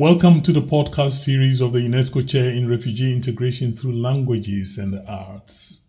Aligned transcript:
Welcome 0.00 0.40
to 0.44 0.52
the 0.52 0.62
podcast 0.62 1.24
series 1.24 1.60
of 1.60 1.74
the 1.74 1.80
UNESCO 1.80 2.26
Chair 2.26 2.50
in 2.50 2.66
Refugee 2.66 3.12
Integration 3.12 3.72
through 3.72 3.92
Languages 3.92 4.78
and 4.78 4.94
the 4.94 5.04
Arts. 5.06 5.82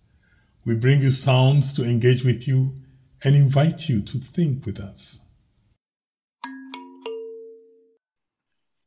We 0.66 0.76
bring 0.76 1.02
you 1.02 1.10
sounds 1.10 1.72
to 1.78 1.86
engage 1.86 2.26
with 2.26 2.46
you 2.46 2.76
and 3.24 3.38
invite 3.38 3.88
you 3.88 4.02
to 4.02 4.18
think 4.18 4.66
with 4.66 4.82
us. 4.82 5.22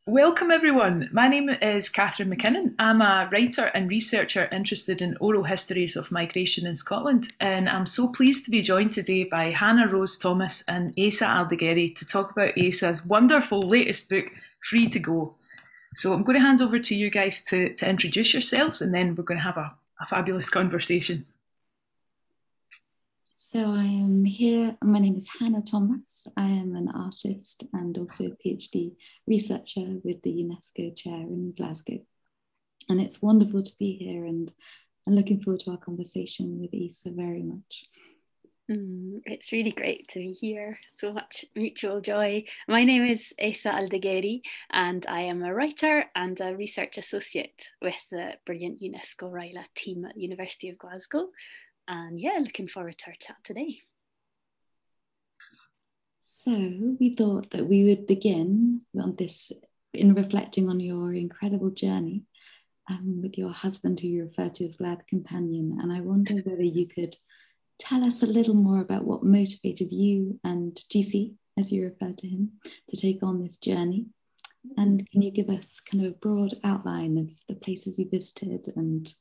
Welcome, 0.06 0.50
everyone. 0.50 1.08
My 1.10 1.28
name 1.28 1.48
is 1.48 1.88
Catherine 1.88 2.28
McKinnon. 2.28 2.74
I'm 2.78 3.00
a 3.00 3.26
writer 3.32 3.70
and 3.72 3.88
researcher 3.88 4.50
interested 4.52 5.00
in 5.00 5.16
oral 5.18 5.44
histories 5.44 5.96
of 5.96 6.12
migration 6.12 6.66
in 6.66 6.76
Scotland, 6.76 7.32
and 7.40 7.70
I'm 7.70 7.86
so 7.86 8.08
pleased 8.08 8.44
to 8.44 8.50
be 8.50 8.60
joined 8.60 8.92
today 8.92 9.24
by 9.24 9.44
Hannah 9.50 9.88
Rose 9.88 10.18
Thomas 10.18 10.62
and 10.68 10.92
Asa 10.98 11.24
Aldegheri 11.24 11.96
to 11.96 12.06
talk 12.06 12.30
about 12.30 12.58
Asa's 12.58 13.06
wonderful 13.06 13.62
latest 13.62 14.10
book, 14.10 14.26
Free 14.64 14.88
to 14.88 14.98
Go. 14.98 15.36
So 15.94 16.12
I'm 16.12 16.24
going 16.24 16.38
to 16.38 16.44
hand 16.44 16.60
over 16.60 16.78
to 16.78 16.94
you 16.94 17.10
guys 17.10 17.44
to, 17.44 17.74
to 17.74 17.88
introduce 17.88 18.32
yourselves, 18.32 18.82
and 18.82 18.92
then 18.92 19.14
we're 19.14 19.24
going 19.24 19.38
to 19.38 19.44
have 19.44 19.56
a, 19.56 19.74
a 20.00 20.06
fabulous 20.06 20.48
conversation. 20.50 21.26
So 23.54 23.60
I 23.60 23.84
am 23.84 24.24
here. 24.24 24.76
My 24.82 24.98
name 24.98 25.16
is 25.16 25.30
Hannah 25.38 25.62
Thomas. 25.62 26.26
I 26.36 26.46
am 26.46 26.74
an 26.74 26.88
artist 26.88 27.62
and 27.72 27.96
also 27.96 28.24
a 28.24 28.30
PhD 28.30 28.96
researcher 29.28 30.00
with 30.02 30.22
the 30.22 30.32
UNESCO 30.32 30.96
chair 30.96 31.20
in 31.20 31.54
Glasgow. 31.56 32.00
And 32.88 33.00
it's 33.00 33.22
wonderful 33.22 33.62
to 33.62 33.72
be 33.78 33.92
here 33.92 34.24
and 34.24 34.52
I'm 35.06 35.14
looking 35.14 35.40
forward 35.40 35.60
to 35.60 35.70
our 35.70 35.76
conversation 35.76 36.60
with 36.60 36.70
Asa 36.74 37.10
very 37.10 37.42
much. 37.42 37.84
Mm, 38.70 39.20
it's 39.26 39.52
really 39.52 39.72
great 39.72 40.08
to 40.08 40.20
be 40.20 40.32
here. 40.32 40.78
So 40.98 41.12
much 41.12 41.44
mutual 41.54 42.00
joy. 42.00 42.44
My 42.66 42.84
name 42.84 43.04
is 43.04 43.34
Asa 43.38 43.68
Aldegheri, 43.68 44.40
and 44.72 45.04
I 45.06 45.22
am 45.22 45.42
a 45.42 45.52
writer 45.52 46.06
and 46.14 46.40
a 46.40 46.56
research 46.56 46.96
associate 46.96 47.68
with 47.82 47.98
the 48.10 48.32
brilliant 48.46 48.80
UNESCO 48.80 49.30
RILA 49.30 49.66
team 49.74 50.06
at 50.06 50.14
the 50.14 50.22
University 50.22 50.70
of 50.70 50.78
Glasgow. 50.78 51.26
And 51.86 52.18
yeah, 52.18 52.38
looking 52.40 52.66
forward 52.66 52.96
to 52.98 53.08
our 53.08 53.16
chat 53.20 53.36
today. 53.44 53.80
So 56.22 56.50
we 56.98 57.14
thought 57.14 57.50
that 57.50 57.66
we 57.66 57.84
would 57.84 58.06
begin 58.06 58.80
on 58.98 59.14
this 59.18 59.52
in 59.92 60.14
reflecting 60.14 60.70
on 60.70 60.80
your 60.80 61.12
incredible 61.12 61.70
journey 61.70 62.24
um, 62.88 63.20
with 63.22 63.36
your 63.36 63.50
husband, 63.50 64.00
who 64.00 64.08
you 64.08 64.24
refer 64.24 64.48
to 64.48 64.64
as 64.64 64.76
Glad 64.76 65.06
Companion. 65.06 65.78
And 65.82 65.92
I 65.92 66.00
wonder 66.00 66.36
whether 66.36 66.62
you 66.62 66.88
could 66.88 67.14
tell 67.78 68.04
us 68.04 68.22
a 68.22 68.26
little 68.26 68.54
more 68.54 68.80
about 68.80 69.04
what 69.04 69.22
motivated 69.22 69.92
you 69.92 70.38
and 70.44 70.74
GC, 70.90 71.34
as 71.58 71.72
you 71.72 71.84
refer 71.84 72.12
to 72.12 72.26
him, 72.26 72.52
to 72.88 72.96
take 72.96 73.22
on 73.22 73.42
this 73.42 73.58
journey. 73.58 74.06
And 74.76 75.08
can 75.10 75.22
you 75.22 75.30
give 75.30 75.50
us 75.50 75.80
kind 75.80 76.06
of 76.06 76.12
a 76.12 76.16
broad 76.16 76.54
outline 76.64 77.18
of 77.18 77.28
the 77.48 77.54
places 77.54 77.98
you 77.98 78.08
visited 78.08 78.72
and 78.76 79.12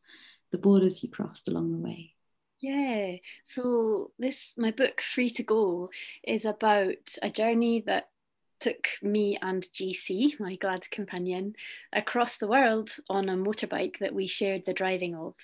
the 0.52 0.58
borders 0.58 1.04
you 1.04 1.10
crossed 1.10 1.48
along 1.48 1.72
the 1.72 1.78
way? 1.78 2.14
Yeah. 2.62 3.18
So 3.44 4.12
this 4.18 4.54
my 4.58 4.72
book 4.72 5.02
Free 5.02 5.30
to 5.32 5.44
Go 5.44 5.90
is 6.24 6.46
about 6.46 7.18
a 7.22 7.30
journey 7.30 7.84
that 7.88 8.08
took 8.62 8.88
me 9.02 9.38
and 9.42 9.64
GC, 9.64 10.40
my 10.40 10.56
glad 10.56 10.90
companion, 10.90 11.56
across 11.92 12.38
the 12.38 12.48
world 12.48 12.92
on 13.10 13.28
a 13.28 13.36
motorbike 13.36 14.00
that 14.00 14.16
we 14.16 14.28
shared 14.28 14.64
the 14.66 14.74
driving 14.74 15.14
of. 15.16 15.36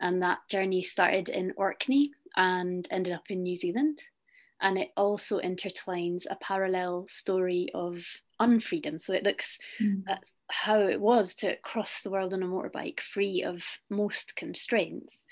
And 0.00 0.22
that 0.22 0.38
journey 0.48 0.84
started 0.84 1.28
in 1.28 1.54
Orkney 1.56 2.12
and 2.36 2.86
ended 2.90 3.12
up 3.12 3.30
in 3.30 3.42
New 3.42 3.56
Zealand. 3.56 4.00
And 4.60 4.78
it 4.78 4.90
also 4.96 5.40
intertwines 5.40 6.24
a 6.30 6.36
parallel 6.36 7.06
story 7.08 7.68
of 7.74 8.04
unfreedom. 8.40 9.00
So 9.00 9.12
it 9.12 9.24
looks 9.24 9.58
mm. 9.80 10.02
at 10.08 10.24
how 10.50 10.80
it 10.80 11.00
was 11.00 11.34
to 11.36 11.56
cross 11.56 12.00
the 12.00 12.10
world 12.10 12.32
on 12.32 12.42
a 12.42 12.46
motorbike 12.46 13.00
free 13.00 13.42
of 13.42 13.62
most 13.90 14.36
constraints 14.36 15.26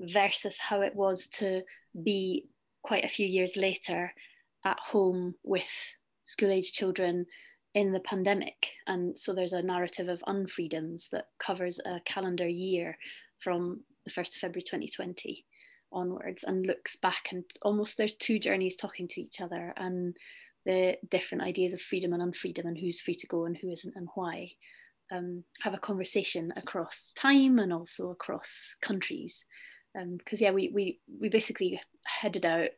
versus 0.00 0.58
how 0.58 0.80
it 0.80 0.94
was 0.94 1.26
to 1.26 1.62
be 2.02 2.46
quite 2.82 3.04
a 3.04 3.08
few 3.08 3.26
years 3.26 3.56
later 3.56 4.12
at 4.64 4.78
home 4.78 5.34
with 5.42 5.68
school 6.22 6.50
age 6.50 6.72
children 6.72 7.26
in 7.74 7.92
the 7.92 8.00
pandemic. 8.00 8.70
And 8.86 9.18
so 9.18 9.32
there's 9.32 9.52
a 9.52 9.62
narrative 9.62 10.08
of 10.08 10.22
unfreedoms 10.26 11.10
that 11.10 11.26
covers 11.38 11.80
a 11.84 12.00
calendar 12.04 12.48
year 12.48 12.96
from 13.40 13.80
the 14.04 14.10
1st 14.10 14.36
of 14.36 14.40
February 14.40 14.62
2020 14.62 15.44
onwards 15.92 16.44
and 16.44 16.66
looks 16.66 16.96
back 16.96 17.28
and 17.32 17.44
almost 17.62 17.96
there's 17.96 18.16
two 18.16 18.38
journeys 18.38 18.76
talking 18.76 19.08
to 19.08 19.20
each 19.20 19.40
other 19.40 19.72
and 19.76 20.16
the 20.66 20.96
different 21.10 21.44
ideas 21.44 21.72
of 21.72 21.80
freedom 21.80 22.12
and 22.12 22.22
unfreedom 22.22 22.64
and 22.64 22.76
who's 22.76 23.00
free 23.00 23.14
to 23.14 23.26
go 23.26 23.46
and 23.46 23.56
who 23.56 23.70
isn't 23.70 23.96
and 23.96 24.08
why 24.14 24.50
um, 25.10 25.42
have 25.62 25.74
a 25.74 25.78
conversation 25.78 26.52
across 26.56 27.04
time 27.16 27.58
and 27.58 27.72
also 27.72 28.10
across 28.10 28.74
countries 28.82 29.44
because 29.94 30.40
um, 30.40 30.44
yeah, 30.44 30.50
we 30.50 30.70
we 30.72 31.00
we 31.20 31.28
basically 31.28 31.80
headed 32.04 32.44
out 32.44 32.70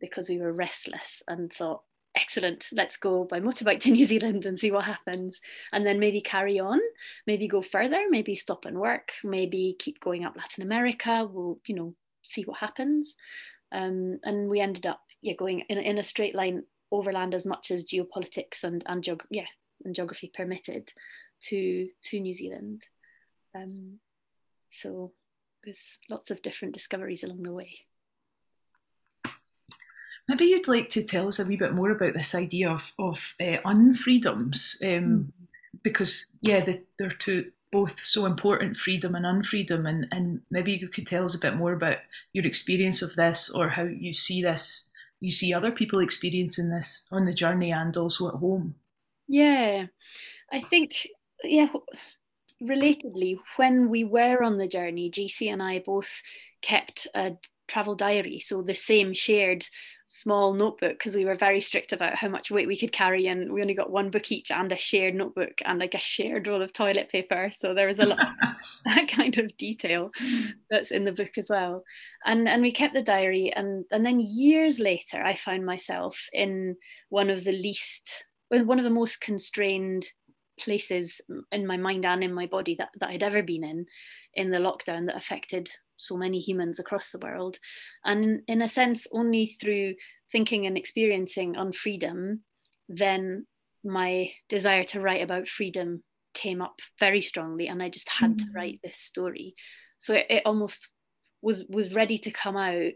because 0.00 0.28
we 0.28 0.38
were 0.38 0.52
restless 0.52 1.22
and 1.28 1.52
thought, 1.52 1.82
excellent, 2.16 2.68
let's 2.72 2.96
go 2.96 3.24
by 3.24 3.40
motorbike 3.40 3.80
to 3.80 3.90
New 3.92 4.06
Zealand 4.06 4.46
and 4.46 4.58
see 4.58 4.70
what 4.70 4.84
happens, 4.84 5.40
and 5.72 5.86
then 5.86 5.98
maybe 5.98 6.20
carry 6.20 6.58
on, 6.58 6.80
maybe 7.26 7.48
go 7.48 7.62
further, 7.62 8.04
maybe 8.10 8.34
stop 8.34 8.64
and 8.64 8.78
work, 8.78 9.12
maybe 9.24 9.76
keep 9.78 10.00
going 10.00 10.24
up 10.24 10.36
Latin 10.36 10.62
America. 10.62 11.28
We'll 11.30 11.58
you 11.66 11.74
know 11.74 11.94
see 12.22 12.42
what 12.42 12.58
happens, 12.58 13.16
um, 13.72 14.18
and 14.24 14.48
we 14.48 14.60
ended 14.60 14.86
up 14.86 15.00
yeah 15.20 15.34
going 15.34 15.60
in 15.68 15.78
in 15.78 15.98
a 15.98 16.04
straight 16.04 16.34
line 16.34 16.64
overland 16.90 17.34
as 17.34 17.46
much 17.46 17.70
as 17.70 17.84
geopolitics 17.84 18.64
and 18.64 18.82
and 18.86 19.02
geog- 19.02 19.26
yeah 19.30 19.46
and 19.84 19.94
geography 19.94 20.30
permitted 20.34 20.92
to 21.40 21.88
to 22.04 22.20
New 22.20 22.32
Zealand. 22.32 22.84
Um, 23.54 23.98
so 24.70 25.12
there's 25.64 25.98
lots 26.08 26.30
of 26.30 26.42
different 26.42 26.74
discoveries 26.74 27.24
along 27.24 27.42
the 27.42 27.52
way. 27.52 27.80
Maybe 30.28 30.46
you'd 30.46 30.68
like 30.68 30.90
to 30.90 31.02
tell 31.02 31.28
us 31.28 31.40
a 31.40 31.44
wee 31.44 31.56
bit 31.56 31.74
more 31.74 31.90
about 31.90 32.14
this 32.14 32.34
idea 32.34 32.70
of, 32.70 32.92
of 32.98 33.34
uh, 33.40 33.58
unfreedoms, 33.64 34.80
um, 34.82 34.88
mm. 34.88 35.26
because 35.82 36.38
yeah, 36.42 36.64
the, 36.64 36.82
they're 36.98 37.10
two 37.10 37.50
both 37.72 38.00
so 38.04 38.26
important, 38.26 38.76
freedom 38.76 39.14
and 39.14 39.24
unfreedom, 39.24 39.88
and, 39.88 40.06
and 40.12 40.42
maybe 40.50 40.72
you 40.72 40.88
could 40.88 41.06
tell 41.06 41.24
us 41.24 41.34
a 41.34 41.40
bit 41.40 41.56
more 41.56 41.72
about 41.72 41.96
your 42.32 42.46
experience 42.46 43.02
of 43.02 43.14
this 43.16 43.50
or 43.50 43.70
how 43.70 43.84
you 43.84 44.12
see 44.12 44.42
this, 44.42 44.90
you 45.20 45.32
see 45.32 45.54
other 45.54 45.70
people 45.70 46.00
experiencing 46.00 46.68
this 46.68 47.08
on 47.10 47.24
the 47.24 47.32
journey 47.32 47.72
and 47.72 47.96
also 47.96 48.28
at 48.28 48.34
home. 48.34 48.74
Yeah, 49.26 49.86
I 50.52 50.60
think 50.60 51.08
yeah 51.42 51.68
relatedly, 52.62 53.38
when 53.56 53.88
we 53.88 54.04
were 54.04 54.42
on 54.42 54.56
the 54.56 54.68
journey, 54.68 55.10
GC 55.10 55.52
and 55.52 55.62
I 55.62 55.80
both 55.80 56.22
kept 56.60 57.06
a 57.14 57.32
travel 57.68 57.94
diary, 57.94 58.38
so 58.38 58.62
the 58.62 58.74
same 58.74 59.14
shared 59.14 59.66
small 60.12 60.52
notebook 60.52 60.92
because 60.98 61.16
we 61.16 61.24
were 61.24 61.34
very 61.34 61.60
strict 61.60 61.94
about 61.94 62.14
how 62.14 62.28
much 62.28 62.50
weight 62.50 62.68
we 62.68 62.76
could 62.76 62.92
carry 62.92 63.28
and 63.28 63.50
we 63.50 63.62
only 63.62 63.72
got 63.72 63.90
one 63.90 64.10
book 64.10 64.30
each 64.30 64.50
and 64.50 64.70
a 64.70 64.76
shared 64.76 65.14
notebook 65.14 65.62
and 65.64 65.78
like 65.78 65.94
a 65.94 65.98
shared 65.98 66.46
roll 66.46 66.60
of 66.60 66.72
toilet 66.72 67.08
paper. 67.08 67.50
So 67.58 67.72
there 67.72 67.86
was 67.86 67.98
a 67.98 68.04
lot 68.04 68.20
of 68.20 68.26
that 68.84 69.08
kind 69.08 69.38
of 69.38 69.56
detail 69.56 70.10
that's 70.70 70.90
in 70.90 71.04
the 71.04 71.12
book 71.12 71.38
as 71.38 71.48
well. 71.48 71.82
And 72.26 72.46
and 72.46 72.60
we 72.60 72.72
kept 72.72 72.92
the 72.92 73.02
diary 73.02 73.52
and 73.56 73.86
and 73.90 74.04
then 74.04 74.20
years 74.20 74.78
later 74.78 75.22
i 75.22 75.34
found 75.34 75.64
myself 75.64 76.28
in 76.32 76.76
one 77.08 77.30
of 77.30 77.44
the 77.44 77.52
least 77.52 78.24
one 78.48 78.78
of 78.78 78.84
the 78.84 78.90
most 78.90 79.20
constrained 79.20 80.04
places 80.60 81.20
in 81.50 81.66
my 81.66 81.76
mind 81.76 82.04
and 82.04 82.22
in 82.22 82.32
my 82.32 82.46
body 82.46 82.74
that, 82.74 82.90
that 83.00 83.08
I'd 83.08 83.22
ever 83.22 83.42
been 83.42 83.64
in 83.64 83.86
in 84.34 84.50
the 84.50 84.58
lockdown 84.58 85.06
that 85.06 85.16
affected 85.16 85.70
so 86.02 86.16
many 86.16 86.40
humans 86.40 86.78
across 86.78 87.10
the 87.10 87.18
world. 87.18 87.58
And 88.04 88.42
in 88.46 88.62
a 88.62 88.68
sense, 88.68 89.06
only 89.12 89.56
through 89.60 89.94
thinking 90.30 90.66
and 90.66 90.76
experiencing 90.76 91.54
unfreedom, 91.54 92.40
then 92.88 93.46
my 93.84 94.30
desire 94.48 94.84
to 94.84 95.00
write 95.00 95.22
about 95.22 95.48
freedom 95.48 96.02
came 96.34 96.62
up 96.62 96.80
very 96.98 97.20
strongly 97.20 97.68
and 97.68 97.82
I 97.82 97.88
just 97.88 98.08
had 98.08 98.36
mm-hmm. 98.36 98.46
to 98.46 98.52
write 98.54 98.80
this 98.82 98.98
story. 98.98 99.54
So 99.98 100.14
it, 100.14 100.26
it 100.28 100.42
almost 100.46 100.88
was 101.42 101.64
was 101.68 101.92
ready 101.92 102.18
to 102.18 102.30
come 102.30 102.56
out 102.56 102.92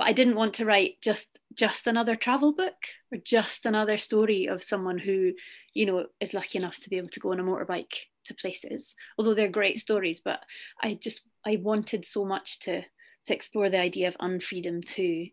but 0.00 0.06
I 0.06 0.14
didn't 0.14 0.36
want 0.36 0.54
to 0.54 0.64
write 0.64 0.94
just 1.02 1.28
just 1.52 1.86
another 1.86 2.16
travel 2.16 2.54
book 2.54 2.86
or 3.12 3.18
just 3.22 3.66
another 3.66 3.98
story 3.98 4.46
of 4.46 4.64
someone 4.64 4.98
who, 4.98 5.32
you 5.74 5.84
know, 5.84 6.06
is 6.20 6.32
lucky 6.32 6.56
enough 6.56 6.78
to 6.78 6.88
be 6.88 6.96
able 6.96 7.10
to 7.10 7.20
go 7.20 7.32
on 7.32 7.38
a 7.38 7.44
motorbike 7.44 8.06
to 8.24 8.34
places. 8.34 8.94
Although 9.18 9.34
they're 9.34 9.48
great 9.48 9.78
stories, 9.78 10.20
but 10.20 10.40
I 10.82 10.94
just 10.94 11.22
I 11.44 11.56
wanted 11.56 12.04
so 12.04 12.24
much 12.24 12.60
to 12.60 12.82
to 13.26 13.34
explore 13.34 13.70
the 13.70 13.80
idea 13.80 14.08
of 14.08 14.16
unfreedom 14.18 14.84
too. 14.84 15.28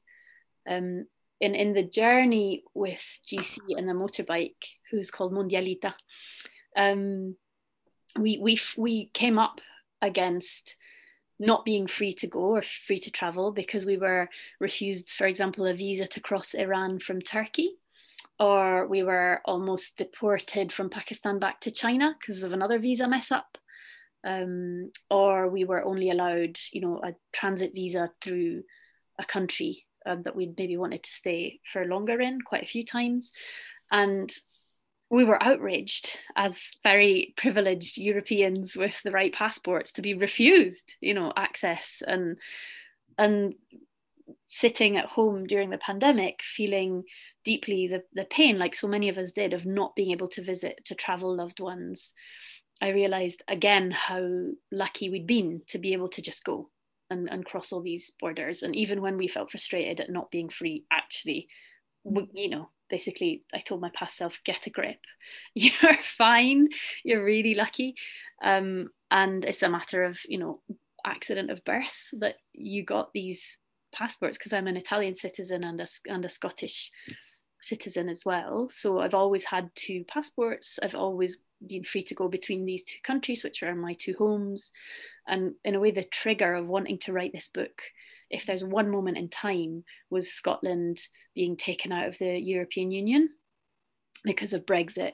Um, 0.69 1.05
in 1.39 1.55
in 1.55 1.73
the 1.73 1.83
journey 1.83 2.63
with 2.73 3.03
GC 3.25 3.59
and 3.77 3.87
the 3.87 3.93
motorbike, 3.93 4.55
who's 4.91 5.11
called 5.11 5.33
Mondialita, 5.33 5.93
um, 6.75 7.35
we 8.17 8.37
we 8.41 8.59
we 8.77 9.05
came 9.13 9.37
up 9.39 9.61
against 10.01 10.75
not 11.39 11.65
being 11.65 11.87
free 11.87 12.13
to 12.13 12.27
go 12.27 12.39
or 12.39 12.61
free 12.61 12.99
to 12.99 13.11
travel 13.11 13.51
because 13.51 13.85
we 13.85 13.97
were 13.97 14.27
refused, 14.59 15.09
for 15.09 15.27
example, 15.27 15.67
a 15.67 15.73
visa 15.73 16.07
to 16.07 16.19
cross 16.19 16.53
Iran 16.55 16.99
from 16.99 17.21
Turkey. 17.21 17.77
Or 18.39 18.87
we 18.87 19.03
were 19.03 19.41
almost 19.45 19.97
deported 19.97 20.71
from 20.71 20.89
Pakistan 20.89 21.39
back 21.39 21.59
to 21.61 21.71
China 21.71 22.15
because 22.19 22.43
of 22.43 22.53
another 22.53 22.79
visa 22.79 23.07
mess 23.07 23.31
up. 23.31 23.57
Um, 24.23 24.91
or 25.09 25.47
we 25.47 25.63
were 25.63 25.83
only 25.83 26.09
allowed, 26.09 26.57
you 26.71 26.81
know, 26.81 27.01
a 27.03 27.13
transit 27.31 27.71
visa 27.73 28.11
through 28.21 28.63
a 29.19 29.25
country 29.25 29.85
um, 30.05 30.21
that 30.21 30.35
we'd 30.35 30.57
maybe 30.57 30.77
wanted 30.77 31.03
to 31.03 31.09
stay 31.09 31.59
for 31.71 31.85
longer 31.85 32.19
in 32.19 32.41
quite 32.41 32.63
a 32.63 32.67
few 32.67 32.85
times. 32.85 33.31
And 33.91 34.31
we 35.09 35.23
were 35.23 35.41
outraged 35.41 36.19
as 36.35 36.59
very 36.83 37.33
privileged 37.37 37.97
Europeans 37.97 38.75
with 38.75 39.01
the 39.03 39.11
right 39.11 39.33
passports 39.33 39.93
to 39.93 40.01
be 40.01 40.13
refused, 40.13 40.95
you 40.99 41.13
know, 41.13 41.31
access 41.35 42.03
and 42.05 42.37
and 43.17 43.55
sitting 44.45 44.97
at 44.97 45.05
home 45.05 45.45
during 45.45 45.69
the 45.69 45.77
pandemic 45.77 46.41
feeling 46.41 47.03
deeply 47.43 47.87
the, 47.87 48.03
the 48.13 48.25
pain 48.25 48.57
like 48.57 48.75
so 48.75 48.87
many 48.87 49.09
of 49.09 49.17
us 49.17 49.31
did 49.31 49.53
of 49.53 49.65
not 49.65 49.95
being 49.95 50.11
able 50.11 50.27
to 50.27 50.43
visit 50.43 50.79
to 50.85 50.95
travel 50.95 51.35
loved 51.35 51.59
ones. 51.59 52.13
I 52.81 52.89
realized 52.89 53.43
again 53.47 53.91
how 53.91 54.23
lucky 54.71 55.09
we'd 55.09 55.27
been 55.27 55.61
to 55.69 55.79
be 55.79 55.93
able 55.93 56.09
to 56.09 56.21
just 56.21 56.43
go 56.43 56.69
and, 57.09 57.29
and 57.29 57.45
cross 57.45 57.71
all 57.71 57.81
these 57.81 58.11
borders. 58.19 58.63
And 58.63 58.75
even 58.75 59.01
when 59.01 59.17
we 59.17 59.27
felt 59.27 59.51
frustrated 59.51 59.99
at 59.99 60.09
not 60.09 60.31
being 60.31 60.49
free 60.49 60.85
actually 60.91 61.47
you 62.33 62.49
know 62.49 62.69
basically 62.89 63.43
i 63.53 63.59
told 63.59 63.81
my 63.81 63.89
past 63.93 64.17
self 64.17 64.39
get 64.45 64.67
a 64.67 64.69
grip. 64.69 64.99
You're 65.53 65.97
fine. 66.03 66.69
You're 67.03 67.23
really 67.23 67.53
lucky. 67.53 67.95
Um, 68.41 68.89
and 69.11 69.43
it's 69.43 69.63
a 69.63 69.69
matter 69.69 70.03
of 70.03 70.19
you 70.27 70.37
know 70.37 70.61
accident 71.05 71.51
of 71.51 71.63
birth 71.63 71.95
that 72.19 72.35
you 72.53 72.83
got 72.83 73.13
these 73.13 73.57
passports 73.97 74.37
because 74.37 74.53
i'm 74.53 74.67
an 74.67 74.77
italian 74.77 75.15
citizen 75.15 75.63
and 75.63 75.81
a, 75.81 75.87
and 76.07 76.25
a 76.25 76.29
scottish 76.29 76.91
citizen 77.59 78.07
as 78.07 78.23
well. 78.23 78.69
So 78.69 78.99
i've 78.99 79.15
always 79.15 79.43
had 79.43 79.71
two 79.73 80.03
passports. 80.07 80.77
I've 80.83 80.93
always 80.93 81.43
been 81.65 81.83
free 81.83 82.03
to 82.03 82.13
go 82.13 82.27
between 82.27 82.65
these 82.65 82.83
two 82.83 82.99
countries 83.03 83.43
which 83.43 83.63
are 83.63 83.73
my 83.73 83.95
two 83.95 84.13
homes. 84.17 84.71
And 85.27 85.55
in 85.65 85.73
a 85.73 85.79
way 85.79 85.89
the 85.89 86.03
trigger 86.03 86.53
of 86.53 86.67
wanting 86.67 86.99
to 86.99 87.13
write 87.13 87.33
this 87.33 87.49
book 87.49 87.81
if 88.29 88.45
there's 88.45 88.63
one 88.63 88.89
moment 88.89 89.17
in 89.17 89.29
time, 89.29 89.83
was 90.09 90.31
Scotland 90.31 90.99
being 91.33 91.55
taken 91.55 91.91
out 91.91 92.07
of 92.07 92.17
the 92.17 92.37
European 92.37 92.91
Union 92.91 93.29
because 94.23 94.53
of 94.53 94.65
Brexit, 94.65 95.13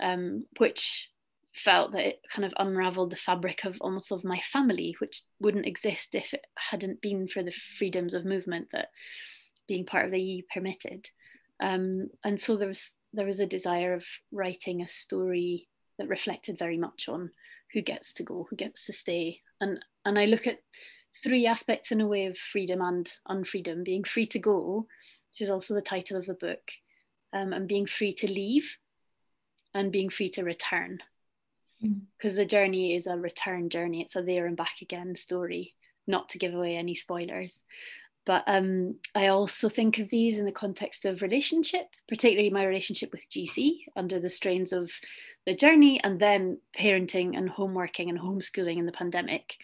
um, 0.00 0.46
which 0.58 1.10
felt 1.54 1.92
that 1.92 2.06
it 2.06 2.20
kind 2.32 2.44
of 2.44 2.54
unraveled 2.58 3.10
the 3.10 3.16
fabric 3.16 3.64
of 3.64 3.78
almost 3.80 4.10
of 4.10 4.24
my 4.24 4.40
family, 4.40 4.96
which 4.98 5.22
wouldn't 5.40 5.66
exist 5.66 6.14
if 6.14 6.32
it 6.32 6.44
hadn't 6.56 7.00
been 7.00 7.28
for 7.28 7.42
the 7.42 7.52
freedoms 7.78 8.14
of 8.14 8.24
movement 8.24 8.68
that 8.72 8.88
being 9.68 9.84
part 9.84 10.04
of 10.04 10.10
the 10.10 10.20
EU 10.20 10.42
permitted. 10.52 11.08
Um, 11.60 12.08
and 12.24 12.40
so 12.40 12.56
there 12.56 12.68
was 12.68 12.96
there 13.12 13.26
was 13.26 13.40
a 13.40 13.46
desire 13.46 13.92
of 13.92 14.04
writing 14.32 14.80
a 14.80 14.88
story 14.88 15.68
that 15.98 16.08
reflected 16.08 16.58
very 16.58 16.78
much 16.78 17.08
on 17.08 17.30
who 17.72 17.82
gets 17.82 18.14
to 18.14 18.22
go, 18.22 18.46
who 18.48 18.56
gets 18.56 18.86
to 18.86 18.92
stay, 18.92 19.40
and 19.60 19.78
and 20.04 20.18
I 20.18 20.24
look 20.24 20.46
at 20.46 20.58
three 21.22 21.46
aspects 21.46 21.92
in 21.92 22.00
a 22.00 22.06
way 22.06 22.26
of 22.26 22.38
freedom 22.38 22.80
and 22.80 23.10
unfreedom 23.28 23.84
being 23.84 24.04
free 24.04 24.26
to 24.28 24.38
go, 24.38 24.86
which 25.30 25.42
is 25.42 25.50
also 25.50 25.74
the 25.74 25.82
title 25.82 26.16
of 26.16 26.26
the 26.26 26.34
book, 26.34 26.62
um, 27.34 27.52
and 27.52 27.68
being 27.68 27.86
free 27.86 28.14
to 28.14 28.30
leave 28.30 28.76
and 29.74 29.92
being 29.92 30.08
free 30.08 30.30
to 30.30 30.42
return. 30.42 30.98
Because 31.82 32.34
mm. 32.34 32.36
the 32.36 32.46
journey 32.46 32.94
is 32.94 33.06
a 33.06 33.16
return 33.16 33.68
journey, 33.68 34.02
it's 34.02 34.16
a 34.16 34.22
there 34.22 34.46
and 34.46 34.56
back 34.56 34.76
again 34.80 35.14
story, 35.16 35.74
not 36.06 36.30
to 36.30 36.38
give 36.38 36.54
away 36.54 36.76
any 36.76 36.94
spoilers. 36.94 37.62
But 38.24 38.44
um, 38.46 38.96
I 39.16 39.28
also 39.28 39.68
think 39.68 39.98
of 39.98 40.08
these 40.08 40.38
in 40.38 40.44
the 40.44 40.52
context 40.52 41.04
of 41.04 41.22
relationship, 41.22 41.88
particularly 42.08 42.50
my 42.50 42.64
relationship 42.64 43.10
with 43.10 43.28
GC 43.28 43.80
under 43.96 44.20
the 44.20 44.30
strains 44.30 44.72
of 44.72 44.92
the 45.44 45.54
journey 45.54 46.00
and 46.02 46.20
then 46.20 46.58
parenting 46.78 47.36
and 47.36 47.50
homeworking 47.50 48.08
and 48.08 48.18
homeschooling 48.18 48.78
in 48.78 48.86
the 48.86 48.92
pandemic. 48.92 49.56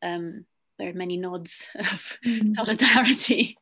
Um, 0.00 0.44
there 0.78 0.90
are 0.90 0.94
many 0.94 1.16
nods 1.16 1.66
of 1.74 2.18
mm. 2.24 2.54
solidarity. 2.54 3.58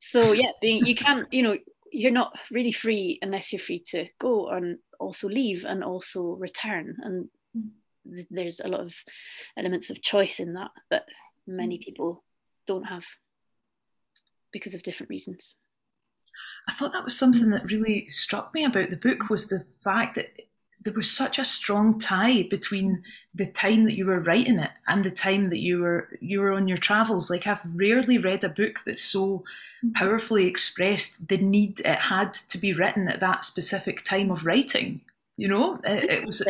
So 0.00 0.32
yeah, 0.32 0.50
being 0.60 0.84
you 0.84 0.96
can't, 0.96 1.32
you 1.32 1.42
know, 1.42 1.56
you're 1.92 2.12
not 2.12 2.32
really 2.50 2.72
free 2.72 3.18
unless 3.22 3.52
you're 3.52 3.60
free 3.60 3.82
to 3.90 4.06
go 4.18 4.48
and 4.48 4.78
also 4.98 5.28
leave 5.28 5.64
and 5.64 5.82
also 5.82 6.22
return. 6.22 6.96
And 7.02 7.28
th- 8.14 8.26
there's 8.30 8.60
a 8.60 8.68
lot 8.68 8.80
of 8.80 8.94
elements 9.56 9.90
of 9.90 10.02
choice 10.02 10.40
in 10.40 10.54
that 10.54 10.70
that 10.90 11.04
many 11.46 11.78
mm. 11.78 11.82
people 11.82 12.24
don't 12.66 12.84
have 12.84 13.04
because 14.52 14.74
of 14.74 14.82
different 14.82 15.10
reasons. 15.10 15.56
I 16.68 16.74
thought 16.74 16.92
that 16.92 17.04
was 17.04 17.16
something 17.16 17.50
that 17.50 17.70
really 17.70 18.08
struck 18.10 18.52
me 18.54 18.64
about 18.64 18.90
the 18.90 18.96
book 18.96 19.30
was 19.30 19.48
the 19.48 19.64
fact 19.82 20.16
that 20.16 20.26
there 20.82 20.92
was 20.94 21.10
such 21.10 21.38
a 21.38 21.44
strong 21.44 21.98
tie 21.98 22.42
between 22.44 23.02
the 23.34 23.46
time 23.46 23.84
that 23.84 23.96
you 23.96 24.06
were 24.06 24.20
writing 24.20 24.58
it 24.58 24.70
and 24.88 25.04
the 25.04 25.10
time 25.10 25.50
that 25.50 25.58
you 25.58 25.80
were 25.80 26.08
you 26.20 26.40
were 26.40 26.52
on 26.52 26.68
your 26.68 26.78
travels. 26.78 27.30
Like 27.30 27.46
i've 27.46 27.64
rarely 27.74 28.18
read 28.18 28.44
a 28.44 28.48
book 28.48 28.76
that 28.86 28.98
so 28.98 29.44
mm-hmm. 29.84 29.92
powerfully 29.92 30.46
expressed 30.46 31.28
the 31.28 31.36
need 31.36 31.80
it 31.80 31.98
had 31.98 32.34
to 32.34 32.58
be 32.58 32.72
written 32.72 33.08
at 33.08 33.20
that 33.20 33.44
specific 33.44 34.04
time 34.04 34.30
of 34.30 34.46
writing 34.46 35.02
you 35.36 35.48
know? 35.48 35.80
It, 35.84 36.04
it 36.10 36.26
was 36.26 36.42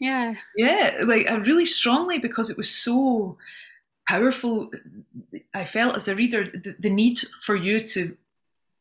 yeah. 0.00 0.34
Yeah 0.56 1.02
like 1.04 1.26
I 1.26 1.34
really 1.34 1.66
strongly 1.66 2.18
because 2.18 2.48
it 2.48 2.56
was 2.56 2.70
so 2.70 3.36
powerful 4.08 4.70
i 5.52 5.66
felt 5.66 5.94
as 5.94 6.08
a 6.08 6.14
reader 6.14 6.44
the, 6.44 6.74
the 6.78 6.88
need 6.88 7.20
for 7.42 7.54
you 7.54 7.78
to 7.78 8.16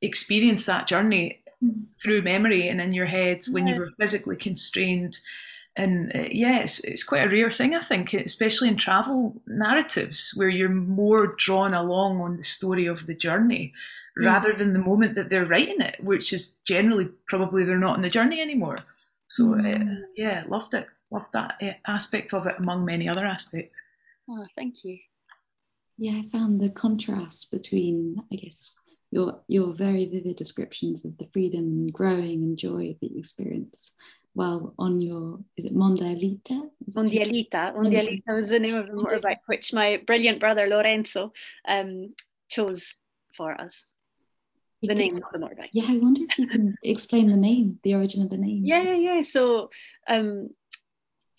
experience 0.01 0.65
that 0.65 0.87
journey 0.87 1.41
through 2.01 2.21
memory 2.21 2.67
and 2.67 2.79
in 2.79 2.91
your 2.91 3.05
head 3.05 3.45
when 3.49 3.67
you 3.67 3.75
were 3.75 3.91
physically 3.99 4.35
constrained. 4.35 5.17
And 5.75 6.11
uh, 6.15 6.27
yeah, 6.31 6.59
it's, 6.59 6.79
it's 6.79 7.03
quite 7.03 7.25
a 7.25 7.29
rare 7.29 7.51
thing, 7.51 7.75
I 7.75 7.83
think, 7.83 8.13
especially 8.13 8.67
in 8.67 8.77
travel 8.77 9.41
narratives 9.45 10.33
where 10.35 10.49
you're 10.49 10.69
more 10.69 11.35
drawn 11.37 11.73
along 11.73 12.21
on 12.21 12.37
the 12.37 12.43
story 12.43 12.87
of 12.87 13.05
the 13.05 13.13
journey 13.13 13.73
mm. 14.17 14.25
rather 14.25 14.53
than 14.53 14.73
the 14.73 14.79
moment 14.79 15.15
that 15.15 15.29
they're 15.29 15.45
writing 15.45 15.81
it, 15.81 16.03
which 16.03 16.33
is 16.33 16.55
generally 16.65 17.09
probably 17.27 17.63
they're 17.63 17.77
not 17.77 17.95
on 17.95 18.01
the 18.01 18.09
journey 18.09 18.41
anymore. 18.41 18.77
So 19.27 19.53
uh, 19.53 19.57
mm. 19.57 19.97
uh, 19.97 20.05
yeah, 20.15 20.43
loved 20.47 20.73
it. 20.73 20.87
Loved 21.11 21.31
that 21.33 21.55
uh, 21.61 21.71
aspect 21.87 22.33
of 22.33 22.47
it 22.47 22.55
among 22.59 22.83
many 22.83 23.07
other 23.07 23.25
aspects. 23.25 23.81
Oh, 24.29 24.45
thank 24.55 24.83
you. 24.83 24.97
Yeah, 25.97 26.21
I 26.23 26.29
found 26.31 26.59
the 26.59 26.69
contrast 26.69 27.49
between, 27.49 28.21
I 28.31 28.35
guess, 28.35 28.77
your 29.11 29.39
your 29.47 29.73
very 29.73 30.05
vivid 30.05 30.35
descriptions 30.35 31.05
of 31.05 31.17
the 31.17 31.27
freedom 31.27 31.63
and 31.63 31.93
growing 31.93 32.43
and 32.43 32.57
joy 32.57 32.95
that 32.99 33.11
you 33.11 33.19
experience 33.19 33.93
while 34.33 34.73
on 34.77 35.01
your 35.01 35.39
is 35.57 35.65
it 35.65 35.75
Mondialita? 35.75 36.69
Mondialita. 36.91 37.75
Mondialita 37.75 38.35
was 38.35 38.49
the 38.49 38.59
name 38.59 38.75
of 38.75 38.87
the 38.87 38.93
motorbike 38.93 39.41
which 39.47 39.73
my 39.73 40.01
brilliant 40.05 40.39
brother 40.39 40.67
Lorenzo 40.67 41.33
um, 41.67 42.13
chose 42.49 42.95
for 43.35 43.59
us. 43.59 43.85
The 44.83 44.93
name 44.93 45.17
of 45.17 45.23
the 45.33 45.39
motorbike. 45.39 45.69
Yeah, 45.71 45.85
I 45.89 45.97
wonder 45.97 46.21
if 46.29 46.37
you 46.37 46.47
can 46.47 46.75
explain 46.83 47.31
the 47.31 47.37
name, 47.37 47.79
the 47.83 47.95
origin 47.95 48.21
of 48.21 48.29
the 48.29 48.37
name. 48.37 48.61
Yeah, 48.63 48.93
yeah. 48.93 49.23
So 49.23 49.71
um, 50.07 50.49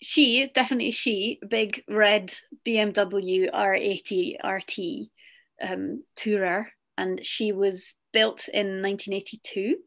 she, 0.01 0.51
definitely 0.53 0.91
she, 0.91 1.39
big 1.47 1.83
red 1.87 2.33
BMW 2.67 3.49
R80 3.49 4.43
RT 4.43 5.09
um, 5.61 6.03
tourer 6.17 6.65
and 6.99 7.25
she 7.25 7.51
was 7.51 7.95
built 8.13 8.47
in 8.49 8.81
1982 8.81 9.77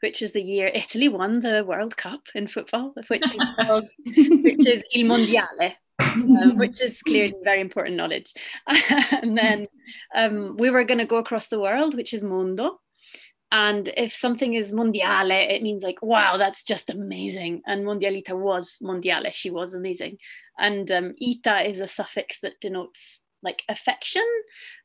which 0.00 0.22
is 0.22 0.32
the 0.32 0.42
year 0.42 0.68
Italy 0.74 1.08
won 1.08 1.40
the 1.40 1.64
World 1.66 1.96
Cup 1.96 2.22
in 2.34 2.48
football, 2.48 2.92
which 3.08 3.24
is, 3.24 3.42
called, 3.60 3.88
which 4.06 4.66
is 4.66 4.82
Il 4.94 5.06
Mondiale, 5.06 5.74
uh, 6.00 6.50
which 6.54 6.80
is 6.80 7.02
clearly 7.02 7.34
very 7.44 7.60
important 7.60 7.96
knowledge. 7.96 8.32
and 8.66 9.36
then 9.36 9.66
um, 10.14 10.56
we 10.56 10.70
were 10.70 10.84
going 10.84 10.98
to 10.98 11.06
go 11.06 11.18
across 11.18 11.48
the 11.48 11.60
world, 11.60 11.94
which 11.94 12.12
is 12.12 12.24
Mondo. 12.24 12.80
And 13.50 13.88
if 13.96 14.12
something 14.12 14.54
is 14.54 14.72
mondiale, 14.72 15.50
it 15.50 15.62
means 15.62 15.82
like, 15.82 16.02
wow, 16.02 16.36
that's 16.36 16.64
just 16.64 16.90
amazing. 16.90 17.62
And 17.66 17.86
mondialita 17.86 18.38
was 18.38 18.76
mondiale, 18.82 19.32
she 19.32 19.48
was 19.48 19.72
amazing. 19.72 20.18
And 20.58 20.90
um, 20.90 21.14
ita 21.22 21.66
is 21.66 21.80
a 21.80 21.88
suffix 21.88 22.40
that 22.40 22.60
denotes 22.60 23.20
like 23.42 23.62
affection, 23.68 24.24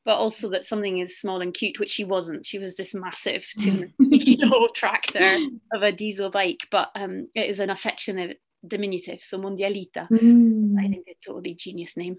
but 0.05 0.15
also 0.15 0.50
that 0.50 0.63
something 0.63 1.00
is 1.00 1.19
small 1.19 1.41
and 1.41 1.53
cute, 1.53 1.79
which 1.79 1.89
she 1.89 2.03
wasn't. 2.03 2.45
She 2.45 2.60
was 2.60 2.75
this 2.75 2.93
massive 2.93 3.48
250 3.60 4.19
kilo 4.19 4.67
tractor 4.75 5.39
of 5.74 5.81
a 5.81 5.91
diesel 5.91 6.29
bike, 6.29 6.67
but 6.72 6.89
um, 6.95 7.27
it 7.36 7.50
is 7.50 7.60
an 7.60 7.69
affectionate 7.69 8.39
diminutive, 8.65 9.19
so 9.24 9.38
Mondialita. 9.39 10.07
Mm. 10.10 10.75
I 10.79 10.88
think 10.88 11.03
it's 11.07 11.27
a 11.27 11.31
totally 11.31 11.55
genius 11.55 11.98
name, 11.98 12.17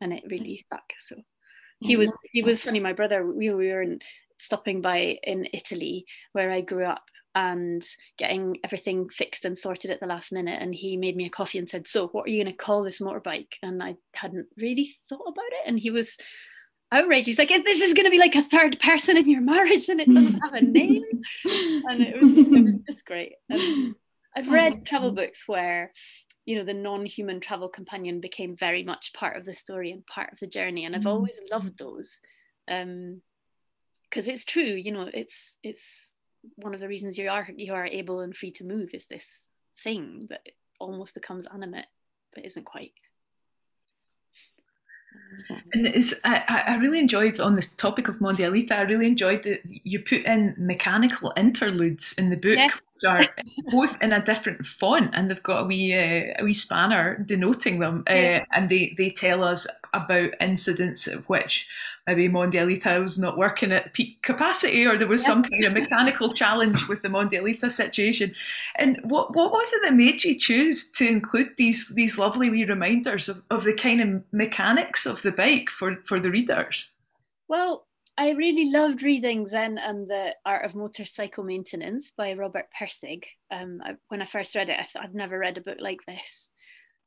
and 0.00 0.12
it 0.12 0.24
really 0.28 0.58
stuck. 0.58 0.92
So 0.98 1.16
he 1.80 1.96
was 1.96 2.10
he 2.32 2.42
was 2.42 2.62
funny. 2.62 2.80
My 2.80 2.92
brother, 2.92 3.26
we, 3.26 3.50
we 3.50 3.68
were 3.68 3.82
in, 3.82 4.00
stopping 4.38 4.80
by 4.82 5.18
in 5.22 5.46
Italy 5.52 6.04
where 6.32 6.50
I 6.50 6.60
grew 6.60 6.84
up, 6.84 7.04
and 7.36 7.86
getting 8.16 8.56
everything 8.64 9.10
fixed 9.10 9.44
and 9.44 9.56
sorted 9.56 9.90
at 9.90 10.00
the 10.00 10.06
last 10.06 10.32
minute. 10.32 10.58
And 10.60 10.74
he 10.74 10.96
made 10.96 11.14
me 11.14 11.26
a 11.26 11.30
coffee 11.30 11.58
and 11.58 11.68
said, 11.68 11.86
So, 11.86 12.08
what 12.08 12.26
are 12.26 12.30
you 12.30 12.42
going 12.42 12.56
to 12.56 12.64
call 12.64 12.82
this 12.82 12.98
motorbike? 12.98 13.52
And 13.62 13.82
I 13.82 13.96
hadn't 14.14 14.46
really 14.56 14.96
thought 15.10 15.28
about 15.28 15.44
it. 15.52 15.68
And 15.68 15.78
he 15.78 15.90
was 15.90 16.16
outraged. 16.90 17.26
He's 17.26 17.38
like, 17.38 17.48
this 17.48 17.82
is 17.82 17.92
going 17.92 18.06
to 18.06 18.10
be 18.10 18.18
like 18.18 18.34
a 18.36 18.42
third 18.42 18.80
person 18.80 19.18
in 19.18 19.28
your 19.28 19.42
marriage 19.42 19.88
and 19.90 20.00
it 20.00 20.10
doesn't 20.10 20.40
have 20.40 20.54
a 20.54 20.60
name. 20.62 21.04
and 21.44 22.02
it 22.02 22.22
was, 22.22 22.38
it 22.38 22.64
was 22.64 22.74
just 22.88 23.04
great. 23.04 23.34
And 23.50 23.94
I've 24.34 24.48
read 24.48 24.78
oh, 24.78 24.84
travel 24.86 25.12
books 25.12 25.44
where, 25.46 25.92
you 26.46 26.56
know, 26.56 26.64
the 26.64 26.72
non 26.72 27.04
human 27.04 27.40
travel 27.40 27.68
companion 27.68 28.20
became 28.20 28.56
very 28.56 28.82
much 28.82 29.12
part 29.12 29.36
of 29.36 29.44
the 29.44 29.52
story 29.52 29.92
and 29.92 30.06
part 30.06 30.32
of 30.32 30.38
the 30.40 30.46
journey. 30.46 30.86
And 30.86 30.96
I've 30.96 31.02
mm. 31.02 31.10
always 31.10 31.38
loved 31.52 31.78
those. 31.78 32.16
Um, 32.66 33.20
because 34.08 34.28
it's 34.28 34.44
true, 34.44 34.62
you 34.62 34.92
know, 34.92 35.10
it's 35.12 35.56
it's 35.62 36.12
one 36.56 36.74
of 36.74 36.80
the 36.80 36.88
reasons 36.88 37.18
you 37.18 37.28
are 37.28 37.48
you 37.56 37.72
are 37.74 37.86
able 37.86 38.20
and 38.20 38.36
free 38.36 38.50
to 38.52 38.64
move 38.64 38.90
is 38.92 39.06
this 39.06 39.48
thing 39.82 40.26
that 40.28 40.40
almost 40.78 41.14
becomes 41.14 41.46
animate 41.52 41.86
but 42.34 42.44
isn't 42.44 42.64
quite 42.64 42.92
and 45.72 45.86
it's 45.86 46.14
I, 46.24 46.64
I 46.66 46.74
really 46.76 46.98
enjoyed 46.98 47.40
on 47.40 47.56
this 47.56 47.74
topic 47.74 48.08
of 48.08 48.18
Mondialita. 48.18 48.72
I 48.72 48.82
really 48.82 49.06
enjoyed 49.06 49.42
that 49.44 49.60
you 49.64 50.00
put 50.00 50.24
in 50.24 50.54
mechanical 50.58 51.32
interludes 51.36 52.14
in 52.18 52.30
the 52.30 52.36
book, 52.36 52.58
which 52.58 53.04
are 53.06 53.20
both 53.70 54.00
in 54.00 54.12
a 54.12 54.24
different 54.24 54.66
font, 54.66 55.10
and 55.12 55.30
they've 55.30 55.42
got 55.42 55.62
a 55.62 55.64
wee 55.64 55.94
uh, 55.94 56.34
a 56.38 56.44
wee 56.44 56.54
spanner 56.54 57.18
denoting 57.18 57.78
them, 57.78 58.04
uh, 58.08 58.14
yeah. 58.14 58.44
and 58.52 58.68
they 58.68 58.94
they 58.96 59.10
tell 59.10 59.42
us 59.42 59.66
about 59.92 60.30
incidents 60.40 61.06
of 61.06 61.28
which 61.28 61.68
maybe 62.06 62.28
Mondialita 62.28 63.02
was 63.02 63.18
not 63.18 63.36
working 63.36 63.72
at 63.72 63.92
peak 63.92 64.22
capacity 64.22 64.84
or 64.86 64.96
there 64.96 65.08
was 65.08 65.22
yeah. 65.22 65.34
some 65.34 65.42
kind 65.42 65.64
of 65.64 65.72
mechanical 65.72 66.32
challenge 66.32 66.86
with 66.88 67.02
the 67.02 67.08
Mondialita 67.08 67.70
situation. 67.70 68.34
And 68.76 69.00
what, 69.04 69.34
what 69.34 69.50
was 69.50 69.72
it 69.72 69.82
that 69.84 69.94
made 69.94 70.22
you 70.22 70.38
choose 70.38 70.92
to 70.92 71.06
include 71.06 71.50
these 71.56 71.92
these 71.94 72.18
lovely 72.18 72.48
wee 72.48 72.64
reminders 72.64 73.28
of, 73.28 73.42
of 73.50 73.64
the 73.64 73.74
kind 73.74 74.00
of 74.00 74.22
mechanics 74.32 75.04
of 75.06 75.20
the 75.22 75.32
bike 75.32 75.68
for, 75.68 75.96
for 76.04 76.20
the 76.20 76.30
readers? 76.30 76.92
Well, 77.48 77.86
I 78.18 78.30
really 78.30 78.70
loved 78.70 79.02
reading 79.02 79.46
Zen 79.46 79.76
and 79.76 80.08
the 80.08 80.34
Art 80.46 80.64
of 80.64 80.74
Motorcycle 80.74 81.44
Maintenance 81.44 82.12
by 82.16 82.32
Robert 82.32 82.66
Pirsig. 82.78 83.24
Um, 83.50 83.82
I, 83.84 83.96
when 84.08 84.22
I 84.22 84.26
first 84.26 84.54
read 84.54 84.70
it, 84.70 84.78
I 84.80 84.84
thought 84.84 85.04
I'd 85.04 85.14
never 85.14 85.38
read 85.38 85.58
a 85.58 85.60
book 85.60 85.78
like 85.80 86.00
this. 86.06 86.48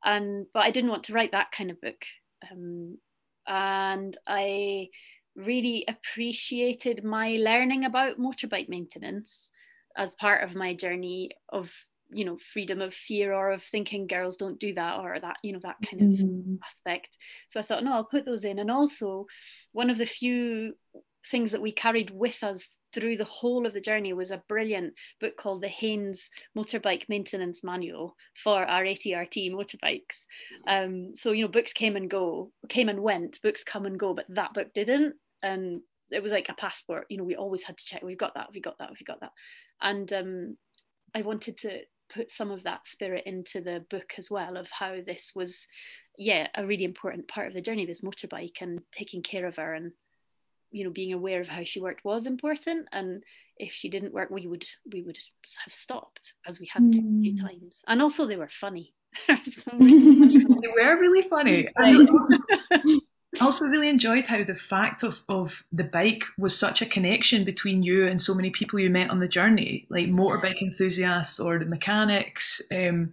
And 0.04 0.46
but 0.54 0.60
I 0.60 0.70
didn't 0.70 0.90
want 0.90 1.04
to 1.04 1.12
write 1.12 1.32
that 1.32 1.52
kind 1.52 1.70
of 1.70 1.80
book. 1.80 2.04
Um, 2.50 2.98
and 3.46 4.16
I 4.26 4.88
really 5.36 5.84
appreciated 5.88 7.04
my 7.04 7.36
learning 7.38 7.84
about 7.84 8.18
motorbike 8.18 8.68
maintenance 8.68 9.50
as 9.96 10.12
part 10.14 10.42
of 10.42 10.54
my 10.54 10.74
journey 10.74 11.30
of 11.48 11.70
you 12.12 12.24
know 12.24 12.38
freedom 12.52 12.80
of 12.80 12.92
fear 12.92 13.32
or 13.32 13.52
of 13.52 13.62
thinking 13.62 14.06
girls 14.06 14.36
don't 14.36 14.58
do 14.58 14.74
that 14.74 14.98
or 14.98 15.18
that 15.20 15.36
you 15.42 15.52
know 15.52 15.60
that 15.62 15.76
kind 15.88 16.02
of 16.02 16.18
mm. 16.18 16.58
aspect 16.66 17.16
so 17.48 17.60
i 17.60 17.62
thought 17.62 17.84
no 17.84 17.92
i'll 17.92 18.04
put 18.04 18.24
those 18.24 18.44
in 18.44 18.58
and 18.58 18.70
also 18.70 19.26
one 19.72 19.90
of 19.90 19.98
the 19.98 20.06
few 20.06 20.74
things 21.26 21.52
that 21.52 21.62
we 21.62 21.70
carried 21.70 22.10
with 22.10 22.42
us 22.42 22.70
through 22.92 23.16
the 23.16 23.24
whole 23.24 23.66
of 23.66 23.72
the 23.72 23.80
journey 23.80 24.12
was 24.12 24.30
a 24.30 24.42
brilliant 24.48 24.94
book 25.20 25.36
called 25.36 25.62
the 25.62 25.68
Haynes 25.68 26.30
Motorbike 26.56 27.08
Maintenance 27.08 27.62
Manual 27.62 28.16
for 28.42 28.66
R80 28.66 29.20
RT 29.20 29.34
motorbikes. 29.52 30.26
Um, 30.66 31.14
so, 31.14 31.32
you 31.32 31.42
know, 31.42 31.48
books 31.48 31.72
came 31.72 31.96
and 31.96 32.10
go, 32.10 32.52
came 32.68 32.88
and 32.88 33.00
went, 33.00 33.40
books 33.42 33.64
come 33.64 33.86
and 33.86 33.98
go, 33.98 34.14
but 34.14 34.26
that 34.30 34.54
book 34.54 34.72
didn't. 34.74 35.14
And 35.42 35.80
it 36.10 36.22
was 36.22 36.32
like 36.32 36.48
a 36.48 36.54
passport, 36.54 37.06
you 37.08 37.16
know, 37.16 37.24
we 37.24 37.36
always 37.36 37.64
had 37.64 37.78
to 37.78 37.84
check, 37.84 38.02
we've 38.02 38.18
got 38.18 38.34
that, 38.34 38.48
we 38.52 38.60
got 38.60 38.78
that, 38.78 38.90
we 38.90 39.04
got 39.04 39.20
that. 39.20 39.32
And 39.80 40.12
um, 40.12 40.56
I 41.14 41.22
wanted 41.22 41.56
to 41.58 41.80
put 42.12 42.32
some 42.32 42.50
of 42.50 42.64
that 42.64 42.86
spirit 42.86 43.22
into 43.26 43.60
the 43.60 43.84
book 43.88 44.14
as 44.18 44.30
well 44.30 44.56
of 44.56 44.66
how 44.70 44.96
this 45.06 45.32
was, 45.34 45.66
yeah, 46.18 46.48
a 46.56 46.66
really 46.66 46.84
important 46.84 47.28
part 47.28 47.46
of 47.46 47.54
the 47.54 47.60
journey, 47.60 47.86
this 47.86 48.02
motorbike 48.02 48.60
and 48.60 48.80
taking 48.92 49.22
care 49.22 49.46
of 49.46 49.56
her 49.56 49.74
and 49.74 49.92
you 50.70 50.84
know 50.84 50.90
being 50.90 51.12
aware 51.12 51.40
of 51.40 51.48
how 51.48 51.64
she 51.64 51.80
worked 51.80 52.04
was 52.04 52.26
important 52.26 52.88
and 52.92 53.22
if 53.56 53.72
she 53.72 53.88
didn't 53.88 54.14
work 54.14 54.30
we 54.30 54.46
would 54.46 54.64
we 54.92 55.02
would 55.02 55.18
have 55.64 55.74
stopped 55.74 56.34
as 56.46 56.60
we 56.60 56.68
had 56.72 56.82
mm. 56.82 56.92
to 56.92 56.98
a 56.98 57.20
few 57.22 57.34
mm. 57.34 57.40
times 57.40 57.82
and 57.86 58.00
also 58.00 58.26
they 58.26 58.36
were 58.36 58.48
funny 58.48 58.94
they 59.28 59.34
were 59.36 61.00
really 61.00 61.28
funny 61.28 61.68
I 61.76 62.06
also 63.40 63.66
really 63.66 63.88
enjoyed 63.88 64.26
how 64.26 64.42
the 64.42 64.54
fact 64.54 65.02
of, 65.02 65.22
of 65.28 65.62
the 65.72 65.84
bike 65.84 66.24
was 66.36 66.58
such 66.58 66.82
a 66.82 66.86
connection 66.86 67.44
between 67.44 67.82
you 67.82 68.06
and 68.06 68.20
so 68.20 68.34
many 68.34 68.50
people 68.50 68.80
you 68.80 68.90
met 68.90 69.10
on 69.10 69.20
the 69.20 69.28
journey, 69.28 69.86
like 69.88 70.06
motorbike 70.06 70.60
enthusiasts 70.60 71.38
or 71.38 71.58
the 71.58 71.64
mechanics. 71.64 72.60
Um, 72.72 73.12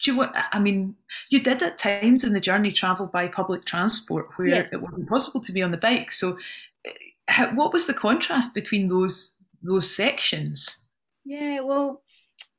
do 0.00 0.14
you, 0.14 0.26
I 0.52 0.58
mean, 0.58 0.94
you 1.30 1.40
did 1.40 1.62
at 1.62 1.78
times 1.78 2.22
in 2.22 2.32
the 2.32 2.40
journey 2.40 2.70
travel 2.70 3.06
by 3.06 3.28
public 3.28 3.64
transport 3.64 4.28
where 4.36 4.48
yeah. 4.48 4.66
it 4.70 4.82
wasn't 4.82 5.08
possible 5.08 5.40
to 5.40 5.52
be 5.52 5.62
on 5.62 5.70
the 5.70 5.78
bike. 5.78 6.12
So 6.12 6.38
how, 7.28 7.54
what 7.54 7.72
was 7.72 7.86
the 7.86 7.94
contrast 7.94 8.54
between 8.54 8.88
those 8.88 9.36
those 9.62 9.94
sections? 9.94 10.68
Yeah, 11.24 11.60
well, 11.60 12.02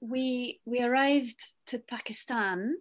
we 0.01 0.59
we 0.65 0.81
arrived 0.81 1.39
to 1.67 1.79
Pakistan 1.79 2.75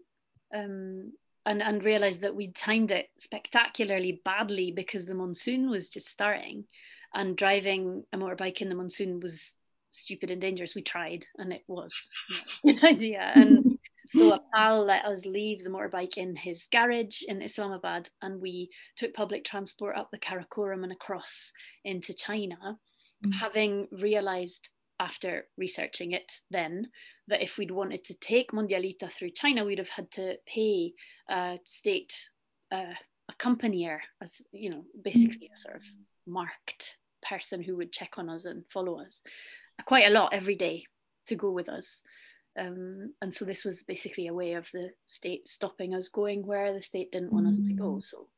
um, 0.54 1.12
and 1.44 1.62
and 1.62 1.84
realized 1.84 2.22
that 2.22 2.34
we'd 2.34 2.56
timed 2.56 2.90
it 2.90 3.08
spectacularly 3.18 4.20
badly 4.24 4.72
because 4.72 5.06
the 5.06 5.14
monsoon 5.14 5.70
was 5.70 5.88
just 5.88 6.08
starting, 6.08 6.64
and 7.14 7.36
driving 7.36 8.04
a 8.12 8.18
motorbike 8.18 8.60
in 8.60 8.68
the 8.68 8.74
monsoon 8.74 9.20
was 9.20 9.54
stupid 9.92 10.30
and 10.30 10.40
dangerous. 10.40 10.74
We 10.74 10.82
tried, 10.82 11.24
and 11.38 11.52
it 11.52 11.62
was 11.68 11.94
a 12.64 12.66
good 12.72 12.84
idea. 12.84 13.32
And 13.34 13.64
so 14.08 14.34
a 14.34 14.40
pal 14.54 14.84
let 14.84 15.04
us 15.04 15.26
leave 15.26 15.64
the 15.64 15.70
motorbike 15.70 16.16
in 16.16 16.36
his 16.36 16.68
garage 16.70 17.22
in 17.22 17.42
Islamabad, 17.42 18.10
and 18.22 18.40
we 18.40 18.70
took 18.96 19.14
public 19.14 19.44
transport 19.44 19.96
up 19.96 20.10
the 20.10 20.18
Karakoram 20.18 20.82
and 20.82 20.92
across 20.92 21.52
into 21.84 22.14
China, 22.14 22.78
mm. 23.24 23.34
having 23.34 23.88
realized 23.90 24.70
after 24.98 25.46
researching 25.58 26.12
it 26.12 26.32
then 26.50 26.88
that 27.28 27.42
if 27.42 27.58
we'd 27.58 27.70
wanted 27.70 28.04
to 28.04 28.14
take 28.14 28.52
Mondialita 28.52 29.12
through 29.12 29.30
China, 29.30 29.64
we'd 29.64 29.78
have 29.78 29.90
had 29.90 30.10
to 30.12 30.36
pay 30.46 30.94
a 31.28 31.58
state 31.64 32.28
uh, 32.72 32.94
accompanier, 33.30 33.98
as 34.22 34.30
you 34.52 34.70
know, 34.70 34.84
basically 35.02 35.50
a 35.54 35.58
sort 35.58 35.76
of 35.76 35.82
marked 36.26 36.96
person 37.28 37.62
who 37.62 37.76
would 37.76 37.92
check 37.92 38.14
on 38.16 38.28
us 38.28 38.44
and 38.44 38.64
follow 38.72 39.00
us 39.00 39.20
quite 39.84 40.06
a 40.06 40.10
lot 40.10 40.32
every 40.32 40.54
day 40.54 40.84
to 41.26 41.34
go 41.34 41.50
with 41.50 41.68
us. 41.68 42.02
Um, 42.58 43.12
and 43.20 43.32
so 43.32 43.44
this 43.44 43.64
was 43.64 43.82
basically 43.82 44.28
a 44.28 44.34
way 44.34 44.54
of 44.54 44.68
the 44.72 44.90
state 45.04 45.46
stopping 45.46 45.94
us 45.94 46.08
going 46.08 46.46
where 46.46 46.72
the 46.72 46.82
state 46.82 47.12
didn't 47.12 47.32
want 47.32 47.48
us 47.48 47.56
to 47.56 47.72
go. 47.74 47.96
Mm. 47.96 48.04
So 48.04 48.28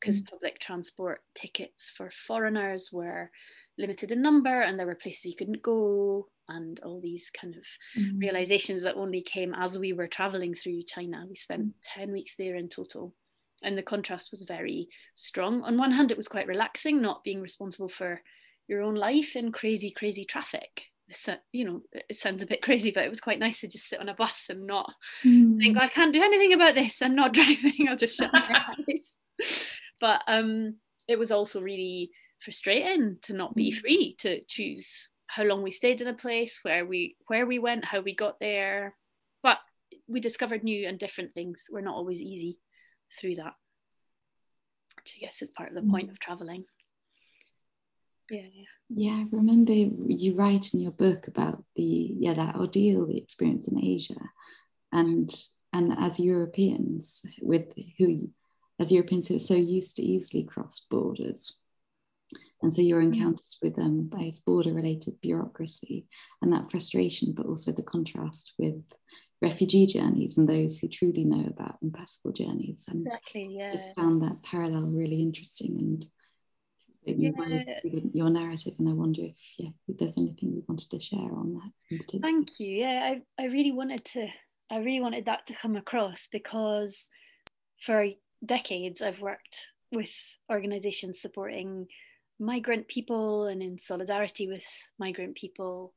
because 0.00 0.20
mm. 0.20 0.30
public 0.30 0.58
transport 0.58 1.22
tickets 1.34 1.90
for 1.96 2.10
foreigners 2.10 2.90
were 2.92 3.30
limited 3.78 4.10
in 4.10 4.22
number 4.22 4.60
and 4.60 4.78
there 4.78 4.86
were 4.86 4.94
places 4.94 5.26
you 5.26 5.36
couldn't 5.36 5.62
go 5.62 6.28
and 6.48 6.80
all 6.84 7.00
these 7.00 7.30
kind 7.30 7.56
of 7.56 7.64
mm. 7.98 8.20
realizations 8.20 8.82
that 8.82 8.96
only 8.96 9.20
came 9.20 9.54
as 9.54 9.78
we 9.78 9.92
were 9.92 10.06
traveling 10.06 10.54
through 10.54 10.82
China. 10.82 11.26
We 11.28 11.36
spent 11.36 11.72
10 11.94 12.12
weeks 12.12 12.34
there 12.38 12.56
in 12.56 12.68
total. 12.68 13.14
And 13.62 13.76
the 13.76 13.82
contrast 13.82 14.30
was 14.30 14.42
very 14.42 14.88
strong. 15.14 15.62
On 15.62 15.78
one 15.78 15.90
hand, 15.90 16.10
it 16.10 16.16
was 16.16 16.28
quite 16.28 16.46
relaxing, 16.46 17.00
not 17.00 17.24
being 17.24 17.40
responsible 17.40 17.88
for 17.88 18.20
your 18.68 18.82
own 18.82 18.94
life 18.94 19.34
in 19.34 19.50
crazy, 19.50 19.90
crazy 19.90 20.24
traffic 20.24 20.84
you 21.52 21.64
know, 21.64 21.82
it 21.92 22.16
sounds 22.16 22.42
a 22.42 22.46
bit 22.46 22.62
crazy, 22.62 22.90
but 22.90 23.04
it 23.04 23.08
was 23.08 23.20
quite 23.20 23.38
nice 23.38 23.60
to 23.60 23.68
just 23.68 23.88
sit 23.88 24.00
on 24.00 24.08
a 24.08 24.14
bus 24.14 24.46
and 24.48 24.66
not 24.66 24.92
mm. 25.24 25.58
think, 25.58 25.78
I 25.78 25.88
can't 25.88 26.12
do 26.12 26.22
anything 26.22 26.52
about 26.52 26.74
this. 26.74 27.00
I'm 27.00 27.14
not 27.14 27.32
driving. 27.34 27.86
I'll 27.88 27.96
just 27.96 28.18
shut 28.18 28.32
my 28.32 28.62
eyes. 28.88 29.14
But 30.00 30.22
um, 30.26 30.76
it 31.08 31.18
was 31.18 31.30
also 31.30 31.60
really 31.60 32.10
frustrating 32.40 33.18
to 33.22 33.32
not 33.32 33.54
be 33.54 33.72
mm. 33.72 33.78
free 33.78 34.16
to 34.20 34.40
choose 34.48 35.10
how 35.28 35.44
long 35.44 35.62
we 35.62 35.70
stayed 35.70 36.00
in 36.00 36.08
a 36.08 36.14
place, 36.14 36.60
where 36.62 36.84
we 36.84 37.16
where 37.26 37.46
we 37.46 37.58
went, 37.58 37.84
how 37.84 38.00
we 38.00 38.14
got 38.14 38.38
there. 38.40 38.94
But 39.42 39.58
we 40.08 40.20
discovered 40.20 40.64
new 40.64 40.88
and 40.88 40.98
different 40.98 41.34
things. 41.34 41.64
We're 41.70 41.80
not 41.80 41.96
always 41.96 42.20
easy 42.20 42.58
through 43.20 43.36
that. 43.36 43.54
Which 44.96 45.14
I 45.16 45.20
guess 45.24 45.42
is 45.42 45.50
part 45.50 45.68
of 45.68 45.74
the 45.76 45.88
point 45.88 46.08
mm. 46.08 46.10
of 46.10 46.18
traveling 46.18 46.64
yeah 48.30 48.42
yeah. 48.88 49.12
I 49.12 49.26
remember 49.32 49.72
you 49.72 50.34
write 50.34 50.72
in 50.74 50.80
your 50.80 50.92
book 50.92 51.28
about 51.28 51.64
the 51.74 52.14
yeah 52.18 52.34
that 52.34 52.56
ordeal 52.56 53.06
the 53.06 53.18
experience 53.18 53.68
in 53.68 53.82
asia 53.82 54.20
and 54.92 55.32
and 55.72 55.92
as 55.98 56.20
europeans 56.20 57.22
with 57.40 57.72
who 57.98 58.30
as 58.78 58.92
europeans 58.92 59.28
who 59.28 59.36
are 59.36 59.40
so 59.40 59.54
used 59.54 59.96
to 59.96 60.02
easily 60.02 60.44
cross 60.44 60.86
borders. 60.90 61.60
And 62.62 62.72
so 62.72 62.82
your 62.82 63.00
mm. 63.00 63.12
encounters 63.12 63.58
with 63.62 63.76
them 63.76 63.84
um, 63.84 64.02
by 64.10 64.32
border 64.44 64.72
related 64.72 65.20
bureaucracy 65.20 66.06
and 66.42 66.52
that 66.52 66.70
frustration 66.70 67.34
but 67.36 67.46
also 67.46 67.70
the 67.70 67.82
contrast 67.82 68.54
with 68.58 68.82
refugee 69.42 69.86
journeys 69.86 70.38
and 70.38 70.48
those 70.48 70.78
who 70.78 70.88
truly 70.88 71.24
know 71.24 71.46
about 71.46 71.76
impassable 71.82 72.32
journeys. 72.32 72.86
And 72.88 73.06
exactly 73.06 73.56
yeah. 73.58 73.72
just 73.72 73.94
found 73.94 74.22
that 74.22 74.42
parallel 74.42 74.82
really 74.82 75.20
interesting 75.20 75.76
and 75.78 76.06
yeah. 77.06 77.30
your 78.12 78.30
narrative 78.30 78.74
and 78.78 78.88
i 78.88 78.92
wonder 78.92 79.22
if 79.22 79.36
yeah 79.58 79.70
if 79.88 79.98
there's 79.98 80.18
anything 80.18 80.52
you 80.52 80.64
wanted 80.68 80.90
to 80.90 81.00
share 81.00 81.18
on 81.18 81.54
that 81.90 82.20
thank 82.20 82.58
you 82.58 82.68
yeah 82.68 83.14
I, 83.38 83.42
I 83.42 83.46
really 83.46 83.72
wanted 83.72 84.04
to 84.06 84.28
i 84.70 84.78
really 84.78 85.00
wanted 85.00 85.26
that 85.26 85.46
to 85.46 85.54
come 85.54 85.76
across 85.76 86.28
because 86.32 87.08
for 87.82 88.06
decades 88.44 89.02
i've 89.02 89.20
worked 89.20 89.58
with 89.92 90.12
organizations 90.50 91.20
supporting 91.20 91.86
migrant 92.38 92.88
people 92.88 93.46
and 93.46 93.62
in 93.62 93.78
solidarity 93.78 94.48
with 94.48 94.66
migrant 94.98 95.36
people 95.36 95.94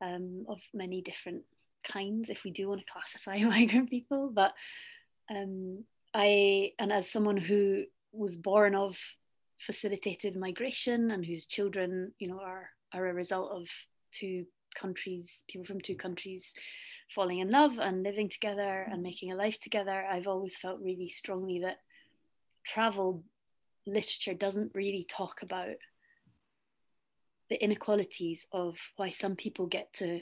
um, 0.00 0.44
of 0.48 0.58
many 0.72 1.02
different 1.02 1.42
kinds, 1.86 2.30
if 2.30 2.44
we 2.44 2.50
do 2.50 2.68
want 2.68 2.80
to 2.80 2.92
classify 2.92 3.38
migrant 3.48 3.90
people. 3.90 4.30
But 4.32 4.52
um, 5.30 5.84
I, 6.14 6.72
and 6.78 6.92
as 6.92 7.10
someone 7.10 7.36
who 7.36 7.84
was 8.12 8.36
born 8.36 8.74
of 8.74 8.98
facilitated 9.60 10.36
migration 10.36 11.10
and 11.10 11.24
whose 11.24 11.46
children, 11.46 12.12
you 12.18 12.28
know, 12.28 12.40
are 12.40 12.70
are 12.92 13.06
a 13.06 13.14
result 13.14 13.52
of 13.52 13.68
two 14.12 14.44
countries, 14.74 15.42
people 15.48 15.64
from 15.64 15.80
two 15.80 15.94
countries 15.94 16.52
falling 17.14 17.40
in 17.40 17.50
love 17.50 17.78
and 17.78 18.02
living 18.02 18.28
together 18.28 18.82
and 18.82 18.94
mm-hmm. 18.94 19.02
making 19.02 19.32
a 19.32 19.36
life 19.36 19.58
together, 19.60 20.04
I've 20.10 20.26
always 20.26 20.56
felt 20.56 20.80
really 20.80 21.08
strongly 21.08 21.60
that 21.60 21.78
travel 22.64 23.24
literature 23.86 24.34
doesn't 24.34 24.72
really 24.74 25.06
talk 25.08 25.42
about 25.42 25.76
the 27.48 27.62
inequalities 27.62 28.46
of 28.52 28.76
why 28.96 29.10
some 29.10 29.34
people 29.34 29.66
get 29.66 29.92
to 29.94 30.20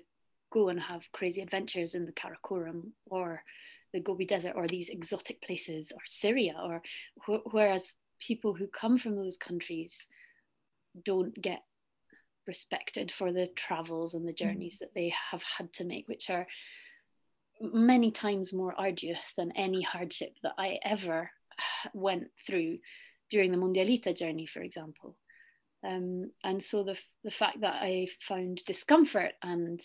go 0.51 0.71
and 0.71 0.81
have 0.81 1.03
crazy 1.13 1.43
adventures 1.43 1.95
in 1.95 2.07
the 2.07 2.13
Karakoram 2.13 2.93
or 3.07 3.43
the 3.93 4.01
Gobi 4.01 4.25
Desert 4.25 4.55
or 4.57 4.67
these 4.67 4.89
exotic 4.89 5.43
places 5.43 5.93
or 5.93 6.01
Syria 6.07 6.55
or 6.63 6.83
wh- 7.27 7.53
whereas 7.53 7.95
people 8.21 8.55
who 8.55 8.67
come 8.67 8.99
from 8.99 9.17
those 9.17 9.37
countries 9.37 10.07
don't 11.05 11.35
get 11.41 11.63
respected 12.47 13.13
for 13.13 13.33
the 13.33 13.47
travels 13.57 14.15
and 14.15 14.27
the 14.27 14.33
mm. 14.33 14.39
journeys 14.39 14.79
that 14.81 14.95
they 14.95 15.13
have 15.31 15.43
had 15.43 15.73
to 15.73 15.85
make 15.85 16.09
which 16.09 16.31
are 16.31 16.47
many 17.61 18.11
times 18.11 18.53
more 18.53 18.75
arduous 18.79 19.35
than 19.37 19.53
any 19.53 19.83
hardship 19.83 20.35
that 20.43 20.55
I 20.59 20.79
ever 20.85 21.31
went 21.93 22.29
through 22.47 22.79
during 23.31 23.53
the 23.53 23.59
Mondialita 23.59 24.17
journey, 24.17 24.47
for 24.47 24.61
example. 24.61 25.17
Um, 25.87 26.31
and 26.43 26.63
so 26.63 26.83
the, 26.83 26.99
the 27.25 27.31
fact 27.31 27.61
that 27.61 27.77
I 27.83 28.09
found 28.21 28.63
discomfort 28.67 29.33
and 29.43 29.81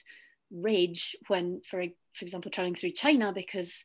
rage 0.52 1.16
when, 1.28 1.62
for, 1.70 1.84
for 2.14 2.26
example, 2.26 2.52
traveling 2.52 2.76
through 2.76 2.92
China 2.92 3.32
because 3.34 3.84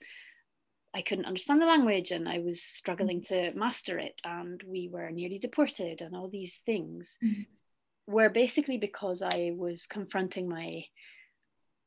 I 0.95 1.03
couldn't 1.03 1.27
understand 1.27 1.61
the 1.61 1.67
language 1.67 2.11
and 2.11 2.29
I 2.29 2.39
was 2.39 2.63
struggling 2.63 3.21
mm-hmm. 3.21 3.53
to 3.53 3.59
master 3.59 3.99
it 3.99 4.21
and 4.25 4.63
we 4.67 4.89
were 4.89 5.11
nearly 5.11 5.39
deported 5.39 6.01
and 6.01 6.17
all 6.17 6.29
these 6.29 6.61
things 6.65 7.19
mm-hmm. 7.23 7.43
were 8.07 8.31
basically 8.31 8.79
because 8.79 9.23
I 9.23 9.53
was 9.55 9.87
confronting 9.87 10.49
my 10.49 10.85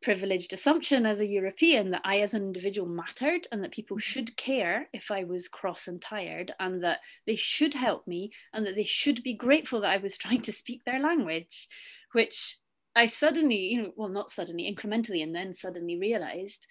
privileged 0.02 0.52
assumption 0.52 1.06
as 1.06 1.20
a 1.20 1.26
European 1.26 1.92
that 1.92 2.02
I, 2.04 2.20
as 2.22 2.34
an 2.34 2.44
individual, 2.44 2.88
mattered 2.88 3.48
and 3.52 3.64
that 3.64 3.72
people 3.72 3.98
mm-hmm. 3.98 4.12
should 4.12 4.38
care 4.38 4.88
if 4.94 5.12
I 5.12 5.24
was 5.24 5.48
cross 5.48 5.88
and 5.88 6.02
tired 6.02 6.54
and 6.60 6.84
that 6.84 7.00
they 7.26 7.36
should 7.36 7.74
help 7.74 8.08
me 8.08 8.32
and 8.54 8.66
that 8.66 8.76
they 8.76 8.84
should 8.84 9.24
be 9.24 9.34
grateful 9.34 9.82
that 9.82 9.92
I 9.92 9.98
was 9.98 10.18
trying 10.20 10.42
to 10.44 10.52
speak 10.52 10.84
their 10.84 11.00
language, 11.00 11.68
which 12.14 12.58
I 12.96 13.06
suddenly, 13.06 13.56
you 13.56 13.82
know, 13.82 13.92
well, 13.96 14.10
not 14.10 14.32
suddenly, 14.32 14.74
incrementally, 14.74 15.24
and 15.24 15.34
then 15.34 15.54
suddenly 15.54 15.98
realized 15.98 16.68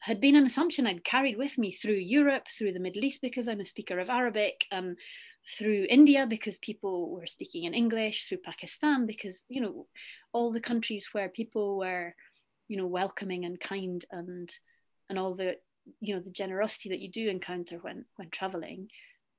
had 0.00 0.20
been 0.20 0.36
an 0.36 0.46
assumption 0.46 0.86
I'd 0.86 1.04
carried 1.04 1.36
with 1.36 1.56
me 1.58 1.72
through 1.72 1.94
Europe, 1.94 2.46
through 2.56 2.72
the 2.72 2.80
Middle 2.80 3.04
East, 3.04 3.20
because 3.22 3.48
I'm 3.48 3.60
a 3.60 3.64
speaker 3.64 3.98
of 3.98 4.10
Arabic, 4.10 4.64
um, 4.72 4.96
through 5.58 5.86
India, 5.88 6.26
because 6.26 6.58
people 6.58 7.10
were 7.10 7.26
speaking 7.26 7.64
in 7.64 7.74
English, 7.74 8.28
through 8.28 8.38
Pakistan, 8.38 9.06
because, 9.06 9.44
you 9.48 9.60
know, 9.60 9.86
all 10.32 10.52
the 10.52 10.60
countries 10.60 11.08
where 11.12 11.28
people 11.28 11.78
were 11.78 12.14
you 12.70 12.76
know 12.76 12.86
welcoming 12.86 13.44
and 13.44 13.58
kind 13.58 14.04
and 14.12 14.48
and 15.10 15.18
all 15.18 15.34
the 15.34 15.56
you 16.00 16.14
know 16.14 16.22
the 16.22 16.30
generosity 16.30 16.88
that 16.88 17.00
you 17.00 17.10
do 17.10 17.28
encounter 17.28 17.78
when 17.78 18.04
when 18.14 18.30
traveling 18.30 18.88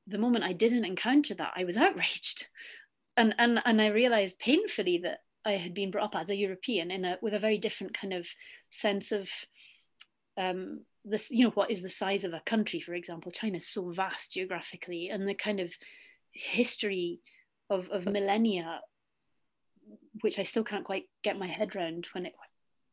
the 0.06 0.18
moment 0.18 0.44
i 0.44 0.52
didn't 0.52 0.86
encounter 0.86 1.34
that 1.34 1.54
i 1.56 1.64
was 1.64 1.78
outraged. 1.78 2.50
And 3.18 3.34
and 3.38 3.62
and 3.66 3.82
i 3.82 3.88
realized 3.88 4.38
painfully 4.38 5.00
that 5.04 5.20
i 5.46 5.54
had 5.54 5.74
been 5.74 5.92
brought 5.92 6.14
up 6.14 6.22
as 6.22 6.30
a 6.30 6.36
european 6.36 6.92
in 6.92 7.06
a 7.06 7.18
with 7.22 7.34
a 7.34 7.40
very 7.40 7.58
different 7.58 7.98
kind 7.98 8.14
of 8.14 8.28
sense 8.70 9.12
of 9.12 9.30
um 10.38 10.82
this 11.04 11.32
you 11.32 11.44
know 11.44 11.52
what 11.52 11.72
is 11.72 11.82
the 11.82 11.90
size 11.90 12.24
of 12.24 12.34
a 12.34 12.42
country 12.46 12.80
for 12.80 12.94
example 12.94 13.32
china 13.32 13.58
is 13.58 13.68
so 13.68 13.90
vast 13.92 14.34
geographically 14.34 15.10
and 15.10 15.28
the 15.28 15.34
kind 15.34 15.60
of 15.60 15.72
history 16.32 17.20
of 17.70 17.90
of 17.90 18.06
millennia 18.06 18.80
which 20.22 20.40
i 20.40 20.44
still 20.44 20.64
can't 20.64 20.86
quite 20.86 21.06
get 21.24 21.40
my 21.40 21.48
head 21.48 21.76
around 21.76 22.08
when 22.14 22.26
it 22.26 22.34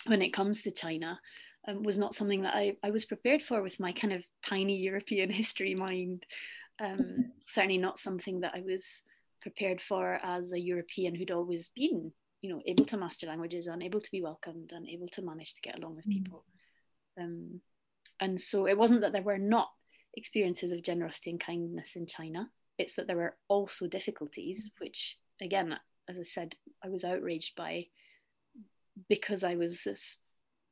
when 0.07 0.23
it 0.23 0.33
comes 0.33 0.63
to 0.63 0.71
China 0.71 1.19
um, 1.67 1.83
was 1.83 1.99
not 1.99 2.15
something 2.15 2.43
that 2.43 2.55
I, 2.55 2.77
I 2.83 2.91
was 2.91 3.05
prepared 3.05 3.43
for 3.43 3.63
with 3.63 3.81
my 3.81 3.93
kind 3.93 4.13
of 4.13 4.25
tiny 4.45 4.77
European 4.77 5.31
history 5.43 5.75
mind. 5.75 6.25
Um, 6.81 7.33
certainly 7.47 7.79
not 7.79 7.99
something 7.99 8.41
that 8.41 8.53
I 8.55 8.61
was 8.61 9.03
prepared 9.43 9.81
for 9.81 10.21
as 10.23 10.53
a 10.53 10.61
European 10.61 11.15
who'd 11.15 11.31
always 11.31 11.71
been, 11.75 12.13
you 12.41 12.51
know, 12.51 12.63
able 12.67 12.85
to 12.87 12.97
master 12.97 13.27
languages 13.27 13.67
and 13.67 13.83
able 13.83 14.01
to 14.01 14.11
be 14.11 14.23
welcomed 14.23 14.73
and 14.73 14.89
able 14.89 15.09
to 15.09 15.23
manage 15.23 15.55
to 15.55 15.61
get 15.61 15.79
along 15.79 15.97
with 15.97 16.07
mm. 16.07 16.25
Um, 17.19 17.61
and 18.21 18.41
so 18.41 18.67
it 18.67 18.79
wasn't 18.79 19.03
that 19.03 19.13
there 19.13 19.23
were 19.23 19.39
not 19.39 19.69
experiences 20.15 20.73
of 20.73 20.83
generosity 20.83 21.31
and 21.31 21.41
kindness 21.41 21.97
in 21.97 22.07
China. 22.07 22.49
It's 22.79 22.95
that 22.97 23.07
there 23.07 23.17
were 23.17 23.37
also 23.49 23.87
difficulties, 23.87 24.71
which 24.79 25.19
again, 25.41 25.79
as 26.09 26.17
I 26.19 26.23
said, 26.23 26.55
I 26.85 26.89
was 26.89 27.05
outraged 27.05 27.55
by 27.57 27.87
because 29.09 29.45
I 29.45 29.55
was 29.55 29.87
a 29.87 29.97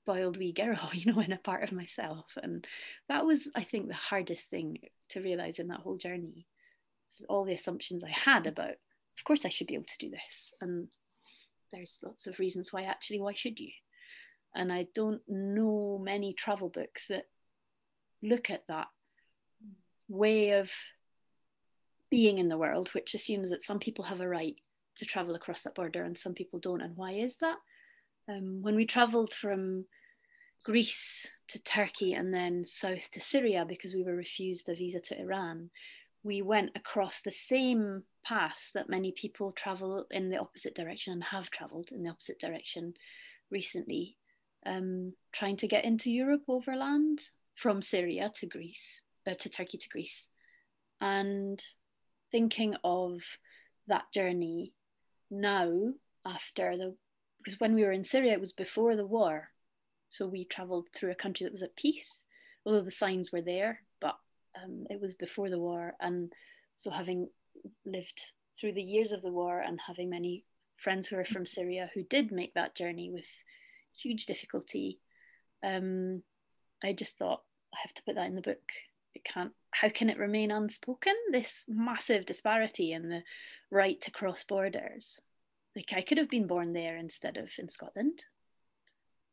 spoiled 0.02 0.36
wee 0.36 0.52
girl, 0.52 0.90
you 0.94 1.12
know, 1.12 1.20
in 1.20 1.32
a 1.32 1.38
part 1.38 1.62
of 1.62 1.72
myself. 1.72 2.26
And 2.42 2.66
that 3.08 3.24
was, 3.24 3.48
I 3.54 3.62
think, 3.62 3.88
the 3.88 3.94
hardest 3.94 4.48
thing 4.48 4.78
to 5.10 5.20
realize 5.20 5.58
in 5.58 5.68
that 5.68 5.80
whole 5.80 5.96
journey. 5.96 6.46
All 7.28 7.44
the 7.44 7.54
assumptions 7.54 8.02
I 8.02 8.10
had 8.10 8.46
about, 8.46 8.70
of 8.70 9.24
course, 9.24 9.44
I 9.44 9.48
should 9.48 9.68
be 9.68 9.74
able 9.74 9.84
to 9.84 9.98
do 9.98 10.10
this. 10.10 10.52
And 10.60 10.88
there's 11.72 12.00
lots 12.04 12.26
of 12.26 12.38
reasons 12.38 12.72
why 12.72 12.82
actually, 12.82 13.20
why 13.20 13.34
should 13.34 13.58
you? 13.58 13.70
And 14.56 14.72
I 14.72 14.88
don't 14.94 15.22
know 15.28 16.00
many 16.02 16.32
travel 16.32 16.68
books 16.68 17.08
that 17.08 17.26
look 18.22 18.50
at 18.50 18.66
that 18.68 18.88
way 20.08 20.50
of 20.50 20.70
being 22.10 22.38
in 22.38 22.48
the 22.48 22.58
world, 22.58 22.88
which 22.92 23.14
assumes 23.14 23.50
that 23.50 23.62
some 23.62 23.78
people 23.78 24.04
have 24.04 24.20
a 24.20 24.28
right 24.28 24.56
to 24.96 25.04
travel 25.04 25.34
across 25.34 25.62
that 25.62 25.74
border 25.74 26.02
and 26.02 26.16
some 26.16 26.34
people 26.34 26.58
don't. 26.58 26.80
And 26.80 26.96
why 26.96 27.12
is 27.12 27.36
that? 27.36 27.56
Um, 28.28 28.62
when 28.62 28.74
we 28.74 28.86
travelled 28.86 29.32
from 29.32 29.84
Greece 30.64 31.28
to 31.48 31.58
Turkey 31.60 32.14
and 32.14 32.34
then 32.34 32.64
south 32.66 33.10
to 33.12 33.20
Syria 33.20 33.64
because 33.68 33.94
we 33.94 34.02
were 34.02 34.16
refused 34.16 34.68
a 34.68 34.74
visa 34.74 35.00
to 35.00 35.20
Iran, 35.20 35.70
we 36.24 36.42
went 36.42 36.70
across 36.74 37.20
the 37.20 37.30
same 37.30 38.02
path 38.24 38.70
that 38.74 38.88
many 38.88 39.12
people 39.12 39.52
travel 39.52 40.06
in 40.10 40.28
the 40.28 40.38
opposite 40.38 40.74
direction 40.74 41.12
and 41.12 41.22
have 41.22 41.50
travelled 41.50 41.90
in 41.92 42.02
the 42.02 42.10
opposite 42.10 42.40
direction 42.40 42.94
recently, 43.50 44.16
um, 44.66 45.12
trying 45.32 45.56
to 45.58 45.68
get 45.68 45.84
into 45.84 46.10
Europe 46.10 46.42
overland 46.48 47.22
from 47.54 47.80
Syria 47.80 48.30
to 48.36 48.46
Greece, 48.46 49.02
uh, 49.26 49.34
to 49.34 49.48
Turkey 49.48 49.78
to 49.78 49.88
Greece, 49.88 50.28
and 51.00 51.62
thinking 52.32 52.76
of 52.84 53.20
that 53.86 54.04
journey 54.12 54.72
now 55.30 55.72
after 56.24 56.76
the 56.76 56.94
because 57.42 57.60
when 57.60 57.76
we 57.76 57.84
were 57.84 57.92
in 57.92 58.02
Syria, 58.02 58.32
it 58.32 58.40
was 58.40 58.52
before 58.52 58.96
the 58.96 59.06
war. 59.06 59.50
So 60.08 60.26
we 60.26 60.44
traveled 60.44 60.88
through 60.92 61.12
a 61.12 61.14
country 61.14 61.44
that 61.44 61.52
was 61.52 61.62
at 61.62 61.76
peace, 61.76 62.24
although 62.64 62.82
the 62.82 62.90
signs 62.90 63.30
were 63.30 63.40
there, 63.40 63.82
but 64.00 64.16
um, 64.60 64.86
it 64.90 65.00
was 65.00 65.14
before 65.14 65.48
the 65.48 65.58
war. 65.58 65.94
And 66.00 66.32
so, 66.76 66.90
having 66.90 67.28
lived 67.84 68.20
through 68.60 68.72
the 68.72 68.82
years 68.82 69.12
of 69.12 69.22
the 69.22 69.30
war 69.30 69.60
and 69.60 69.78
having 69.86 70.10
many 70.10 70.44
friends 70.76 71.06
who 71.06 71.16
are 71.16 71.24
from 71.24 71.46
Syria 71.46 71.90
who 71.94 72.02
did 72.02 72.32
make 72.32 72.54
that 72.54 72.74
journey 72.74 73.10
with 73.10 73.28
huge 74.00 74.26
difficulty, 74.26 74.98
um, 75.64 76.22
I 76.82 76.92
just 76.92 77.18
thought, 77.18 77.42
I 77.74 77.78
have 77.82 77.94
to 77.94 78.02
put 78.04 78.14
that 78.14 78.26
in 78.26 78.34
the 78.34 78.42
book. 78.42 78.72
It 79.14 79.24
can't, 79.24 79.52
how 79.70 79.88
can 79.88 80.10
it 80.10 80.18
remain 80.18 80.50
unspoken? 80.50 81.14
This 81.30 81.64
massive 81.68 82.26
disparity 82.26 82.92
in 82.92 83.08
the 83.08 83.22
right 83.70 84.00
to 84.02 84.10
cross 84.10 84.44
borders 84.44 85.20
like 85.76 85.92
I 85.94 86.00
could 86.00 86.18
have 86.18 86.30
been 86.30 86.46
born 86.46 86.72
there 86.72 86.96
instead 86.96 87.36
of 87.36 87.50
in 87.58 87.68
Scotland. 87.68 88.24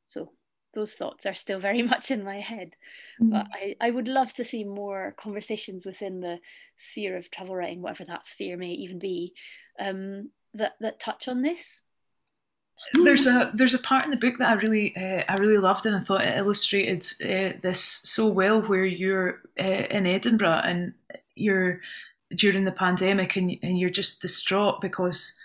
So 0.04 0.34
those 0.76 0.94
thoughts 0.94 1.26
are 1.26 1.34
still 1.34 1.60
very 1.60 1.82
much 1.94 2.12
in 2.12 2.24
my 2.24 2.42
head. 2.42 2.76
Mm. 3.22 3.32
But 3.32 3.48
I, 3.54 3.76
I 3.80 3.90
would 3.90 4.10
love 4.10 4.34
to 4.34 4.44
see 4.44 4.66
more 4.66 5.16
conversations 5.18 5.86
within 5.86 6.20
the 6.20 6.40
sphere 6.78 7.18
of 7.18 7.32
travel 7.32 7.56
writing, 7.56 7.82
whatever 7.82 8.04
that 8.06 8.28
sphere 8.28 8.58
may 8.58 8.72
even 8.72 9.00
be, 9.00 9.34
um, 9.80 10.30
that 10.54 10.74
that 10.82 11.00
touch 11.00 11.28
on 11.28 11.42
this. 11.42 11.82
There's 12.94 13.28
a 13.28 13.52
there's 13.54 13.74
a 13.74 13.80
part 13.80 14.06
in 14.06 14.12
the 14.12 14.18
book 14.18 14.38
that 14.40 14.50
I 14.50 14.54
really 14.54 14.96
uh, 14.96 15.24
I 15.28 15.36
really 15.36 15.58
loved 15.58 15.86
and 15.86 15.96
I 15.96 16.02
thought 16.02 16.26
it 16.26 16.36
illustrated 16.36 17.06
uh, 17.24 17.58
this 17.62 17.82
so 17.82 18.28
well 18.28 18.62
where 18.62 18.86
you're 18.86 19.42
uh, 19.60 19.64
in 19.64 20.06
Edinburgh 20.06 20.62
and 20.64 20.94
you're 21.36 21.82
during 22.36 22.66
the 22.66 22.72
pandemic 22.72 23.36
and 23.36 23.58
and 23.62 23.80
you're 23.80 23.90
just 23.90 24.22
distraught 24.22 24.82
because 24.82 25.40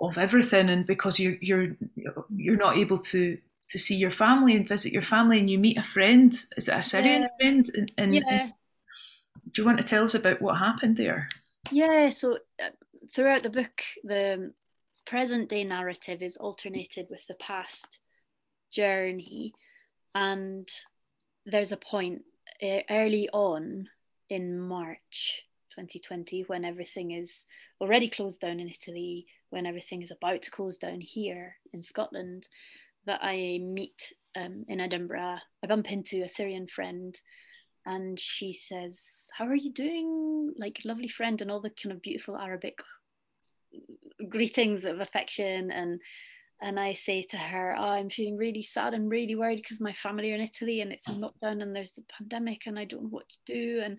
of 0.00 0.18
everything 0.18 0.68
and 0.68 0.86
because 0.86 1.20
you're 1.20 1.36
you're 1.40 1.76
you're 2.34 2.56
not 2.56 2.76
able 2.76 2.98
to 2.98 3.38
to 3.70 3.78
see 3.78 3.96
your 3.96 4.10
family 4.10 4.54
and 4.54 4.68
visit 4.68 4.92
your 4.92 5.02
family 5.02 5.38
and 5.38 5.50
you 5.50 5.58
meet 5.58 5.78
a 5.78 5.82
friend 5.82 6.44
is 6.56 6.68
it 6.68 6.74
a 6.74 6.82
syrian 6.82 7.22
yeah. 7.22 7.28
friend 7.38 7.70
and, 7.74 7.92
and, 7.98 8.14
yeah. 8.14 8.46
do 9.52 9.62
you 9.62 9.66
want 9.66 9.78
to 9.78 9.84
tell 9.84 10.04
us 10.04 10.14
about 10.14 10.40
what 10.40 10.56
happened 10.56 10.96
there 10.96 11.28
Yeah, 11.70 12.10
so 12.10 12.38
uh, 12.62 12.70
throughout 13.14 13.42
the 13.42 13.50
book, 13.50 13.82
the 14.04 14.52
present 15.06 15.48
day 15.48 15.64
narrative 15.64 16.22
is 16.22 16.36
alternated 16.36 17.06
with 17.10 17.26
the 17.26 17.34
past 17.34 18.00
journey, 18.70 19.54
and 20.14 20.68
there's 21.44 21.72
a 21.72 21.76
point 21.76 22.22
early 22.90 23.28
on 23.32 23.88
in 24.28 24.58
March 24.58 25.42
2020 25.70 26.42
when 26.48 26.64
everything 26.64 27.12
is 27.12 27.46
already 27.80 28.08
closed 28.08 28.40
down 28.40 28.60
in 28.60 28.68
Italy, 28.68 29.26
when 29.50 29.66
everything 29.66 30.02
is 30.02 30.10
about 30.10 30.42
to 30.42 30.50
close 30.50 30.76
down 30.76 31.00
here 31.00 31.56
in 31.72 31.82
Scotland, 31.82 32.48
that 33.04 33.20
I 33.22 33.60
meet 33.62 34.12
um, 34.34 34.64
in 34.68 34.80
Edinburgh. 34.80 35.38
I 35.62 35.66
bump 35.66 35.90
into 35.90 36.22
a 36.22 36.28
Syrian 36.28 36.66
friend 36.66 37.18
and 37.84 38.18
she 38.18 38.52
says, 38.52 39.00
How 39.32 39.46
are 39.46 39.54
you 39.54 39.72
doing? 39.72 40.54
Like, 40.58 40.80
lovely 40.84 41.08
friend, 41.08 41.40
and 41.40 41.50
all 41.50 41.60
the 41.60 41.70
kind 41.70 41.92
of 41.92 42.02
beautiful 42.02 42.36
Arabic 42.36 42.78
greetings 44.28 44.84
of 44.84 45.00
affection 45.00 45.70
and 45.70 46.00
and 46.62 46.80
I 46.80 46.94
say 46.94 47.22
to 47.22 47.36
her, 47.36 47.76
oh, 47.78 47.82
I'm 47.82 48.08
feeling 48.08 48.38
really 48.38 48.62
sad 48.62 48.94
and 48.94 49.10
really 49.10 49.36
worried 49.36 49.56
because 49.56 49.80
my 49.80 49.92
family 49.92 50.32
are 50.32 50.36
in 50.36 50.40
Italy 50.40 50.80
and 50.80 50.90
it's 50.90 51.06
in 51.06 51.20
lockdown 51.20 51.62
and 51.62 51.76
there's 51.76 51.92
the 51.92 52.04
pandemic 52.16 52.62
and 52.66 52.78
I 52.78 52.86
don't 52.86 53.02
know 53.02 53.08
what 53.10 53.28
to 53.28 53.36
do. 53.44 53.82
And 53.84 53.98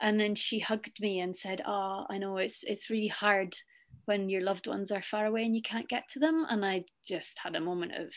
and 0.00 0.20
then 0.20 0.36
she 0.36 0.60
hugged 0.60 1.00
me 1.00 1.18
and 1.18 1.36
said, 1.36 1.60
Oh, 1.66 2.06
I 2.08 2.18
know 2.18 2.36
it's 2.36 2.62
it's 2.62 2.88
really 2.88 3.08
hard 3.08 3.56
when 4.04 4.28
your 4.28 4.42
loved 4.42 4.68
ones 4.68 4.92
are 4.92 5.02
far 5.02 5.26
away 5.26 5.44
and 5.44 5.56
you 5.56 5.62
can't 5.62 5.88
get 5.88 6.08
to 6.10 6.20
them. 6.20 6.46
And 6.48 6.64
I 6.64 6.84
just 7.04 7.38
had 7.42 7.56
a 7.56 7.60
moment 7.60 7.96
of 7.96 8.12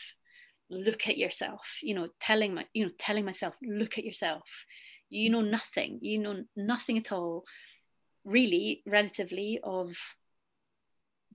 look 0.70 1.08
at 1.08 1.18
yourself, 1.18 1.78
you 1.82 1.94
know, 1.94 2.08
telling 2.20 2.54
my, 2.54 2.64
you 2.72 2.86
know, 2.86 2.92
telling 2.98 3.24
myself, 3.24 3.56
look 3.62 3.98
at 3.98 4.04
yourself. 4.04 4.44
You 5.10 5.28
know 5.28 5.42
nothing, 5.42 5.98
you 6.00 6.18
know 6.18 6.44
nothing 6.56 6.96
at 6.96 7.12
all, 7.12 7.44
really, 8.24 8.82
relatively, 8.86 9.60
of 9.62 9.94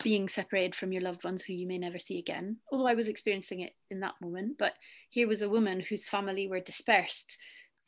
being 0.03 0.29
separated 0.29 0.75
from 0.75 0.91
your 0.91 1.01
loved 1.01 1.23
ones 1.23 1.41
who 1.41 1.53
you 1.53 1.67
may 1.67 1.77
never 1.77 1.99
see 1.99 2.19
again. 2.19 2.57
Although 2.71 2.88
I 2.88 2.95
was 2.95 3.07
experiencing 3.07 3.62
it 3.62 3.73
in 3.89 3.99
that 4.01 4.15
moment, 4.21 4.57
but 4.57 4.73
here 5.10 5.27
was 5.27 5.41
a 5.41 5.49
woman 5.49 5.79
whose 5.79 6.07
family 6.07 6.47
were 6.47 6.60
dispersed 6.60 7.38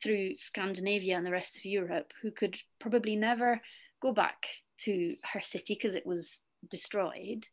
through 0.02 0.36
Scandinavia 0.36 1.16
and 1.16 1.26
the 1.26 1.30
rest 1.30 1.56
of 1.56 1.64
Europe 1.64 2.12
who 2.22 2.30
could 2.30 2.56
probably 2.78 3.16
never 3.16 3.60
go 4.00 4.12
back 4.12 4.46
to 4.78 5.16
her 5.32 5.40
city 5.40 5.74
because 5.74 5.94
it 5.94 6.06
was 6.06 6.40
destroyed 6.70 7.46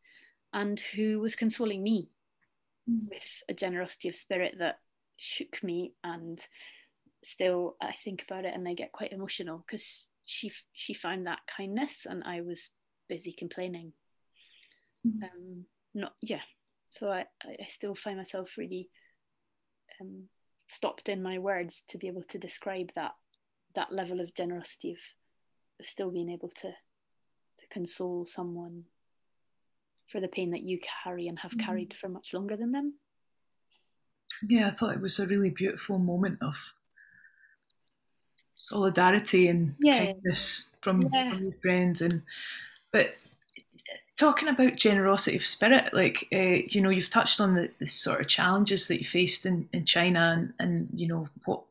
and 0.53 0.79
who 0.79 1.19
was 1.19 1.35
consoling 1.35 1.83
me 1.83 2.09
mm. 2.89 3.09
with 3.09 3.43
a 3.49 3.53
generosity 3.53 4.07
of 4.07 4.15
spirit 4.15 4.55
that 4.59 4.79
shook 5.17 5.61
me 5.63 5.93
and 6.03 6.39
still 7.23 7.75
I 7.81 7.93
think 8.03 8.23
about 8.23 8.45
it 8.45 8.53
and 8.53 8.67
I 8.67 8.73
get 8.73 8.91
quite 8.91 9.11
emotional 9.11 9.65
because 9.65 10.07
she 10.25 10.51
she 10.73 10.93
found 10.93 11.27
that 11.27 11.39
kindness 11.47 12.05
and 12.09 12.23
I 12.23 12.41
was 12.41 12.69
busy 13.09 13.31
complaining. 13.31 13.93
Um 15.23 15.65
not 15.93 16.13
yeah 16.21 16.41
so 16.89 17.09
I, 17.11 17.25
I 17.45 17.67
still 17.69 17.95
find 17.95 18.17
myself 18.17 18.51
really 18.57 18.89
um 20.01 20.23
stopped 20.67 21.09
in 21.09 21.23
my 21.23 21.39
words 21.39 21.83
to 21.89 21.97
be 21.97 22.07
able 22.07 22.23
to 22.23 22.37
describe 22.37 22.91
that 22.95 23.13
that 23.75 23.91
level 23.91 24.19
of 24.19 24.33
generosity 24.33 24.91
of, 24.91 24.99
of 25.79 25.87
still 25.87 26.11
being 26.11 26.29
able 26.29 26.49
to 26.49 26.69
to 26.69 27.67
console 27.71 28.25
someone 28.25 28.83
for 30.11 30.21
the 30.21 30.27
pain 30.27 30.51
that 30.51 30.63
you 30.63 30.79
carry 31.03 31.27
and 31.27 31.39
have 31.39 31.51
mm-hmm. 31.51 31.65
carried 31.65 31.93
for 31.99 32.07
much 32.07 32.33
longer 32.33 32.55
than 32.55 32.71
them. 32.71 32.93
Yeah, 34.47 34.67
I 34.67 34.71
thought 34.71 34.93
it 34.93 35.01
was 35.01 35.19
a 35.19 35.27
really 35.27 35.49
beautiful 35.49 35.99
moment 35.99 36.39
of 36.41 36.55
solidarity 38.55 39.47
and 39.47 39.75
yeah. 39.79 40.05
kindness 40.05 40.69
from, 40.81 41.09
yeah. 41.13 41.31
from 41.31 41.43
your 41.43 41.53
friends 41.61 42.01
and 42.01 42.21
but 42.91 43.23
talking 44.17 44.47
about 44.47 44.75
generosity 44.75 45.37
of 45.37 45.45
spirit, 45.45 45.93
like 45.93 46.27
uh, 46.33 46.65
you 46.69 46.81
know, 46.81 46.89
you've 46.89 47.09
touched 47.09 47.39
on 47.39 47.55
the, 47.55 47.69
the, 47.79 47.85
sort 47.85 48.19
of 48.19 48.27
challenges 48.27 48.87
that 48.87 48.99
you 48.99 49.05
faced 49.05 49.45
in, 49.45 49.69
in 49.71 49.85
China, 49.85 50.33
and, 50.35 50.53
and 50.59 50.99
you 50.99 51.07
know 51.07 51.29
what, 51.45 51.61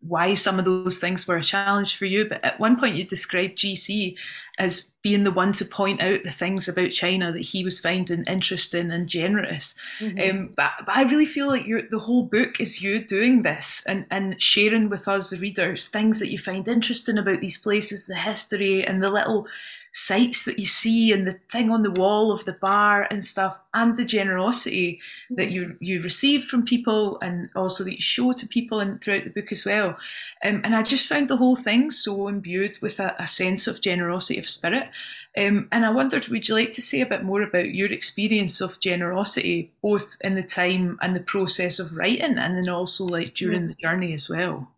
why 0.00 0.34
some 0.34 0.58
of 0.58 0.64
those 0.64 0.98
things 0.98 1.28
were 1.28 1.36
a 1.36 1.44
challenge 1.44 1.96
for 1.96 2.06
you. 2.06 2.26
But 2.28 2.42
at 2.42 2.58
one 2.58 2.80
point, 2.80 2.96
you 2.96 3.04
described 3.04 3.58
GC 3.58 4.16
as 4.58 4.92
being 5.02 5.24
the 5.24 5.30
one 5.30 5.52
to 5.54 5.64
point 5.64 6.02
out 6.02 6.20
the 6.24 6.32
things 6.32 6.68
about 6.68 6.90
China 6.90 7.32
that 7.32 7.44
he 7.44 7.64
was 7.64 7.80
finding 7.80 8.24
interesting 8.24 8.90
and 8.90 9.08
generous. 9.08 9.74
Mm-hmm. 10.00 10.30
Um, 10.30 10.52
but, 10.56 10.72
but 10.86 10.96
I 10.96 11.02
really 11.02 11.26
feel 11.26 11.48
like 11.48 11.66
the 11.90 11.98
whole 11.98 12.24
book 12.24 12.60
is 12.60 12.82
you 12.82 13.04
doing 13.04 13.42
this 13.42 13.84
and, 13.86 14.06
and 14.10 14.42
sharing 14.42 14.88
with 14.88 15.06
us, 15.06 15.30
the 15.30 15.36
readers, 15.36 15.88
things 15.88 16.18
that 16.18 16.30
you 16.30 16.38
find 16.38 16.66
interesting 16.66 17.18
about 17.18 17.40
these 17.40 17.58
places, 17.58 18.06
the 18.06 18.16
history, 18.16 18.84
and 18.84 19.02
the 19.02 19.10
little 19.10 19.46
sights 19.92 20.46
that 20.46 20.58
you 20.58 20.64
see 20.64 21.12
and 21.12 21.26
the 21.26 21.38
thing 21.50 21.70
on 21.70 21.82
the 21.82 21.90
wall 21.90 22.32
of 22.32 22.44
the 22.46 22.52
bar 22.52 23.06
and 23.10 23.24
stuff 23.24 23.58
and 23.74 23.98
the 23.98 24.04
generosity 24.04 24.98
that 25.30 25.50
you 25.50 25.76
you 25.80 26.00
receive 26.02 26.44
from 26.44 26.64
people 26.64 27.18
and 27.20 27.50
also 27.54 27.84
that 27.84 27.96
you 27.96 28.02
show 28.02 28.32
to 28.32 28.46
people 28.48 28.80
and 28.80 29.00
throughout 29.00 29.24
the 29.24 29.30
book 29.30 29.52
as 29.52 29.66
well. 29.66 29.96
Um, 30.42 30.62
and 30.64 30.74
I 30.74 30.82
just 30.82 31.06
found 31.06 31.28
the 31.28 31.36
whole 31.36 31.56
thing 31.56 31.90
so 31.90 32.28
imbued 32.28 32.80
with 32.80 33.00
a, 33.00 33.14
a 33.18 33.26
sense 33.26 33.66
of 33.66 33.82
generosity 33.82 34.38
of 34.38 34.48
spirit. 34.48 34.88
Um, 35.36 35.68
and 35.70 35.84
I 35.84 35.90
wondered 35.90 36.28
would 36.28 36.48
you 36.48 36.54
like 36.54 36.72
to 36.72 36.82
say 36.82 37.02
a 37.02 37.06
bit 37.06 37.22
more 37.22 37.42
about 37.42 37.74
your 37.74 37.92
experience 37.92 38.60
of 38.62 38.80
generosity 38.80 39.72
both 39.82 40.08
in 40.22 40.34
the 40.34 40.42
time 40.42 40.98
and 41.02 41.14
the 41.14 41.20
process 41.20 41.78
of 41.78 41.96
writing 41.96 42.38
and 42.38 42.56
then 42.56 42.68
also 42.68 43.04
like 43.04 43.34
during 43.34 43.68
the 43.68 43.74
journey 43.74 44.14
as 44.14 44.28
well? 44.28 44.72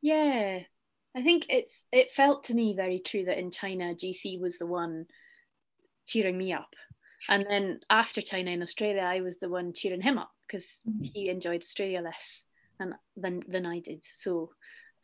Yeah 0.00 0.64
I 1.16 1.22
think 1.22 1.46
it's 1.48 1.84
it 1.92 2.12
felt 2.12 2.44
to 2.44 2.54
me 2.54 2.74
very 2.74 2.98
true 2.98 3.24
that 3.26 3.38
in 3.38 3.50
China 3.50 3.94
GC 3.94 4.40
was 4.40 4.58
the 4.58 4.66
one 4.66 5.06
cheering 6.06 6.38
me 6.38 6.52
up. 6.52 6.74
And 7.28 7.46
then 7.48 7.80
after 7.88 8.20
China 8.20 8.50
in 8.50 8.62
Australia, 8.62 9.02
I 9.02 9.20
was 9.20 9.38
the 9.38 9.48
one 9.48 9.72
cheering 9.74 10.00
him 10.00 10.18
up 10.18 10.32
because 10.46 10.66
mm-hmm. 10.88 11.04
he 11.12 11.28
enjoyed 11.28 11.62
Australia 11.62 12.00
less 12.00 12.44
and 12.80 12.94
than 13.16 13.42
than 13.46 13.66
I 13.66 13.80
did. 13.80 14.04
So 14.04 14.50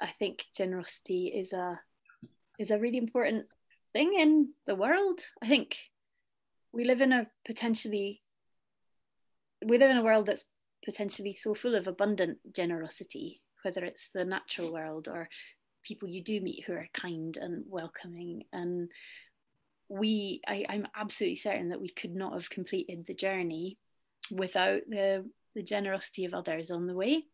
I 0.00 0.08
think 0.18 0.44
generosity 0.56 1.28
is 1.28 1.52
a 1.52 1.80
is 2.58 2.70
a 2.70 2.78
really 2.78 2.98
important 2.98 3.46
thing 3.92 4.14
in 4.18 4.52
the 4.66 4.74
world. 4.74 5.20
I 5.42 5.48
think 5.48 5.76
we 6.72 6.84
live 6.84 7.00
in 7.00 7.12
a 7.12 7.26
potentially 7.46 8.22
we 9.64 9.78
live 9.78 9.90
in 9.90 9.96
a 9.96 10.04
world 10.04 10.26
that's 10.26 10.44
potentially 10.84 11.34
so 11.34 11.54
full 11.54 11.74
of 11.74 11.86
abundant 11.86 12.38
generosity, 12.54 13.42
whether 13.62 13.84
it's 13.84 14.10
the 14.14 14.24
natural 14.24 14.72
world 14.72 15.08
or 15.08 15.28
people 15.88 16.08
you 16.08 16.22
do 16.22 16.40
meet 16.40 16.64
who 16.66 16.74
are 16.74 16.88
kind 16.92 17.36
and 17.38 17.64
welcoming. 17.66 18.44
And 18.52 18.90
we 19.88 20.40
I, 20.46 20.66
i'm 20.68 20.86
absolutely 20.94 21.36
certain 21.36 21.70
that 21.70 21.80
we 21.80 21.88
could 21.88 22.14
not 22.14 22.34
have 22.34 22.50
completed 22.50 23.06
the 23.06 23.14
journey 23.14 23.78
without 24.30 24.82
the 24.88 25.24
the 25.54 25.62
generosity 25.62 26.24
of 26.24 26.34
others 26.34 26.70
on 26.70 26.86
the 26.86 26.94
way 26.94 27.24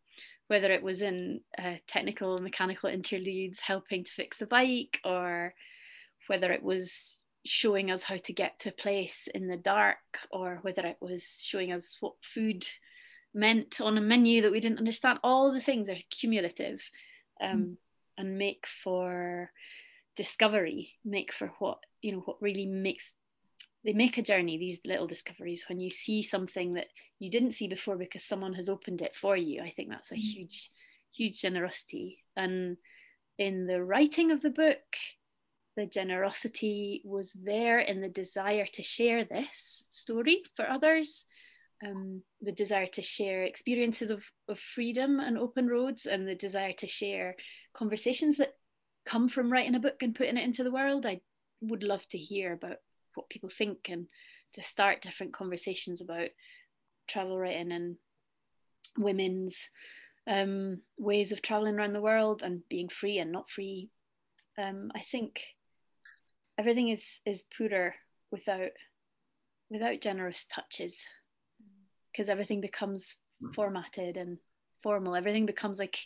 whether 0.47 0.71
it 0.71 0.83
was 0.83 1.01
in 1.01 1.41
uh, 1.57 1.73
technical 1.87 2.37
mechanical 2.39 2.89
interludes 2.89 3.59
helping 3.59 4.03
to 4.03 4.11
fix 4.11 4.37
the 4.37 4.45
bike 4.45 4.99
or 5.03 5.53
whether 6.27 6.51
it 6.51 6.63
was 6.63 7.17
showing 7.45 7.91
us 7.91 8.03
how 8.03 8.17
to 8.17 8.33
get 8.33 8.57
to 8.59 8.69
a 8.69 8.81
place 8.81 9.27
in 9.33 9.47
the 9.47 9.57
dark 9.57 9.97
or 10.31 10.59
whether 10.61 10.85
it 10.85 10.97
was 11.01 11.41
showing 11.43 11.71
us 11.71 11.97
what 11.99 12.13
food 12.21 12.65
meant 13.33 13.81
on 13.81 13.97
a 13.97 14.01
menu 14.01 14.43
that 14.43 14.51
we 14.51 14.59
didn't 14.59 14.79
understand. 14.79 15.19
All 15.23 15.51
the 15.51 15.59
things 15.59 15.89
are 15.89 15.97
cumulative. 16.09 16.81
Um, 17.41 17.59
mm 17.59 17.75
and 18.17 18.37
make 18.37 18.65
for 18.67 19.51
discovery 20.15 20.93
make 21.03 21.33
for 21.33 21.51
what 21.59 21.79
you 22.01 22.11
know 22.11 22.23
what 22.25 22.41
really 22.41 22.65
makes 22.65 23.13
they 23.83 23.93
make 23.93 24.17
a 24.17 24.21
journey 24.21 24.57
these 24.57 24.79
little 24.85 25.07
discoveries 25.07 25.65
when 25.67 25.79
you 25.79 25.89
see 25.89 26.23
something 26.23 26.73
that 26.73 26.87
you 27.19 27.29
didn't 27.29 27.51
see 27.51 27.67
before 27.67 27.97
because 27.97 28.23
someone 28.23 28.53
has 28.53 28.69
opened 28.69 29.01
it 29.01 29.15
for 29.15 29.35
you 29.35 29.61
i 29.61 29.71
think 29.71 29.89
that's 29.89 30.11
a 30.11 30.15
mm. 30.15 30.19
huge 30.19 30.71
huge 31.13 31.41
generosity 31.41 32.23
and 32.35 32.77
in 33.37 33.67
the 33.67 33.83
writing 33.83 34.31
of 34.31 34.41
the 34.41 34.49
book 34.49 34.79
the 35.75 35.85
generosity 35.85 37.01
was 37.03 37.33
there 37.33 37.79
in 37.79 37.99
the 37.99 38.07
desire 38.07 38.65
to 38.71 38.81
share 38.81 39.25
this 39.25 39.83
story 39.89 40.41
for 40.55 40.69
others 40.69 41.25
um, 41.85 42.21
the 42.41 42.53
desire 42.53 42.87
to 42.87 43.01
share 43.01 43.43
experiences 43.43 44.09
of, 44.09 44.23
of 44.47 44.57
freedom 44.59 45.19
and 45.19 45.37
open 45.37 45.67
roads 45.67 46.05
and 46.05 46.27
the 46.27 46.35
desire 46.35 46.73
to 46.73 46.87
share 46.87 47.35
conversations 47.75 48.37
that 48.37 48.55
come 49.05 49.29
from 49.29 49.51
writing 49.51 49.75
a 49.75 49.79
book 49.79 50.01
and 50.01 50.15
putting 50.15 50.37
it 50.37 50.43
into 50.43 50.63
the 50.63 50.71
world. 50.71 51.05
I 51.05 51.21
would 51.61 51.83
love 51.83 52.07
to 52.09 52.17
hear 52.17 52.53
about 52.53 52.77
what 53.13 53.29
people 53.29 53.49
think 53.49 53.87
and 53.89 54.07
to 54.53 54.61
start 54.61 55.01
different 55.01 55.33
conversations 55.33 56.01
about 56.01 56.29
travel 57.07 57.37
writing 57.37 57.71
and 57.71 57.97
women's 58.97 59.69
um, 60.27 60.81
ways 60.97 61.31
of 61.31 61.41
traveling 61.41 61.75
around 61.75 61.93
the 61.93 62.01
world 62.01 62.41
and 62.41 62.67
being 62.69 62.89
free 62.89 63.19
and 63.19 63.31
not 63.31 63.49
free. 63.49 63.89
Um, 64.57 64.91
I 64.95 65.01
think 65.01 65.41
everything 66.57 66.89
is 66.89 67.19
is 67.25 67.43
poorer 67.57 67.95
without 68.31 68.71
without 69.69 70.01
generous 70.01 70.45
touches 70.53 71.03
because 72.11 72.29
everything 72.29 72.61
becomes 72.61 73.15
formatted 73.53 74.17
and 74.17 74.37
formal. 74.81 75.15
Everything 75.15 75.45
becomes 75.45 75.79
like, 75.79 75.97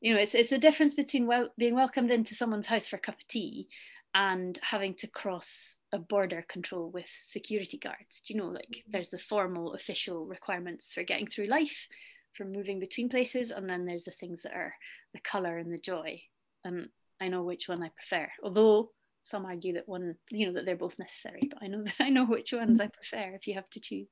you 0.00 0.14
know, 0.14 0.20
it's 0.20 0.34
it's 0.34 0.50
the 0.50 0.58
difference 0.58 0.94
between 0.94 1.26
well 1.26 1.50
being 1.58 1.74
welcomed 1.74 2.10
into 2.10 2.34
someone's 2.34 2.66
house 2.66 2.88
for 2.88 2.96
a 2.96 3.00
cup 3.00 3.16
of 3.16 3.28
tea 3.28 3.68
and 4.14 4.58
having 4.62 4.94
to 4.94 5.06
cross 5.06 5.76
a 5.92 5.98
border 5.98 6.44
control 6.48 6.90
with 6.90 7.08
security 7.26 7.78
guards. 7.78 8.20
Do 8.26 8.34
you 8.34 8.40
know, 8.40 8.48
like 8.48 8.64
mm-hmm. 8.64 8.90
there's 8.90 9.10
the 9.10 9.18
formal 9.18 9.74
official 9.74 10.26
requirements 10.26 10.92
for 10.92 11.02
getting 11.02 11.26
through 11.26 11.46
life, 11.46 11.86
for 12.32 12.44
moving 12.44 12.80
between 12.80 13.08
places, 13.08 13.50
and 13.50 13.68
then 13.68 13.84
there's 13.84 14.04
the 14.04 14.10
things 14.10 14.42
that 14.42 14.52
are 14.52 14.74
the 15.12 15.20
colour 15.20 15.58
and 15.58 15.72
the 15.72 15.78
joy. 15.78 16.20
And 16.64 16.88
I 17.20 17.28
know 17.28 17.42
which 17.42 17.68
one 17.68 17.82
I 17.82 17.90
prefer. 17.90 18.28
Although 18.42 18.90
some 19.22 19.44
argue 19.44 19.74
that 19.74 19.88
one, 19.88 20.16
you 20.30 20.46
know, 20.46 20.54
that 20.54 20.64
they're 20.64 20.76
both 20.76 20.98
necessary, 20.98 21.42
but 21.48 21.62
I 21.62 21.68
know 21.68 21.82
that 21.84 21.94
I 22.00 22.08
know 22.10 22.24
which 22.24 22.52
ones 22.52 22.80
I 22.80 22.88
prefer 22.88 23.34
if 23.34 23.46
you 23.46 23.54
have 23.54 23.70
to 23.70 23.80
choose. 23.80 24.08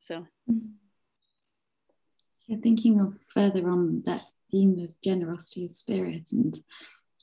So 0.00 0.26
yeah, 2.46 2.56
thinking 2.62 3.00
of 3.00 3.14
further 3.34 3.68
on 3.68 4.02
that 4.06 4.22
theme 4.50 4.78
of 4.80 4.94
generosity 5.02 5.64
of 5.64 5.72
spirit 5.72 6.28
and 6.32 6.58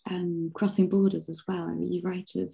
um, 0.10 0.52
crossing 0.54 0.90
borders 0.90 1.30
as 1.30 1.44
well. 1.48 1.64
I 1.64 1.74
mean, 1.74 1.92
you 1.92 2.02
write 2.04 2.32
of 2.36 2.52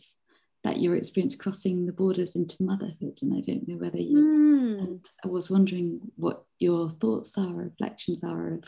that 0.64 0.80
your 0.80 0.96
experience 0.96 1.36
crossing 1.36 1.86
the 1.86 1.92
borders 1.92 2.36
into 2.36 2.62
motherhood, 2.62 3.18
and 3.22 3.34
I 3.34 3.42
don't 3.42 3.68
know 3.68 3.78
whether 3.78 3.98
you. 3.98 4.18
Mm. 4.18 4.80
And 4.80 5.06
I 5.26 5.28
was 5.28 5.50
wondering 5.50 6.02
what 6.16 6.44
your 6.60 6.92
thoughts 6.92 7.38
are, 7.38 7.54
reflections 7.54 8.24
are 8.24 8.56
of 8.56 8.64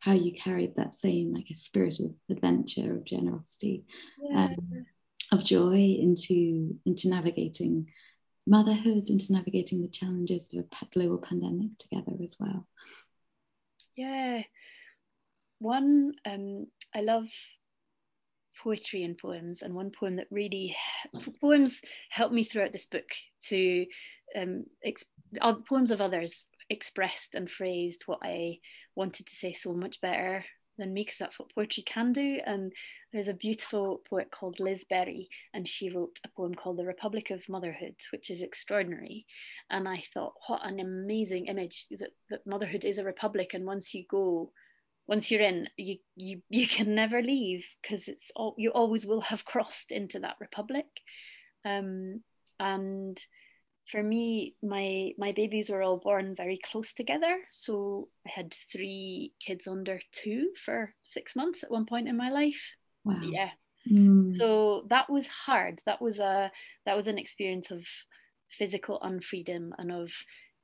how 0.00 0.12
you 0.12 0.32
carried 0.32 0.76
that 0.76 0.94
same, 0.94 1.32
like 1.32 1.50
a 1.50 1.56
spirit 1.56 1.98
of 2.00 2.12
adventure, 2.30 2.96
of 2.96 3.04
generosity, 3.04 3.84
yeah. 4.22 4.44
um, 4.46 4.86
of 5.32 5.44
joy 5.44 5.96
into 6.00 6.78
into 6.84 7.08
navigating 7.08 7.88
motherhood, 8.46 9.08
into 9.08 9.32
navigating 9.32 9.82
the 9.82 9.88
challenges 9.88 10.48
of 10.52 10.60
a 10.60 10.86
global 10.92 11.18
pandemic 11.18 11.76
together 11.78 12.12
as 12.22 12.36
well. 12.38 12.66
Yeah, 13.96 14.42
one 15.58 16.12
um, 16.26 16.66
I 16.94 17.00
love 17.00 17.26
poetry 18.62 19.04
and 19.04 19.16
poems 19.16 19.62
and 19.62 19.74
one 19.74 19.90
poem 19.90 20.16
that 20.16 20.26
really 20.30 20.76
poems 21.40 21.80
helped 22.10 22.34
me 22.34 22.44
throughout 22.44 22.72
this 22.72 22.86
book 22.86 23.08
to 23.48 23.86
um, 24.36 24.64
poems 25.68 25.90
of 25.90 26.00
others 26.00 26.46
expressed 26.70 27.34
and 27.34 27.50
phrased 27.50 28.02
what 28.06 28.18
I 28.22 28.58
wanted 28.94 29.26
to 29.26 29.34
say 29.34 29.52
so 29.52 29.72
much 29.72 30.00
better 30.00 30.44
than 30.76 30.92
me 30.92 31.02
because 31.02 31.18
that's 31.18 31.38
what 31.38 31.54
poetry 31.54 31.82
can 31.84 32.12
do. 32.12 32.40
And 32.46 32.72
there's 33.12 33.28
a 33.28 33.34
beautiful 33.34 34.00
poet 34.08 34.30
called 34.30 34.60
Liz 34.60 34.84
Berry 34.88 35.28
and 35.54 35.66
she 35.66 35.90
wrote 35.90 36.18
a 36.24 36.28
poem 36.28 36.54
called 36.54 36.78
The 36.78 36.84
Republic 36.84 37.30
of 37.30 37.48
Motherhood 37.48 37.94
which 38.12 38.30
is 38.30 38.42
extraordinary. 38.42 39.26
And 39.70 39.88
I 39.88 40.04
thought 40.12 40.34
what 40.46 40.60
an 40.64 40.80
amazing 40.80 41.46
image 41.46 41.86
that, 41.90 42.10
that 42.30 42.46
motherhood 42.46 42.84
is 42.84 42.98
a 42.98 43.04
republic 43.04 43.54
and 43.54 43.64
once 43.64 43.94
you 43.94 44.04
go 44.08 44.52
once 45.08 45.30
you're 45.30 45.40
in, 45.40 45.68
you 45.76 45.96
you 46.14 46.42
you 46.50 46.68
can 46.68 46.94
never 46.94 47.22
leave 47.22 47.64
because 47.82 48.06
it's 48.08 48.30
all 48.36 48.54
you 48.58 48.70
always 48.70 49.06
will 49.06 49.22
have 49.22 49.44
crossed 49.52 49.90
into 49.90 50.20
that 50.20 50.36
republic. 50.38 50.86
Um, 51.64 52.22
and 52.60 53.18
for 53.86 54.02
me, 54.02 54.54
my 54.62 55.12
my 55.16 55.32
babies 55.32 55.70
were 55.70 55.82
all 55.82 55.96
born 55.96 56.34
very 56.36 56.58
close 56.58 56.92
together. 56.92 57.38
So 57.50 58.08
I 58.26 58.30
had 58.30 58.54
three 58.70 59.32
kids 59.44 59.66
under 59.66 59.98
two 60.12 60.50
for 60.62 60.94
six 61.04 61.34
months 61.34 61.64
at 61.64 61.70
one 61.70 61.86
point 61.86 62.06
in 62.06 62.16
my 62.16 62.30
life. 62.30 62.62
Wow. 63.04 63.20
Yeah. 63.22 63.50
Mm. 63.90 64.36
So 64.36 64.86
that 64.90 65.08
was 65.08 65.26
hard. 65.26 65.80
That 65.86 66.02
was 66.02 66.18
a 66.18 66.52
that 66.84 66.96
was 66.96 67.08
an 67.08 67.16
experience 67.16 67.70
of 67.70 67.86
physical 68.50 69.00
unfreedom 69.00 69.70
and 69.78 69.90
of 69.90 70.12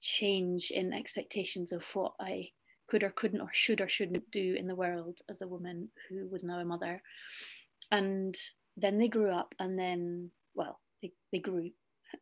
change 0.03 0.71
in 0.71 0.93
expectations 0.93 1.73
of 1.73 1.83
what 1.95 2.13
I 2.21 2.49
could 2.95 3.03
or 3.03 3.11
couldn't 3.11 3.41
or 3.41 3.51
should 3.53 3.81
or 3.81 3.89
shouldn't 3.89 4.31
do 4.31 4.55
in 4.57 4.69
the 4.69 4.75
world 4.77 5.19
as 5.29 5.43
a 5.43 5.49
woman 5.49 5.89
who 6.09 6.29
was 6.29 6.45
now 6.45 6.61
a 6.61 6.65
mother. 6.65 7.03
And 7.91 8.37
then 8.77 8.99
they 8.99 9.09
grew 9.09 9.33
up 9.33 9.53
and 9.59 9.77
then, 9.77 10.31
well, 10.55 10.79
they, 11.03 11.11
they 11.33 11.41
grew. 11.41 11.71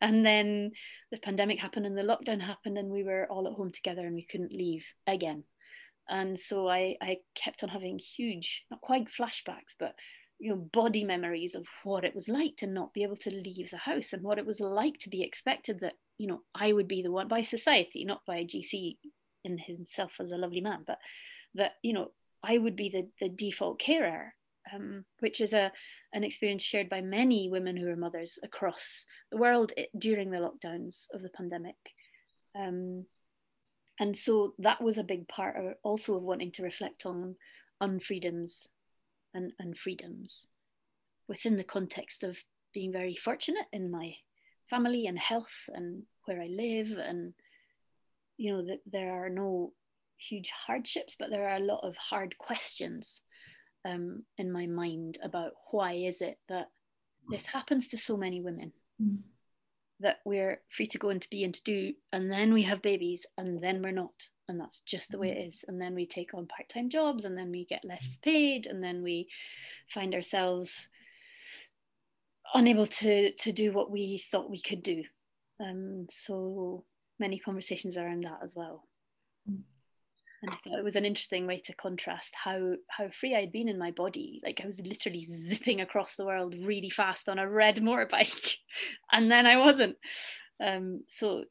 And 0.00 0.24
then 0.24 0.70
the 1.10 1.18
pandemic 1.18 1.58
happened 1.58 1.84
and 1.84 1.98
the 1.98 2.00
lockdown 2.00 2.40
happened 2.40 2.78
and 2.78 2.88
we 2.88 3.04
were 3.04 3.26
all 3.28 3.46
at 3.46 3.52
home 3.52 3.70
together 3.70 4.06
and 4.06 4.14
we 4.14 4.24
couldn't 4.24 4.54
leave 4.54 4.86
again. 5.06 5.44
And 6.08 6.40
so 6.40 6.70
I, 6.70 6.96
I 7.02 7.18
kept 7.34 7.62
on 7.62 7.68
having 7.68 7.98
huge, 7.98 8.64
not 8.70 8.80
quite 8.80 9.08
flashbacks, 9.08 9.74
but 9.78 9.94
you 10.38 10.48
know, 10.48 10.56
body 10.56 11.04
memories 11.04 11.54
of 11.54 11.66
what 11.84 12.02
it 12.02 12.14
was 12.14 12.28
like 12.28 12.56
to 12.56 12.66
not 12.66 12.94
be 12.94 13.02
able 13.02 13.16
to 13.16 13.30
leave 13.30 13.68
the 13.70 13.76
house 13.76 14.14
and 14.14 14.22
what 14.22 14.38
it 14.38 14.46
was 14.46 14.58
like 14.58 14.98
to 15.00 15.10
be 15.10 15.22
expected 15.22 15.80
that, 15.80 15.96
you 16.16 16.28
know, 16.28 16.40
I 16.54 16.72
would 16.72 16.88
be 16.88 17.02
the 17.02 17.12
one 17.12 17.28
by 17.28 17.42
society, 17.42 18.06
not 18.06 18.22
by 18.26 18.38
a 18.38 18.46
GC 18.46 18.96
in 19.44 19.58
himself 19.58 20.12
as 20.20 20.30
a 20.30 20.36
lovely 20.36 20.60
man, 20.60 20.84
but 20.86 20.98
that 21.54 21.72
you 21.82 21.92
know 21.92 22.10
I 22.42 22.58
would 22.58 22.76
be 22.76 22.88
the 22.88 23.08
the 23.20 23.28
default 23.28 23.78
carer, 23.78 24.34
um, 24.72 25.04
which 25.20 25.40
is 25.40 25.52
a 25.52 25.72
an 26.12 26.24
experience 26.24 26.62
shared 26.62 26.88
by 26.88 27.00
many 27.00 27.48
women 27.48 27.76
who 27.76 27.88
are 27.88 27.96
mothers 27.96 28.38
across 28.42 29.06
the 29.30 29.38
world 29.38 29.72
during 29.96 30.30
the 30.30 30.38
lockdowns 30.38 31.06
of 31.12 31.22
the 31.22 31.30
pandemic. 31.30 31.76
Um, 32.54 33.06
and 34.00 34.16
so 34.16 34.54
that 34.58 34.82
was 34.82 34.98
a 34.98 35.04
big 35.04 35.28
part 35.28 35.56
of, 35.56 35.74
also 35.82 36.16
of 36.16 36.22
wanting 36.22 36.50
to 36.52 36.62
reflect 36.62 37.06
on 37.06 37.36
unfreedoms 37.82 38.66
and, 39.34 39.52
and 39.58 39.76
freedoms 39.76 40.48
within 41.28 41.56
the 41.56 41.64
context 41.64 42.24
of 42.24 42.36
being 42.74 42.92
very 42.92 43.16
fortunate 43.16 43.66
in 43.72 43.90
my 43.90 44.14
family 44.68 45.06
and 45.06 45.18
health 45.18 45.68
and 45.74 46.02
where 46.24 46.40
I 46.40 46.46
live 46.46 46.90
and 46.98 47.34
you 48.42 48.52
know 48.52 48.62
that 48.66 48.80
there 48.90 49.12
are 49.12 49.28
no 49.28 49.72
huge 50.16 50.50
hardships 50.50 51.16
but 51.18 51.30
there 51.30 51.48
are 51.48 51.56
a 51.56 51.60
lot 51.72 51.80
of 51.82 51.96
hard 51.96 52.36
questions 52.38 53.20
um, 53.84 54.22
in 54.38 54.50
my 54.50 54.66
mind 54.66 55.18
about 55.22 55.52
why 55.70 55.92
is 55.92 56.20
it 56.20 56.38
that 56.48 56.68
this 57.28 57.46
happens 57.46 57.88
to 57.88 57.98
so 57.98 58.16
many 58.16 58.40
women 58.40 58.72
mm. 59.00 59.18
that 60.00 60.18
we're 60.24 60.60
free 60.70 60.86
to 60.88 60.98
go 60.98 61.10
and 61.10 61.22
to 61.22 61.30
be 61.30 61.44
and 61.44 61.54
to 61.54 61.62
do 61.64 61.92
and 62.12 62.30
then 62.30 62.52
we 62.52 62.62
have 62.62 62.82
babies 62.82 63.26
and 63.38 63.62
then 63.62 63.82
we're 63.82 63.92
not. 63.92 64.12
And 64.48 64.60
that's 64.60 64.80
just 64.80 65.10
the 65.10 65.18
way 65.18 65.30
it 65.30 65.46
is. 65.46 65.64
And 65.66 65.80
then 65.80 65.94
we 65.94 66.04
take 66.04 66.34
on 66.34 66.46
part-time 66.46 66.90
jobs 66.90 67.24
and 67.24 67.38
then 67.38 67.50
we 67.50 67.64
get 67.64 67.84
less 67.84 68.18
paid 68.22 68.66
and 68.66 68.82
then 68.82 69.02
we 69.02 69.28
find 69.88 70.14
ourselves 70.14 70.88
unable 72.52 72.86
to 72.86 73.32
to 73.32 73.52
do 73.52 73.72
what 73.72 73.90
we 73.90 74.18
thought 74.30 74.50
we 74.50 74.60
could 74.60 74.82
do. 74.82 75.04
Um, 75.60 76.06
so 76.10 76.84
many 77.22 77.38
conversations 77.38 77.96
around 77.96 78.24
that 78.24 78.40
as 78.44 78.52
well. 78.54 78.86
Mm. 79.50 79.62
And 80.42 80.50
I 80.50 80.56
thought 80.56 80.78
it 80.78 80.84
was 80.84 80.96
an 80.96 81.04
interesting 81.04 81.46
way 81.46 81.62
to 81.66 81.74
contrast 81.74 82.34
how 82.34 82.74
how 82.88 83.08
free 83.08 83.36
I'd 83.36 83.52
been 83.52 83.68
in 83.68 83.78
my 83.78 83.92
body. 83.92 84.40
Like 84.44 84.60
I 84.62 84.66
was 84.66 84.80
literally 84.80 85.24
zipping 85.24 85.80
across 85.80 86.16
the 86.16 86.26
world 86.26 86.54
really 86.60 86.90
fast 86.90 87.28
on 87.28 87.38
a 87.38 87.48
red 87.48 87.76
motorbike, 87.76 88.56
and 89.12 89.30
then 89.30 89.46
I 89.46 89.56
wasn't. 89.56 89.96
Um, 90.62 91.02
so 91.08 91.44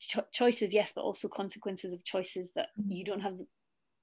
cho- 0.00 0.26
choices, 0.32 0.74
yes, 0.74 0.92
but 0.94 1.02
also 1.02 1.28
consequences 1.28 1.92
of 1.92 2.04
choices 2.04 2.50
that 2.56 2.68
mm. 2.78 2.84
you 2.88 3.04
don't 3.04 3.20
have. 3.20 3.38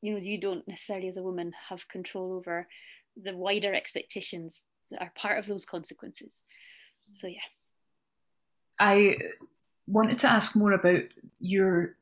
You 0.02 0.14
know, 0.14 0.20
you 0.20 0.40
don't 0.40 0.68
necessarily 0.68 1.10
as 1.10 1.18
a 1.18 1.24
woman 1.24 1.54
have 1.70 1.88
control 1.88 2.34
over 2.34 2.68
the 3.22 3.36
wider 3.36 3.74
expectations 3.74 4.62
that 4.92 5.02
are 5.02 5.12
part 5.16 5.40
of 5.40 5.48
those 5.48 5.66
consequences. 5.66 6.40
So 7.14 7.28
yeah. 7.28 7.40
I 8.80 9.18
wanted 9.88 10.20
to 10.20 10.32
ask 10.32 10.56
more 10.56 10.74
about 10.74 11.04
your 11.40 11.96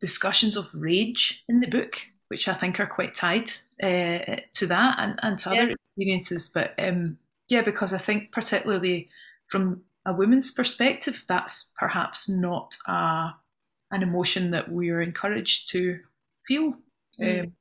discussions 0.00 0.56
of 0.56 0.68
rage 0.74 1.42
in 1.48 1.60
the 1.60 1.66
book, 1.66 1.96
which 2.28 2.48
I 2.48 2.54
think 2.54 2.80
are 2.80 2.86
quite 2.86 3.14
tied 3.14 3.50
uh, 3.82 4.40
to 4.54 4.66
that 4.66 4.96
and, 4.98 5.18
and 5.22 5.38
to 5.40 5.50
yeah. 5.50 5.62
other 5.62 5.70
experiences. 5.72 6.48
But 6.48 6.74
um, 6.78 7.18
yeah, 7.48 7.62
because 7.62 7.92
I 7.92 7.98
think 7.98 8.32
particularly 8.32 9.08
from 9.46 9.82
a 10.06 10.12
woman's 10.12 10.50
perspective, 10.50 11.24
that's 11.28 11.72
perhaps 11.78 12.28
not 12.28 12.76
a, 12.86 13.34
an 13.90 14.02
emotion 14.02 14.50
that 14.50 14.70
we 14.70 14.90
are 14.90 15.02
encouraged 15.02 15.70
to 15.70 16.00
feel. 16.46 16.74
Mm. 17.20 17.44
Um, 17.44 17.52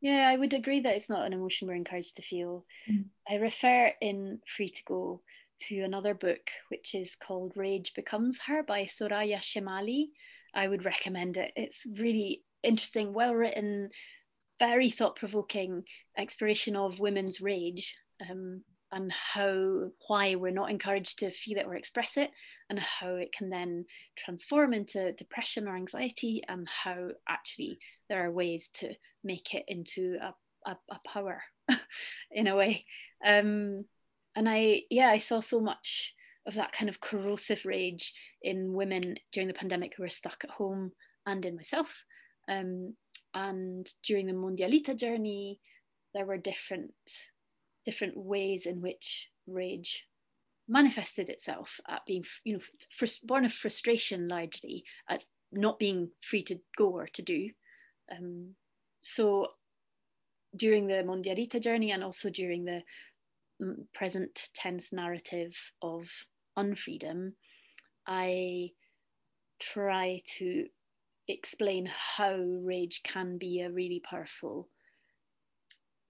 yeah, 0.00 0.28
I 0.32 0.36
would 0.36 0.54
agree 0.54 0.80
that 0.80 0.94
it's 0.94 1.08
not 1.08 1.26
an 1.26 1.32
emotion 1.32 1.68
we're 1.68 1.74
encouraged 1.74 2.16
to 2.16 2.22
feel. 2.22 2.64
Mm. 2.90 3.06
I 3.28 3.34
refer 3.34 3.92
in 4.00 4.40
Free 4.46 4.68
to 4.68 4.82
Go 4.84 5.20
to 5.68 5.80
another 5.80 6.14
book 6.14 6.50
which 6.68 6.94
is 6.94 7.16
called 7.16 7.52
Rage 7.56 7.92
Becomes 7.94 8.38
Her 8.46 8.62
by 8.62 8.84
Soraya 8.84 9.38
Chemaly. 9.38 10.08
I 10.54 10.68
would 10.68 10.84
recommend 10.84 11.36
it. 11.36 11.52
It's 11.56 11.84
really 11.98 12.42
interesting, 12.62 13.12
well 13.12 13.34
written, 13.34 13.90
very 14.58 14.90
thought 14.90 15.16
provoking 15.16 15.84
exploration 16.16 16.76
of 16.76 16.98
women's 16.98 17.40
rage 17.40 17.94
um, 18.28 18.62
and 18.92 19.12
how, 19.12 19.90
why 20.06 20.36
we're 20.36 20.52
not 20.52 20.70
encouraged 20.70 21.18
to 21.18 21.30
feel 21.30 21.58
it 21.58 21.66
or 21.66 21.74
express 21.74 22.16
it, 22.16 22.30
and 22.70 22.78
how 22.78 23.16
it 23.16 23.32
can 23.32 23.50
then 23.50 23.84
transform 24.16 24.72
into 24.72 25.12
depression 25.12 25.66
or 25.68 25.76
anxiety, 25.76 26.42
and 26.48 26.66
how 26.68 27.08
actually 27.28 27.78
there 28.08 28.24
are 28.24 28.30
ways 28.30 28.70
to 28.74 28.94
make 29.24 29.54
it 29.54 29.64
into 29.68 30.18
a, 30.22 30.70
a, 30.70 30.78
a 30.90 31.00
power 31.06 31.42
in 32.30 32.46
a 32.46 32.56
way. 32.56 32.84
Um, 33.24 33.84
and 34.36 34.48
I 34.48 34.82
yeah 34.90 35.08
I 35.08 35.18
saw 35.18 35.40
so 35.40 35.60
much 35.60 36.14
of 36.46 36.54
that 36.54 36.72
kind 36.72 36.88
of 36.88 37.00
corrosive 37.00 37.64
rage 37.64 38.14
in 38.42 38.72
women 38.72 39.16
during 39.32 39.48
the 39.48 39.54
pandemic 39.54 39.94
who 39.96 40.04
were 40.04 40.08
stuck 40.08 40.44
at 40.44 40.50
home 40.50 40.92
and 41.26 41.44
in 41.44 41.56
myself. 41.56 41.88
Um, 42.48 42.94
and 43.34 43.86
during 44.04 44.26
the 44.26 44.32
Mondialita 44.32 44.96
journey, 44.96 45.60
there 46.14 46.24
were 46.24 46.38
different 46.38 46.92
different 47.84 48.16
ways 48.16 48.66
in 48.66 48.80
which 48.80 49.28
rage 49.46 50.04
manifested 50.68 51.28
itself 51.28 51.78
at 51.88 52.04
being, 52.06 52.24
you 52.44 52.54
know, 52.54 52.60
fr- 52.90 53.06
born 53.24 53.44
of 53.44 53.52
frustration 53.52 54.26
largely 54.26 54.84
at 55.08 55.24
not 55.52 55.78
being 55.78 56.10
free 56.28 56.42
to 56.42 56.58
go 56.76 56.90
or 56.90 57.06
to 57.06 57.22
do. 57.22 57.50
Um, 58.10 58.54
so 59.02 59.48
during 60.56 60.88
the 60.88 61.04
Mondialita 61.04 61.62
journey 61.62 61.92
and 61.92 62.02
also 62.02 62.30
during 62.30 62.64
the 62.64 62.82
present 63.94 64.48
tense 64.54 64.92
narrative 64.92 65.54
of 65.82 66.04
unfreedom, 66.58 67.32
I 68.06 68.70
try 69.58 70.22
to 70.38 70.66
explain 71.28 71.90
how 72.16 72.36
rage 72.36 73.02
can 73.04 73.38
be 73.38 73.60
a 73.60 73.70
really 73.70 74.00
powerful 74.08 74.68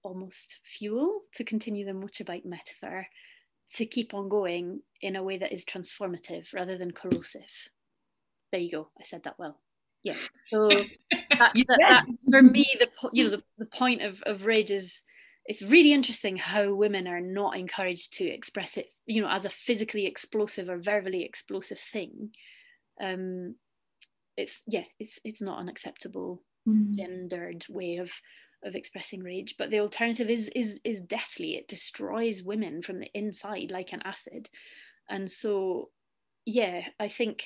almost 0.03 0.59
fuel 0.63 1.21
to 1.33 1.43
continue 1.43 1.85
the 1.85 1.91
motorbike 1.91 2.45
metaphor 2.45 3.07
to 3.73 3.85
keep 3.85 4.13
on 4.13 4.29
going 4.29 4.81
in 5.01 5.15
a 5.15 5.23
way 5.23 5.37
that 5.37 5.51
is 5.51 5.65
transformative 5.65 6.45
rather 6.53 6.77
than 6.77 6.91
corrosive. 6.91 7.41
There 8.51 8.61
you 8.61 8.71
go. 8.71 8.89
I 8.99 9.03
said 9.03 9.23
that 9.25 9.37
well. 9.37 9.59
Yeah. 10.03 10.15
So 10.49 10.69
that, 11.31 11.51
that, 11.53 11.79
that, 11.89 12.05
for 12.29 12.41
me, 12.41 12.65
the 12.79 12.87
you 13.11 13.25
know 13.25 13.29
the, 13.31 13.43
the 13.57 13.65
point 13.65 14.01
of, 14.01 14.21
of 14.25 14.45
rage 14.45 14.71
is 14.71 15.01
it's 15.47 15.61
really 15.61 15.93
interesting 15.93 16.37
how 16.37 16.73
women 16.73 17.07
are 17.07 17.21
not 17.21 17.57
encouraged 17.57 18.13
to 18.15 18.25
express 18.25 18.77
it, 18.77 18.87
you 19.05 19.21
know, 19.21 19.29
as 19.29 19.45
a 19.45 19.49
physically 19.49 20.05
explosive 20.05 20.69
or 20.69 20.77
verbally 20.77 21.23
explosive 21.23 21.79
thing. 21.93 22.31
Um, 23.01 23.55
it's 24.35 24.63
yeah, 24.67 24.83
it's 24.99 25.19
it's 25.23 25.41
not 25.41 25.61
an 25.61 25.69
acceptable 25.69 26.43
mm. 26.67 26.95
gendered 26.95 27.65
way 27.69 27.97
of 27.97 28.11
of 28.63 28.75
expressing 28.75 29.21
rage 29.21 29.55
but 29.57 29.69
the 29.69 29.79
alternative 29.79 30.29
is 30.29 30.49
is 30.55 30.79
is 30.83 30.99
deathly 31.01 31.55
it 31.55 31.67
destroys 31.67 32.43
women 32.43 32.81
from 32.81 32.99
the 32.99 33.09
inside 33.13 33.69
like 33.71 33.93
an 33.93 34.01
acid 34.03 34.49
and 35.09 35.29
so 35.29 35.89
yeah 36.45 36.81
i 36.99 37.07
think 37.07 37.45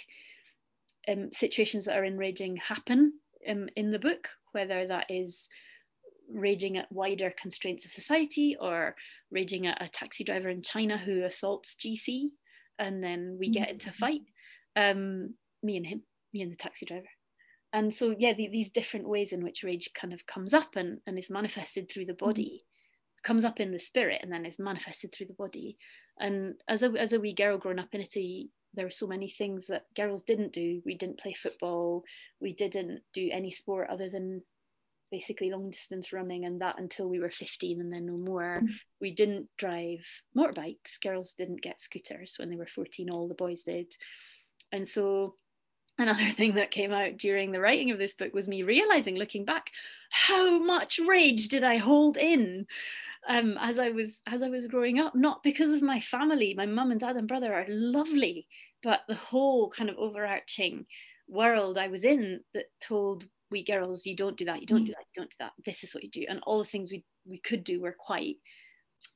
um, 1.09 1.29
situations 1.31 1.85
that 1.85 1.97
are 1.97 2.05
enraging 2.05 2.55
happen 2.55 3.13
um, 3.49 3.67
in 3.75 3.91
the 3.91 3.99
book 3.99 4.29
whether 4.53 4.87
that 4.87 5.05
is 5.09 5.49
raging 6.33 6.77
at 6.77 6.91
wider 6.91 7.31
constraints 7.39 7.85
of 7.85 7.91
society 7.91 8.55
or 8.59 8.95
raging 9.31 9.67
at 9.67 9.81
a 9.81 9.89
taxi 9.89 10.23
driver 10.23 10.49
in 10.49 10.61
china 10.61 10.97
who 10.97 11.23
assaults 11.23 11.75
gc 11.79 12.29
and 12.79 13.03
then 13.03 13.37
we 13.39 13.49
get 13.49 13.69
into 13.69 13.89
a 13.89 13.91
mm-hmm. 13.91 13.99
fight 13.99 14.21
um, 14.75 15.33
me 15.63 15.77
and 15.77 15.85
him 15.85 16.01
me 16.33 16.41
and 16.41 16.51
the 16.51 16.55
taxi 16.55 16.85
driver 16.85 17.07
and 17.73 17.93
so 17.93 18.15
yeah 18.17 18.33
the, 18.33 18.49
these 18.51 18.69
different 18.69 19.07
ways 19.07 19.33
in 19.33 19.43
which 19.43 19.63
rage 19.63 19.89
kind 19.99 20.13
of 20.13 20.25
comes 20.25 20.53
up 20.53 20.75
and, 20.75 20.99
and 21.05 21.17
is 21.17 21.29
manifested 21.29 21.89
through 21.89 22.05
the 22.05 22.13
body 22.13 22.63
mm. 22.63 23.23
comes 23.23 23.45
up 23.45 23.59
in 23.59 23.71
the 23.71 23.79
spirit 23.79 24.19
and 24.21 24.31
then 24.31 24.45
is 24.45 24.59
manifested 24.59 25.13
through 25.13 25.27
the 25.27 25.33
body 25.33 25.77
and 26.19 26.55
as 26.67 26.83
a, 26.83 26.91
as 26.97 27.13
a 27.13 27.19
wee 27.19 27.33
girl 27.33 27.57
growing 27.57 27.79
up 27.79 27.89
in 27.93 28.01
italy 28.01 28.49
there 28.73 28.85
were 28.85 28.91
so 28.91 29.07
many 29.07 29.29
things 29.29 29.67
that 29.67 29.85
girls 29.95 30.21
didn't 30.21 30.53
do 30.53 30.81
we 30.85 30.95
didn't 30.95 31.19
play 31.19 31.33
football 31.33 32.03
we 32.39 32.53
didn't 32.53 33.01
do 33.13 33.29
any 33.31 33.51
sport 33.51 33.89
other 33.89 34.09
than 34.09 34.41
basically 35.11 35.51
long 35.51 35.69
distance 35.69 36.13
running 36.13 36.45
and 36.45 36.61
that 36.61 36.79
until 36.79 37.07
we 37.07 37.19
were 37.19 37.29
15 37.29 37.81
and 37.81 37.91
then 37.91 38.05
no 38.05 38.17
more. 38.17 38.61
Mm. 38.63 38.69
we 38.99 39.11
didn't 39.11 39.47
drive 39.57 39.99
motorbikes. 40.35 40.99
Girls 41.03 41.33
didn't 41.37 41.61
get 41.61 41.81
scooters 41.81 42.35
when 42.37 42.49
they 42.49 42.55
were 42.55 42.67
14 42.67 43.09
all 43.09 43.27
the 43.27 43.35
boys 43.35 43.63
did. 43.63 43.93
And 44.71 44.87
so 44.87 45.35
another 45.97 46.29
thing 46.37 46.55
that 46.55 46.71
came 46.71 46.91
out 46.91 47.17
during 47.17 47.51
the 47.51 47.59
writing 47.59 47.91
of 47.91 47.97
this 47.97 48.13
book 48.13 48.33
was 48.33 48.47
me 48.47 48.63
realizing 48.63 49.15
looking 49.15 49.45
back 49.45 49.67
how 50.09 50.59
much 50.59 50.99
rage 50.99 51.49
did 51.49 51.63
i 51.63 51.77
hold 51.77 52.17
in 52.17 52.65
um, 53.27 53.57
as 53.59 53.77
i 53.77 53.89
was 53.89 54.21
as 54.27 54.41
i 54.41 54.49
was 54.49 54.67
growing 54.67 54.99
up. 54.99 55.13
Not 55.13 55.43
because 55.43 55.71
of 55.73 55.81
my 55.81 55.99
family. 55.99 56.53
My 56.55 56.65
mum 56.65 56.91
and 56.91 56.99
dad 56.99 57.17
and 57.17 57.27
brother 57.27 57.53
are 57.53 57.65
lovely 57.67 58.47
but 58.83 59.01
the 59.07 59.15
whole 59.15 59.69
kind 59.69 59.89
of 59.89 59.97
overarching 59.97 60.85
world 61.27 61.77
i 61.77 61.87
was 61.87 62.03
in 62.03 62.39
that 62.53 62.65
told 62.81 63.25
we 63.51 63.63
girls 63.63 64.05
you 64.05 64.15
don't 64.15 64.37
do 64.37 64.45
that 64.45 64.61
you 64.61 64.67
don't 64.67 64.85
do 64.85 64.93
that 64.93 65.05
you 65.13 65.21
don't 65.21 65.29
do 65.29 65.35
that. 65.39 65.51
This 65.65 65.83
is 65.83 65.93
what 65.93 66.03
you 66.03 66.09
do. 66.09 66.25
And 66.27 66.39
all 66.43 66.57
the 66.57 66.69
things 66.69 66.91
we 66.91 67.03
we 67.25 67.37
could 67.37 67.63
do 67.63 67.81
were 67.81 67.95
quite 67.97 68.37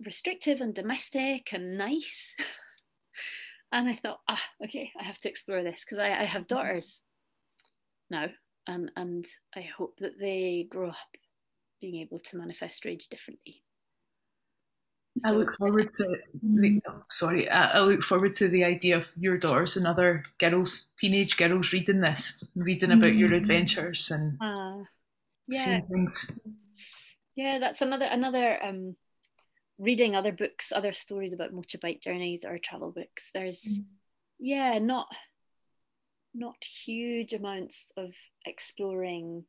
restrictive 0.05 0.61
and 0.61 0.73
domestic 0.73 1.49
and 1.53 1.77
nice. 1.77 2.35
And 3.71 3.89
I 3.89 3.93
thought, 3.93 4.19
ah, 4.29 4.41
okay, 4.63 4.89
I 4.97 5.03
have 5.03 5.19
to 5.19 5.29
explore 5.29 5.61
this 5.61 5.83
because 5.83 5.97
I, 5.97 6.07
I 6.07 6.23
have 6.23 6.43
mm-hmm. 6.43 6.55
daughters 6.55 7.01
now, 8.09 8.27
and 8.67 8.89
and 8.95 9.25
I 9.53 9.67
hope 9.77 9.97
that 9.99 10.17
they 10.17 10.65
grow 10.69 10.91
up 10.91 10.95
being 11.81 11.95
able 11.97 12.19
to 12.19 12.37
manifest 12.37 12.85
rage 12.85 13.09
differently. 13.09 13.64
I 15.23 15.31
look 15.31 15.55
forward 15.55 15.93
to 15.93 16.17
the, 16.43 16.81
oh, 16.89 17.03
sorry. 17.09 17.49
I, 17.49 17.77
I, 17.77 17.79
look 17.79 18.03
forward 18.03 18.35
to 18.35 18.49
the 18.49 18.65
idea 18.65 18.97
of 18.97 19.07
your 19.17 19.37
daughters 19.37 19.77
and 19.77 19.87
other 19.87 20.25
girls, 20.39 20.91
teenage 20.99 21.37
girls, 21.37 21.71
reading 21.71 22.01
this, 22.01 22.43
reading 22.55 22.91
about 22.91 23.05
mm-hmm. 23.05 23.19
your 23.19 23.33
adventures 23.33 24.11
and 24.11 24.37
uh, 24.41 24.83
yeah. 25.47 25.59
seeing 25.59 25.81
things. 25.83 26.39
Yeah, 27.35 27.59
that's 27.59 27.81
another 27.81 28.05
another 28.05 28.61
um, 28.61 28.95
reading 29.77 30.15
other 30.15 30.31
books, 30.31 30.71
other 30.71 30.93
stories 30.93 31.33
about 31.33 31.53
motorbike 31.53 32.01
journeys 32.01 32.45
or 32.45 32.57
travel 32.57 32.91
books, 32.91 33.29
there's 33.33 33.61
mm. 33.61 33.83
yeah, 34.39 34.79
not 34.79 35.07
not 36.33 36.55
huge 36.63 37.33
amounts 37.33 37.91
of 37.97 38.11
exploring 38.45 39.45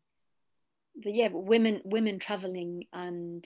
the 0.96 1.12
yeah, 1.12 1.29
but 1.29 1.40
women 1.40 1.81
women 1.85 2.18
traveling 2.18 2.85
and 2.92 3.44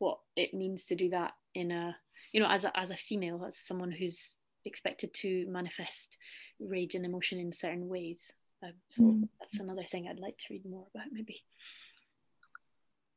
what 0.00 0.18
it 0.34 0.52
means 0.52 0.86
to 0.86 0.96
do 0.96 1.10
that 1.10 1.32
in 1.54 1.70
a 1.70 1.96
you 2.32 2.40
know 2.40 2.48
as 2.48 2.64
a 2.64 2.76
as 2.76 2.90
a 2.90 2.96
female, 2.96 3.44
as 3.46 3.56
someone 3.56 3.92
who's 3.92 4.36
expected 4.64 5.14
to 5.14 5.46
manifest 5.48 6.18
rage 6.58 6.94
and 6.94 7.04
emotion 7.04 7.38
in 7.38 7.52
certain 7.52 7.88
ways. 7.88 8.32
Um, 8.62 8.72
so 8.90 9.02
mm. 9.02 9.28
that's 9.38 9.58
another 9.60 9.82
thing 9.82 10.06
I'd 10.08 10.20
like 10.20 10.36
to 10.38 10.44
read 10.50 10.66
more 10.66 10.86
about 10.94 11.06
maybe. 11.12 11.42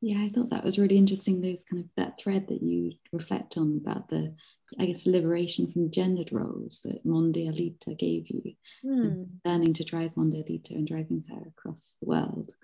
Yeah, 0.00 0.18
I 0.22 0.28
thought 0.28 0.50
that 0.50 0.64
was 0.64 0.78
really 0.78 0.98
interesting. 0.98 1.40
Those 1.40 1.64
kind 1.64 1.82
of 1.82 1.88
that 1.96 2.18
thread 2.18 2.48
that 2.48 2.62
you 2.62 2.92
reflect 3.12 3.56
on 3.56 3.80
about 3.82 4.08
the, 4.10 4.34
I 4.78 4.86
guess, 4.86 5.06
liberation 5.06 5.72
from 5.72 5.90
gendered 5.90 6.30
roles 6.30 6.82
that 6.84 7.06
Mondialita 7.06 7.96
gave 7.98 8.28
you, 8.28 8.54
mm. 8.84 9.26
learning 9.46 9.72
to 9.74 9.84
drive 9.84 10.14
Mondialita 10.14 10.72
and 10.72 10.86
driving 10.86 11.24
her 11.30 11.48
across 11.48 11.96
the 12.00 12.06
world. 12.06 12.54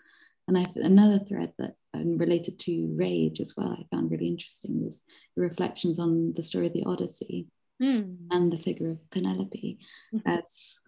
And 0.51 0.59
I 0.59 0.67
another 0.75 1.21
thread 1.21 1.53
that 1.59 1.75
um, 1.95 2.19
related 2.19 2.59
to 2.61 2.93
rage 2.97 3.41
as 3.41 3.55
well. 3.57 3.71
I 3.79 3.87
found 3.95 4.11
really 4.11 4.27
interesting 4.27 4.83
was 4.85 5.05
the 5.37 5.43
reflections 5.43 6.01
on 6.01 6.33
the 6.35 6.43
story 6.43 6.67
of 6.67 6.73
the 6.73 6.83
Odyssey 6.87 7.47
mm. 7.81 8.17
and 8.33 8.53
the 8.53 8.59
figure 8.59 8.91
of 8.91 9.11
Penelope 9.13 9.79
mm-hmm. 10.13 10.29
as 10.29 10.81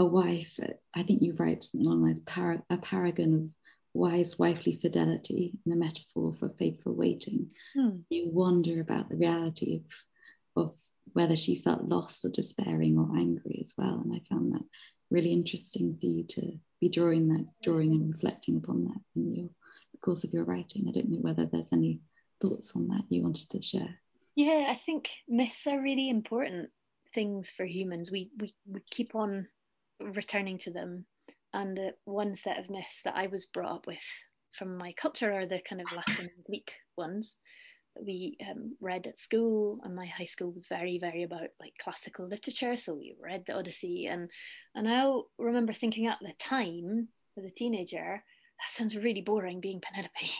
a 0.00 0.04
wife. 0.04 0.58
I 0.96 1.04
think 1.04 1.22
you 1.22 1.34
write 1.38 1.62
something 1.62 1.86
along 1.86 2.08
like 2.08 2.26
para, 2.26 2.60
a 2.70 2.76
paragon 2.78 3.34
of 3.34 3.50
wise 3.94 4.36
wifely 4.36 4.80
fidelity 4.82 5.60
and 5.64 5.74
a 5.74 5.76
metaphor 5.76 6.34
for 6.40 6.48
faithful 6.58 6.94
waiting. 6.94 7.52
Hmm. 7.76 7.98
You 8.10 8.30
wonder 8.30 8.80
about 8.80 9.10
the 9.10 9.16
reality 9.16 9.76
of, 10.56 10.64
of 10.64 10.74
whether 11.12 11.36
she 11.36 11.62
felt 11.62 11.84
lost 11.84 12.24
or 12.24 12.30
despairing 12.30 12.98
or 12.98 13.16
angry 13.16 13.60
as 13.60 13.74
well. 13.78 14.02
And 14.04 14.12
I 14.12 14.22
found 14.28 14.54
that 14.54 14.64
really 15.08 15.32
interesting 15.32 15.96
for 16.00 16.06
you 16.06 16.24
to 16.24 16.58
be 16.84 16.90
drawing 16.90 17.28
that, 17.28 17.46
drawing 17.62 17.92
and 17.92 18.12
reflecting 18.12 18.56
upon 18.56 18.84
that 18.84 19.00
in 19.16 19.34
your 19.34 19.48
the 19.92 19.98
course 19.98 20.24
of 20.24 20.32
your 20.32 20.44
writing. 20.44 20.84
I 20.86 20.92
don't 20.92 21.08
know 21.08 21.18
whether 21.18 21.46
there's 21.46 21.72
any 21.72 22.00
thoughts 22.42 22.72
on 22.76 22.88
that 22.88 23.04
you 23.08 23.22
wanted 23.22 23.48
to 23.50 23.62
share. 23.62 23.98
Yeah, 24.36 24.66
I 24.68 24.74
think 24.74 25.08
myths 25.26 25.66
are 25.66 25.80
really 25.80 26.10
important 26.10 26.68
things 27.14 27.50
for 27.50 27.64
humans. 27.64 28.10
We 28.10 28.30
we, 28.38 28.54
we 28.68 28.80
keep 28.90 29.14
on 29.14 29.46
returning 30.00 30.58
to 30.58 30.70
them 30.70 31.06
and 31.54 31.76
the 31.76 31.94
one 32.04 32.36
set 32.36 32.58
of 32.58 32.68
myths 32.68 33.00
that 33.04 33.16
I 33.16 33.28
was 33.28 33.46
brought 33.46 33.72
up 33.72 33.86
with 33.86 34.04
from 34.52 34.76
my 34.76 34.92
culture 34.92 35.32
are 35.32 35.46
the 35.46 35.60
kind 35.68 35.80
of 35.80 35.86
Latin 35.96 36.30
and 36.36 36.44
Greek 36.44 36.72
ones 36.98 37.38
we 38.00 38.36
um, 38.48 38.76
read 38.80 39.06
at 39.06 39.18
school. 39.18 39.80
And 39.84 39.94
my 39.94 40.06
high 40.06 40.24
school 40.24 40.52
was 40.52 40.66
very, 40.66 40.98
very 40.98 41.22
about 41.22 41.48
like 41.60 41.74
classical 41.80 42.28
literature, 42.28 42.76
so 42.76 42.94
we 42.94 43.14
read 43.20 43.44
the 43.46 43.54
Odyssey. 43.54 44.06
And 44.06 44.30
and 44.74 44.88
I 44.88 45.12
remember 45.38 45.72
thinking 45.72 46.06
at 46.06 46.18
the 46.20 46.32
time 46.38 47.08
as 47.36 47.44
a 47.44 47.50
teenager, 47.50 48.22
that 48.60 48.70
sounds 48.70 48.96
really 48.96 49.20
boring 49.20 49.60
being 49.60 49.80
Penelope. 49.80 50.32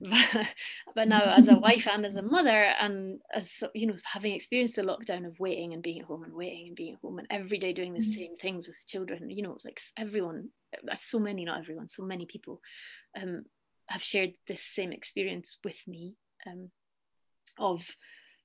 but, 0.34 0.48
but 0.94 1.08
now 1.08 1.34
as 1.36 1.48
a 1.48 1.54
wife 1.54 1.86
and 1.86 2.04
as 2.04 2.16
a 2.16 2.22
mother 2.22 2.64
and 2.80 3.20
as 3.32 3.62
you 3.74 3.86
know 3.86 3.96
having 4.04 4.32
experienced 4.32 4.76
the 4.76 4.82
lockdown 4.82 5.26
of 5.26 5.38
waiting 5.38 5.72
and 5.72 5.82
being 5.82 6.00
at 6.00 6.06
home 6.06 6.24
and 6.24 6.34
waiting 6.34 6.68
and 6.68 6.76
being 6.76 6.94
at 6.94 7.00
home 7.00 7.18
and 7.18 7.28
every 7.30 7.58
day 7.58 7.72
doing 7.72 7.94
the 7.94 8.00
mm-hmm. 8.00 8.12
same 8.12 8.36
things 8.36 8.66
with 8.66 8.76
children, 8.86 9.30
you 9.30 9.42
know, 9.42 9.54
it's 9.54 9.64
like 9.64 9.80
everyone, 9.96 10.48
uh, 10.90 10.96
so 10.96 11.18
many, 11.18 11.44
not 11.44 11.60
everyone, 11.60 11.88
so 11.88 12.02
many 12.02 12.26
people 12.26 12.60
um, 13.20 13.44
have 13.88 14.02
shared 14.02 14.32
this 14.48 14.62
same 14.62 14.92
experience 14.92 15.58
with 15.64 15.78
me 15.86 16.14
um, 16.46 16.70
of 17.58 17.82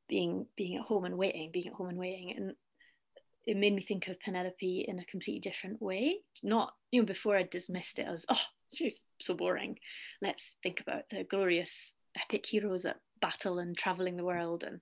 being 0.08 0.46
being 0.56 0.78
at 0.78 0.84
home 0.84 1.06
and 1.06 1.18
waiting, 1.18 1.50
being 1.52 1.68
at 1.68 1.74
home 1.74 1.90
and 1.90 1.98
waiting. 1.98 2.34
And 2.36 2.54
it 3.46 3.58
made 3.58 3.74
me 3.74 3.82
think 3.82 4.08
of 4.08 4.20
Penelope 4.20 4.86
in 4.88 5.00
a 5.00 5.06
completely 5.06 5.40
different 5.40 5.82
way. 5.82 6.18
Not, 6.44 6.74
you 6.92 7.02
know, 7.02 7.06
before 7.06 7.38
I 7.38 7.44
dismissed 7.44 8.00
it 8.00 8.08
as, 8.08 8.26
oh, 8.30 8.42
she's 8.74 9.00
so 9.22 9.36
boring. 9.36 9.78
Let's 10.22 10.56
think 10.62 10.82
about 10.82 11.04
the 11.10 11.24
glorious 11.24 11.94
epic 12.22 12.46
heroes 12.46 12.84
that 12.84 12.98
battle 13.22 13.60
and 13.60 13.78
traveling 13.78 14.18
the 14.18 14.26
world. 14.26 14.64
And 14.64 14.82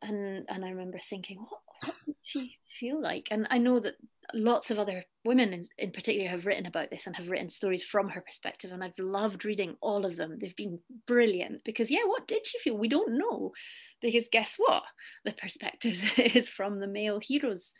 and 0.00 0.44
and 0.48 0.64
I 0.64 0.70
remember 0.70 0.98
thinking, 0.98 1.38
what, 1.38 1.60
what 1.84 1.96
did 2.06 2.16
she 2.22 2.58
feel 2.78 3.00
like? 3.00 3.28
And 3.30 3.46
I 3.50 3.58
know 3.58 3.80
that 3.80 3.94
lots 4.34 4.70
of 4.70 4.78
other 4.78 5.04
women 5.24 5.52
in, 5.52 5.64
in 5.78 5.90
particular 5.90 6.28
have 6.28 6.46
written 6.46 6.66
about 6.66 6.90
this 6.90 7.06
and 7.06 7.16
have 7.16 7.28
written 7.28 7.50
stories 7.50 7.84
from 7.84 8.08
her 8.08 8.20
perspective 8.20 8.70
and 8.72 8.82
i've 8.82 8.98
loved 8.98 9.44
reading 9.44 9.76
all 9.80 10.06
of 10.06 10.16
them 10.16 10.38
they've 10.40 10.56
been 10.56 10.78
brilliant 11.06 11.62
because 11.64 11.90
yeah 11.90 12.04
what 12.06 12.26
did 12.26 12.46
she 12.46 12.58
feel 12.58 12.76
we 12.76 12.88
don't 12.88 13.18
know 13.18 13.52
because 14.00 14.28
guess 14.30 14.54
what 14.56 14.84
the 15.24 15.32
perspective 15.32 16.12
is 16.18 16.48
from 16.48 16.80
the 16.80 16.86
male 16.86 17.20
hero's 17.22 17.72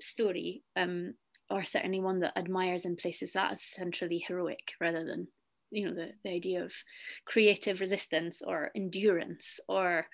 story 0.00 0.62
um, 0.76 1.14
or 1.50 1.64
certainly 1.64 2.00
one 2.00 2.20
that 2.20 2.36
admires 2.36 2.84
and 2.84 2.96
places 2.96 3.32
that 3.32 3.52
as 3.52 3.62
centrally 3.62 4.24
heroic 4.26 4.72
rather 4.80 5.04
than 5.04 5.26
you 5.70 5.86
know 5.86 5.94
the, 5.94 6.10
the 6.24 6.30
idea 6.30 6.64
of 6.64 6.72
creative 7.26 7.80
resistance 7.80 8.42
or 8.44 8.70
endurance 8.74 9.60
or 9.68 10.06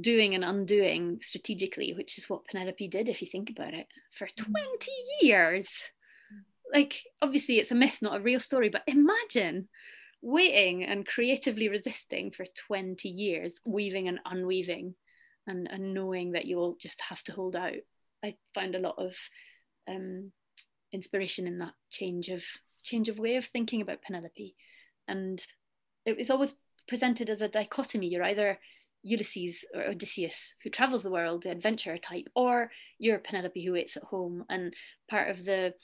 doing 0.00 0.34
and 0.34 0.44
undoing 0.44 1.20
strategically, 1.22 1.92
which 1.94 2.18
is 2.18 2.28
what 2.28 2.44
Penelope 2.44 2.88
did, 2.88 3.08
if 3.08 3.22
you 3.22 3.28
think 3.28 3.50
about 3.50 3.74
it, 3.74 3.86
for 4.16 4.26
mm. 4.26 4.52
20 4.52 4.90
years. 5.22 5.68
Like, 6.72 7.02
obviously, 7.20 7.58
it's 7.58 7.72
a 7.72 7.74
myth, 7.74 7.98
not 8.00 8.16
a 8.16 8.22
real 8.22 8.40
story, 8.40 8.68
but 8.68 8.84
imagine 8.86 9.68
waiting 10.22 10.84
and 10.84 11.06
creatively 11.06 11.68
resisting 11.68 12.30
for 12.30 12.44
20 12.66 13.08
years, 13.08 13.54
weaving 13.66 14.08
and 14.08 14.20
unweaving, 14.24 14.94
and, 15.46 15.68
and 15.70 15.94
knowing 15.94 16.32
that 16.32 16.44
you'll 16.44 16.76
just 16.80 17.00
have 17.00 17.22
to 17.24 17.32
hold 17.32 17.56
out. 17.56 17.74
I 18.24 18.36
found 18.54 18.74
a 18.74 18.80
lot 18.80 18.96
of 18.98 19.14
um, 19.88 20.30
inspiration 20.92 21.46
in 21.46 21.58
that 21.58 21.72
change 21.90 22.28
of 22.28 22.42
change 22.82 23.08
of 23.10 23.18
way 23.18 23.36
of 23.36 23.46
thinking 23.46 23.82
about 23.82 24.02
Penelope, 24.02 24.54
and 25.08 25.42
it 26.04 26.16
was 26.16 26.30
always 26.30 26.54
presented 26.86 27.30
as 27.30 27.40
a 27.40 27.48
dichotomy. 27.48 28.08
You're 28.08 28.24
either 28.24 28.58
Ulysses 29.02 29.64
or 29.74 29.82
Odysseus 29.82 30.54
who 30.62 30.70
travels 30.70 31.02
the 31.02 31.10
world, 31.10 31.42
the 31.42 31.50
adventurer 31.50 31.98
type, 31.98 32.28
or 32.34 32.70
you're 32.98 33.18
Penelope 33.18 33.64
who 33.64 33.72
waits 33.72 33.96
at 33.96 34.04
home. 34.04 34.44
And 34.48 34.74
part 35.08 35.30
of 35.30 35.44
the 35.44 35.74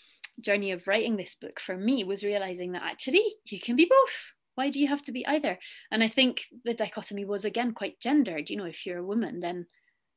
journey 0.41 0.73
of 0.73 0.87
writing 0.87 1.17
this 1.17 1.35
book 1.35 1.61
for 1.61 1.77
me 1.77 2.05
was 2.05 2.25
realizing 2.25 2.73
that 2.73 2.83
actually 2.83 3.25
you 3.45 3.61
can 3.61 3.77
be 3.77 3.87
both. 3.89 4.33
Why 4.55 4.71
do 4.71 4.81
you 4.81 4.89
have 4.89 5.03
to 5.03 5.13
be 5.13 5.27
either? 5.27 5.59
And 5.91 6.03
I 6.03 6.09
think 6.09 6.45
the 6.65 6.75
dichotomy 6.75 7.25
was 7.25 7.45
again 7.45 7.73
quite 7.73 8.01
gendered. 8.01 8.49
You 8.49 8.57
know, 8.57 8.65
if 8.65 8.87
you're 8.87 8.99
a 8.99 9.07
woman, 9.07 9.41
then 9.41 9.67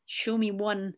show 0.06 0.38
me 0.38 0.52
one 0.52 0.94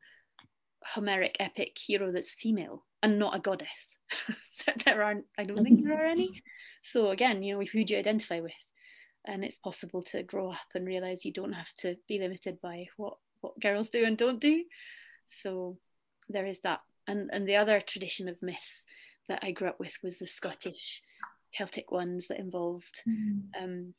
Homeric 0.84 1.38
epic 1.40 1.78
hero 1.78 2.12
that's 2.12 2.34
female 2.34 2.86
and 3.04 3.20
not 3.20 3.36
a 3.36 3.40
goddess. 3.40 3.98
there 4.86 5.04
aren't, 5.04 5.26
I 5.38 5.44
don't 5.44 5.64
think 5.64 5.84
there 5.84 6.02
are 6.02 6.08
any. 6.08 6.42
So 6.84 7.12
again, 7.12 7.44
you 7.44 7.54
know, 7.54 7.64
who 7.72 7.86
do 7.86 7.94
you 7.94 8.00
identify 8.00 8.40
with? 8.40 8.54
And 9.26 9.44
it's 9.44 9.58
possible 9.58 10.02
to 10.04 10.24
grow 10.24 10.52
up 10.52 10.58
and 10.74 10.88
realize 10.88 11.26
you 11.26 11.34
don't 11.34 11.54
have 11.54 11.72
to 11.80 11.96
be 12.08 12.20
limited 12.20 12.60
by 12.62 12.88
what 12.98 13.18
what 13.42 13.60
girls 13.60 13.90
do 13.90 14.06
and 14.06 14.18
don't 14.18 14.40
do. 14.40 14.64
So 15.26 15.78
there 16.30 16.46
is 16.46 16.60
that. 16.64 16.82
And 17.08 17.30
and 17.34 17.48
the 17.48 17.56
other 17.56 17.82
tradition 17.82 18.28
of 18.30 18.42
myths 18.42 18.86
that 19.32 19.40
i 19.44 19.52
grew 19.52 19.70
up 19.70 19.80
with 19.80 19.98
was 20.04 20.18
the 20.18 20.28
scottish 20.28 21.02
celtic 21.54 21.92
ones 21.92 22.28
that 22.28 22.40
involved 22.40 23.02
mm. 23.08 23.42
um 23.60 23.94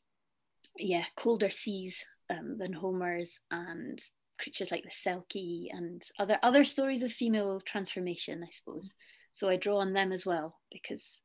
yeah 0.77 1.05
colder 1.15 1.49
seas 1.49 2.05
um, 2.29 2.57
than 2.57 2.73
homer's 2.73 3.39
and 3.51 3.99
creatures 4.39 4.71
like 4.71 4.83
the 4.83 4.89
selkie 4.89 5.67
and 5.71 6.03
other 6.19 6.37
other 6.41 6.63
stories 6.63 7.03
of 7.03 7.11
female 7.11 7.61
transformation 7.65 8.43
i 8.43 8.49
suppose. 8.51 8.93
So 9.33 9.49
i 9.49 9.55
draw 9.55 9.77
on 9.79 9.93
them 9.93 10.11
as 10.11 10.25
well 10.25 10.59
because 10.71 11.19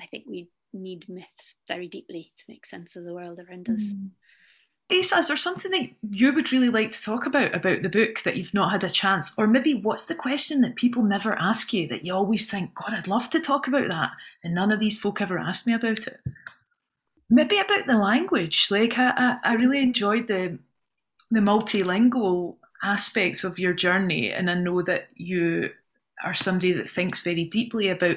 i 0.00 0.06
think 0.06 0.24
we 0.26 0.48
need 0.72 1.08
myths 1.08 1.56
very 1.66 1.88
deeply 1.88 2.32
to 2.36 2.44
make 2.48 2.66
sense 2.66 2.96
of 2.96 3.04
the 3.04 3.14
world 3.14 3.38
around 3.38 3.68
us. 3.68 3.82
Mm. 3.82 4.10
Esa, 4.90 5.18
is 5.18 5.28
there 5.28 5.36
something 5.36 5.70
that 5.70 5.90
you 6.10 6.32
would 6.32 6.50
really 6.50 6.70
like 6.70 6.92
to 6.92 7.02
talk 7.02 7.26
about 7.26 7.54
about 7.54 7.82
the 7.82 7.90
book 7.90 8.22
that 8.24 8.36
you've 8.36 8.54
not 8.54 8.72
had 8.72 8.84
a 8.84 8.90
chance? 8.90 9.38
Or 9.38 9.46
maybe 9.46 9.74
what's 9.74 10.06
the 10.06 10.14
question 10.14 10.62
that 10.62 10.76
people 10.76 11.02
never 11.02 11.38
ask 11.38 11.74
you 11.74 11.86
that 11.88 12.06
you 12.06 12.14
always 12.14 12.50
think, 12.50 12.74
God, 12.74 12.94
I'd 12.94 13.06
love 13.06 13.28
to 13.30 13.40
talk 13.40 13.68
about 13.68 13.88
that, 13.88 14.12
and 14.42 14.54
none 14.54 14.72
of 14.72 14.80
these 14.80 14.98
folk 14.98 15.20
ever 15.20 15.38
asked 15.38 15.66
me 15.66 15.74
about 15.74 16.06
it? 16.06 16.20
Maybe 17.28 17.58
about 17.58 17.86
the 17.86 17.98
language. 17.98 18.68
Like 18.70 18.94
I, 18.96 19.36
I 19.44 19.54
really 19.54 19.82
enjoyed 19.82 20.26
the 20.26 20.58
the 21.30 21.40
multilingual 21.40 22.56
aspects 22.82 23.44
of 23.44 23.58
your 23.58 23.74
journey, 23.74 24.32
and 24.32 24.50
I 24.50 24.54
know 24.54 24.80
that 24.82 25.08
you 25.14 25.70
are 26.24 26.34
somebody 26.34 26.72
that 26.72 26.90
thinks 26.90 27.22
very 27.22 27.44
deeply 27.44 27.90
about 27.90 28.16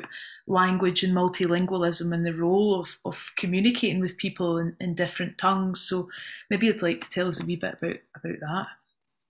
language 0.52 1.04
and 1.04 1.16
multilingualism 1.16 2.14
and 2.14 2.26
the 2.26 2.34
role 2.34 2.80
of, 2.80 3.00
of 3.06 3.32
communicating 3.38 4.00
with 4.00 4.18
people 4.18 4.58
in, 4.58 4.76
in 4.80 4.94
different 4.94 5.38
tongues. 5.38 5.82
So 5.82 6.10
maybe 6.50 6.68
you'd 6.68 6.82
like 6.82 7.02
to 7.02 7.10
tell 7.10 7.28
us 7.28 7.42
a 7.42 7.46
wee 7.46 7.56
bit 7.56 7.76
about, 7.82 7.98
about 8.16 8.40
that. 8.42 8.68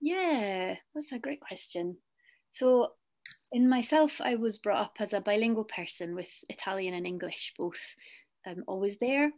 Yeah, 0.00 0.74
that's 0.94 1.12
a 1.12 1.18
great 1.18 1.40
question. 1.40 1.96
So 2.50 2.92
in 3.52 3.68
myself, 3.68 4.20
I 4.20 4.34
was 4.34 4.58
brought 4.58 4.82
up 4.82 4.96
as 4.98 5.12
a 5.12 5.20
bilingual 5.20 5.64
person 5.64 6.14
with 6.14 6.30
Italian 6.48 6.94
and 6.94 7.06
English 7.06 7.54
both 7.56 7.80
um, 8.46 8.64
always 8.66 8.98
there. 8.98 9.30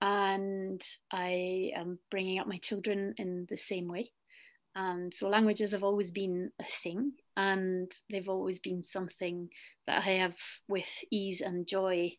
And 0.00 0.80
I 1.12 1.72
am 1.76 1.98
bringing 2.10 2.38
up 2.38 2.46
my 2.46 2.56
children 2.56 3.14
in 3.18 3.46
the 3.50 3.58
same 3.58 3.88
way. 3.88 4.12
And 4.74 5.12
so 5.12 5.28
languages 5.28 5.72
have 5.72 5.82
always 5.82 6.10
been 6.10 6.50
a 6.60 6.64
thing 6.64 7.12
and 7.36 7.90
they've 8.08 8.28
always 8.28 8.60
been 8.60 8.84
something 8.84 9.48
that 9.86 10.04
I 10.06 10.10
have 10.12 10.36
with 10.68 10.88
ease 11.10 11.40
and 11.40 11.66
joy 11.66 12.12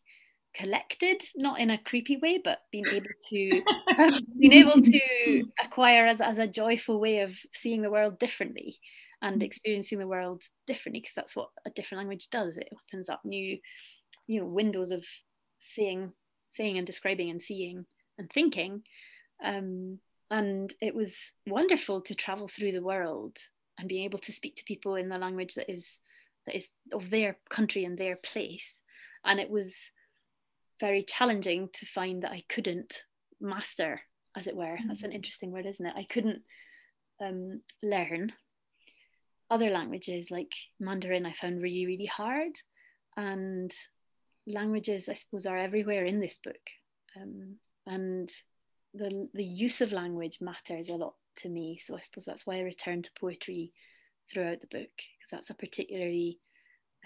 collected, 0.54 1.22
not 1.34 1.58
in 1.60 1.70
a 1.70 1.78
creepy 1.78 2.18
way, 2.18 2.40
but 2.42 2.60
being 2.70 2.86
able 2.88 3.06
to 3.30 3.62
being 4.38 4.52
able 4.52 4.82
to 4.82 5.44
acquire 5.64 6.06
as, 6.06 6.20
as 6.20 6.38
a 6.38 6.46
joyful 6.46 7.00
way 7.00 7.20
of 7.20 7.34
seeing 7.54 7.82
the 7.82 7.90
world 7.90 8.18
differently 8.18 8.78
and 9.22 9.40
mm. 9.40 9.44
experiencing 9.44 9.98
the 9.98 10.06
world 10.06 10.42
differently, 10.66 11.00
because 11.00 11.14
that's 11.14 11.34
what 11.34 11.48
a 11.66 11.70
different 11.70 12.00
language 12.00 12.28
does. 12.30 12.56
It 12.56 12.68
opens 12.88 13.08
up 13.08 13.20
new, 13.24 13.58
you 14.26 14.40
know, 14.40 14.46
windows 14.46 14.90
of 14.90 15.06
seeing, 15.58 16.12
saying 16.50 16.76
and 16.76 16.86
describing 16.86 17.30
and 17.30 17.40
seeing 17.40 17.86
and 18.18 18.30
thinking. 18.30 18.82
Um, 19.42 20.00
and 20.32 20.72
it 20.80 20.94
was 20.94 21.30
wonderful 21.46 22.00
to 22.00 22.14
travel 22.14 22.48
through 22.48 22.72
the 22.72 22.82
world 22.82 23.36
and 23.78 23.86
being 23.86 24.04
able 24.04 24.18
to 24.20 24.32
speak 24.32 24.56
to 24.56 24.64
people 24.64 24.94
in 24.94 25.10
the 25.10 25.18
language 25.18 25.54
that 25.54 25.70
is 25.70 26.00
that 26.46 26.56
is 26.56 26.70
of 26.90 27.10
their 27.10 27.36
country 27.50 27.84
and 27.84 27.98
their 27.98 28.16
place. 28.16 28.80
And 29.24 29.38
it 29.38 29.50
was 29.50 29.92
very 30.80 31.04
challenging 31.04 31.68
to 31.74 31.86
find 31.86 32.22
that 32.22 32.32
i 32.32 32.42
couldn't 32.48 33.04
master 33.40 34.00
as 34.34 34.46
it 34.46 34.56
were. 34.56 34.78
That's 34.88 35.02
an 35.02 35.10
mm. 35.10 35.16
interesting 35.16 35.52
word 35.52 35.66
isn't 35.66 35.86
it? 35.86 35.94
I 35.96 36.04
couldn't 36.04 36.40
um, 37.20 37.60
learn 37.82 38.32
other 39.50 39.68
languages. 39.68 40.30
Like 40.30 40.52
mandarin 40.80 41.26
i 41.26 41.34
found 41.34 41.62
really 41.62 41.84
really 41.84 42.06
hard. 42.06 42.52
And 43.18 43.70
languages 44.46 45.10
i 45.10 45.12
suppose 45.12 45.44
are 45.44 45.58
everywhere 45.58 46.06
in 46.06 46.20
this 46.20 46.40
book. 46.42 46.64
Um, 47.20 47.56
and 47.86 48.30
the 48.94 49.28
the 49.34 49.44
use 49.44 49.80
of 49.80 49.92
language 49.92 50.38
matters 50.40 50.88
a 50.88 50.94
lot 50.94 51.14
to 51.36 51.48
me. 51.48 51.78
So 51.78 51.96
I 51.96 52.00
suppose 52.00 52.24
that's 52.24 52.46
why 52.46 52.56
I 52.56 52.60
return 52.60 53.02
to 53.02 53.10
poetry 53.18 53.72
throughout 54.32 54.60
the 54.60 54.66
book 54.66 54.90
because 54.96 55.30
that's 55.30 55.50
a 55.50 55.54
particularly 55.54 56.38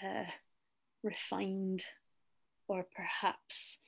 uh, 0.03 0.31
refined 1.03 1.85
or 2.69 2.87
perhaps 2.95 3.79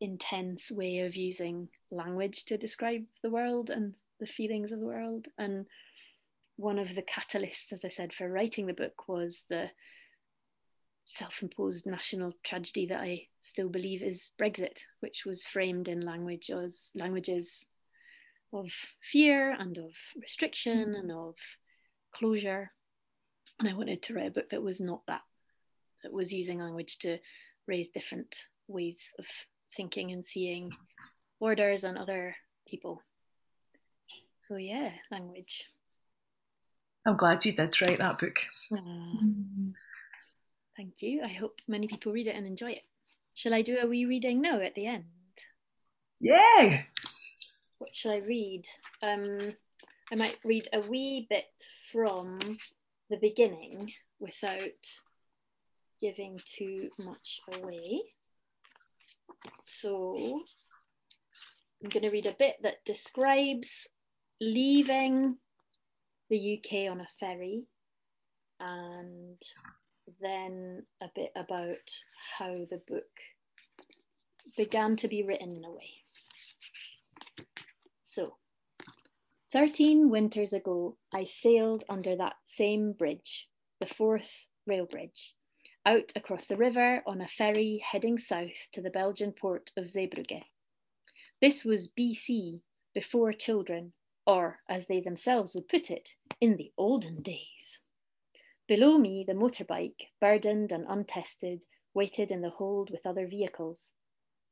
intense 0.00 0.70
way 0.70 1.00
of 1.00 1.16
using 1.16 1.68
language 1.90 2.44
to 2.46 2.58
describe 2.58 3.04
the 3.22 3.30
world 3.30 3.70
and 3.70 3.94
the 4.20 4.26
feelings 4.26 4.72
of 4.72 4.80
the 4.80 4.86
world. 4.86 5.26
And 5.38 5.66
one 6.56 6.78
of 6.78 6.94
the 6.94 7.02
catalysts, 7.02 7.72
as 7.72 7.84
I 7.84 7.88
said, 7.88 8.12
for 8.12 8.28
writing 8.28 8.66
the 8.66 8.72
book 8.72 9.08
was 9.08 9.44
the 9.48 9.70
self-imposed 11.06 11.86
national 11.86 12.32
tragedy 12.42 12.86
that 12.86 13.00
I 13.00 13.28
still 13.42 13.68
believe 13.68 14.02
is 14.02 14.30
Brexit, 14.40 14.78
which 15.00 15.24
was 15.24 15.46
framed 15.46 15.88
in 15.88 16.00
language 16.00 16.50
as 16.50 16.90
languages 16.94 17.66
of 18.52 18.70
fear 19.02 19.54
and 19.58 19.76
of 19.78 19.92
restriction 20.20 20.94
mm. 20.94 20.98
and 20.98 21.12
of 21.12 21.34
closure. 22.14 22.72
And 23.58 23.68
I 23.68 23.74
wanted 23.74 24.02
to 24.02 24.14
write 24.14 24.28
a 24.28 24.30
book 24.30 24.50
that 24.50 24.62
was 24.62 24.80
not 24.80 25.02
that, 25.06 25.22
that 26.02 26.12
was 26.12 26.32
using 26.32 26.58
language 26.58 26.98
to 27.00 27.18
raise 27.66 27.88
different 27.88 28.34
ways 28.66 29.12
of 29.18 29.26
thinking 29.76 30.12
and 30.12 30.24
seeing 30.24 30.70
borders 31.40 31.84
and 31.84 31.98
other 31.98 32.36
people. 32.66 33.02
So 34.40 34.56
yeah, 34.56 34.90
language. 35.10 35.64
I'm 37.06 37.16
glad 37.16 37.44
you 37.44 37.52
did 37.52 37.80
write 37.80 37.98
that 37.98 38.18
book. 38.18 38.36
Mm. 38.72 39.74
Thank 40.76 41.02
you. 41.02 41.22
I 41.24 41.28
hope 41.28 41.60
many 41.68 41.86
people 41.86 42.12
read 42.12 42.26
it 42.26 42.34
and 42.34 42.46
enjoy 42.46 42.72
it. 42.72 42.82
Shall 43.34 43.54
I 43.54 43.62
do 43.62 43.78
a 43.80 43.86
wee 43.86 44.06
reading 44.06 44.40
now 44.40 44.60
at 44.60 44.74
the 44.74 44.86
end? 44.86 45.04
Yeah. 46.20 46.82
What 47.78 47.94
shall 47.94 48.12
I 48.12 48.18
read? 48.18 48.64
Um, 49.02 49.54
I 50.10 50.16
might 50.16 50.38
read 50.44 50.68
a 50.72 50.80
wee 50.80 51.26
bit 51.28 51.46
from 51.92 52.38
the 53.10 53.16
beginning 53.16 53.92
without 54.18 54.60
giving 56.00 56.40
too 56.44 56.90
much 56.98 57.40
away. 57.52 58.02
So 59.62 60.42
I'm 61.82 61.88
going 61.88 62.02
to 62.02 62.10
read 62.10 62.26
a 62.26 62.36
bit 62.38 62.56
that 62.62 62.84
describes 62.84 63.88
leaving 64.40 65.36
the 66.30 66.58
UK 66.58 66.90
on 66.90 67.00
a 67.00 67.08
ferry, 67.20 67.64
and 68.60 69.42
then 70.20 70.84
a 71.02 71.06
bit 71.14 71.30
about 71.36 71.90
how 72.38 72.66
the 72.70 72.80
book 72.86 73.20
began 74.56 74.96
to 74.96 75.08
be 75.08 75.22
written 75.22 75.56
in 75.56 75.64
a 75.64 75.70
way. 75.70 76.02
So, 78.04 78.36
13 79.52 80.10
winters 80.10 80.52
ago, 80.52 80.96
I 81.12 81.24
sailed 81.24 81.84
under 81.88 82.16
that 82.16 82.34
same 82.44 82.92
bridge, 82.92 83.48
the 83.80 83.86
Forth 83.86 84.46
rail 84.66 84.86
bridge, 84.86 85.34
out 85.86 86.12
across 86.16 86.46
the 86.46 86.56
river 86.56 87.02
on 87.06 87.20
a 87.20 87.28
ferry 87.28 87.82
heading 87.90 88.18
south 88.18 88.68
to 88.72 88.80
the 88.80 88.90
Belgian 88.90 89.32
port 89.32 89.70
of 89.76 89.84
Zeebrugge. 89.84 90.44
This 91.40 91.64
was 91.64 91.90
BC, 91.98 92.60
before 92.94 93.32
children, 93.32 93.92
or 94.26 94.60
as 94.68 94.86
they 94.86 95.00
themselves 95.00 95.54
would 95.54 95.68
put 95.68 95.90
it, 95.90 96.10
in 96.40 96.56
the 96.56 96.72
olden 96.78 97.22
days. 97.22 97.80
Below 98.66 98.96
me, 98.96 99.24
the 99.26 99.34
motorbike, 99.34 100.08
burdened 100.20 100.72
and 100.72 100.86
untested, 100.88 101.64
waited 101.92 102.30
in 102.30 102.40
the 102.40 102.50
hold 102.50 102.90
with 102.90 103.06
other 103.06 103.26
vehicles. 103.26 103.92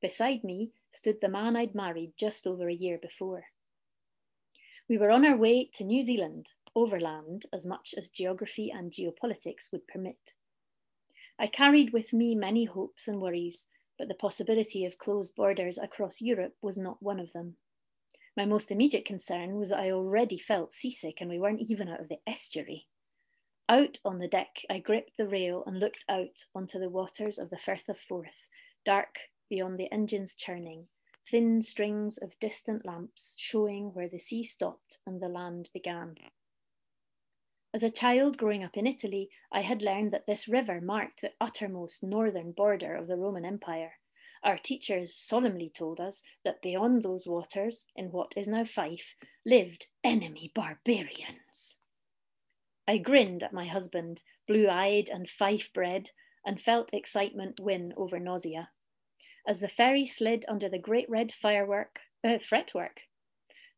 Beside 0.02 0.44
me 0.44 0.72
stood 0.90 1.20
the 1.20 1.28
man 1.28 1.56
I'd 1.56 1.74
married 1.74 2.12
just 2.18 2.46
over 2.46 2.68
a 2.68 2.74
year 2.74 2.98
before. 2.98 3.44
We 4.88 4.98
were 4.98 5.10
on 5.10 5.24
our 5.24 5.36
way 5.36 5.70
to 5.74 5.84
New 5.84 6.02
Zealand, 6.02 6.50
overland 6.74 7.46
as 7.52 7.64
much 7.64 7.94
as 7.96 8.10
geography 8.10 8.70
and 8.70 8.92
geopolitics 8.92 9.72
would 9.72 9.88
permit. 9.88 10.34
I 11.38 11.46
carried 11.46 11.92
with 11.92 12.12
me 12.12 12.34
many 12.34 12.66
hopes 12.66 13.08
and 13.08 13.20
worries, 13.20 13.66
but 13.98 14.08
the 14.08 14.14
possibility 14.14 14.84
of 14.84 14.98
closed 14.98 15.34
borders 15.34 15.78
across 15.78 16.20
Europe 16.20 16.56
was 16.60 16.76
not 16.76 17.02
one 17.02 17.18
of 17.18 17.32
them. 17.32 17.56
My 18.36 18.44
most 18.44 18.70
immediate 18.70 19.04
concern 19.04 19.56
was 19.56 19.70
that 19.70 19.80
I 19.80 19.90
already 19.90 20.38
felt 20.38 20.72
seasick 20.72 21.20
and 21.20 21.30
we 21.30 21.38
weren't 21.38 21.60
even 21.60 21.88
out 21.88 22.00
of 22.00 22.08
the 22.08 22.18
estuary. 22.26 22.86
Out 23.72 24.00
on 24.04 24.18
the 24.18 24.28
deck, 24.28 24.66
I 24.68 24.80
gripped 24.80 25.16
the 25.16 25.26
rail 25.26 25.64
and 25.66 25.80
looked 25.80 26.04
out 26.06 26.44
onto 26.54 26.78
the 26.78 26.90
waters 26.90 27.38
of 27.38 27.48
the 27.48 27.56
Firth 27.56 27.88
of 27.88 27.98
Forth, 27.98 28.46
dark 28.84 29.30
beyond 29.48 29.78
the 29.78 29.90
engine's 29.90 30.34
churning, 30.34 30.88
thin 31.26 31.62
strings 31.62 32.18
of 32.18 32.38
distant 32.38 32.84
lamps 32.84 33.34
showing 33.38 33.94
where 33.94 34.10
the 34.10 34.18
sea 34.18 34.44
stopped 34.44 34.98
and 35.06 35.22
the 35.22 35.28
land 35.28 35.70
began. 35.72 36.16
As 37.72 37.82
a 37.82 37.88
child 37.88 38.36
growing 38.36 38.62
up 38.62 38.76
in 38.76 38.86
Italy, 38.86 39.30
I 39.50 39.62
had 39.62 39.80
learned 39.80 40.12
that 40.12 40.26
this 40.26 40.48
river 40.48 40.78
marked 40.78 41.22
the 41.22 41.32
uttermost 41.40 42.02
northern 42.02 42.52
border 42.52 42.94
of 42.94 43.06
the 43.06 43.16
Roman 43.16 43.46
Empire. 43.46 43.94
Our 44.42 44.58
teachers 44.58 45.14
solemnly 45.14 45.72
told 45.74 45.98
us 45.98 46.22
that 46.44 46.60
beyond 46.60 47.04
those 47.04 47.26
waters, 47.26 47.86
in 47.96 48.12
what 48.12 48.34
is 48.36 48.48
now 48.48 48.66
Fife, 48.66 49.14
lived 49.46 49.86
enemy 50.04 50.52
barbarians. 50.54 51.78
I 52.86 52.98
grinned 52.98 53.42
at 53.42 53.52
my 53.52 53.66
husband, 53.66 54.22
blue 54.48 54.68
eyed 54.68 55.08
and 55.08 55.28
Fife 55.28 55.72
bred, 55.72 56.10
and 56.44 56.60
felt 56.60 56.92
excitement 56.92 57.60
win 57.60 57.92
over 57.96 58.18
nausea. 58.18 58.70
As 59.46 59.60
the 59.60 59.68
ferry 59.68 60.06
slid 60.06 60.44
under 60.48 60.68
the 60.68 60.78
great 60.78 61.08
red 61.08 61.32
firework, 61.32 62.00
uh, 62.24 62.38
fretwork, 62.38 63.02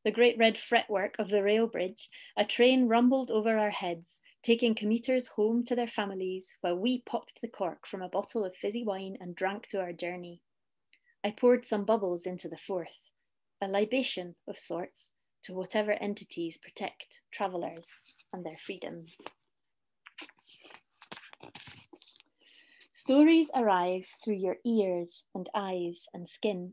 the 0.05 0.11
great 0.11 0.37
red 0.39 0.59
fretwork 0.59 1.17
of 1.19 1.29
the 1.29 1.43
rail 1.43 1.67
bridge, 1.67 2.11
a 2.37 2.45
train 2.45 2.89
rumbled 2.89 3.31
over 3.31 3.59
our 3.59 3.71
heads, 3.71 4.21
taking 4.43 4.75
commuters 4.75 5.29
home 5.29 5.65
to 5.65 5.75
their 5.75 5.89
families 5.89 6.57
while 6.61 6.77
we 6.77 7.03
popped 7.03 7.41
the 7.41 7.49
cork 7.49 7.87
from 7.87 8.03
a 8.03 8.09
bottle 8.09 8.45
of 8.45 8.55
fizzy 8.55 8.85
wine 8.85 9.17
and 9.21 9.35
drank 9.35 9.67
to 9.69 9.81
our 9.81 9.93
journey. 9.93 10.43
I 11.25 11.31
poured 11.31 11.67
some 11.67 11.85
bubbles 11.85 12.27
into 12.27 12.49
the 12.49 12.59
Forth, 12.59 12.99
a 13.61 13.69
libation 13.69 14.35
of 14.47 14.59
sorts 14.59 15.09
to 15.45 15.55
whatever 15.55 15.93
entities 15.93 16.59
protect 16.59 17.21
travellers 17.33 17.99
and 18.35 18.45
their 18.45 18.57
freedoms. 18.67 19.17
Stories 22.91 23.51
arrive 23.55 24.09
through 24.23 24.35
your 24.35 24.57
ears 24.67 25.25
and 25.35 25.49
eyes 25.55 26.07
and 26.13 26.29
skin. 26.29 26.73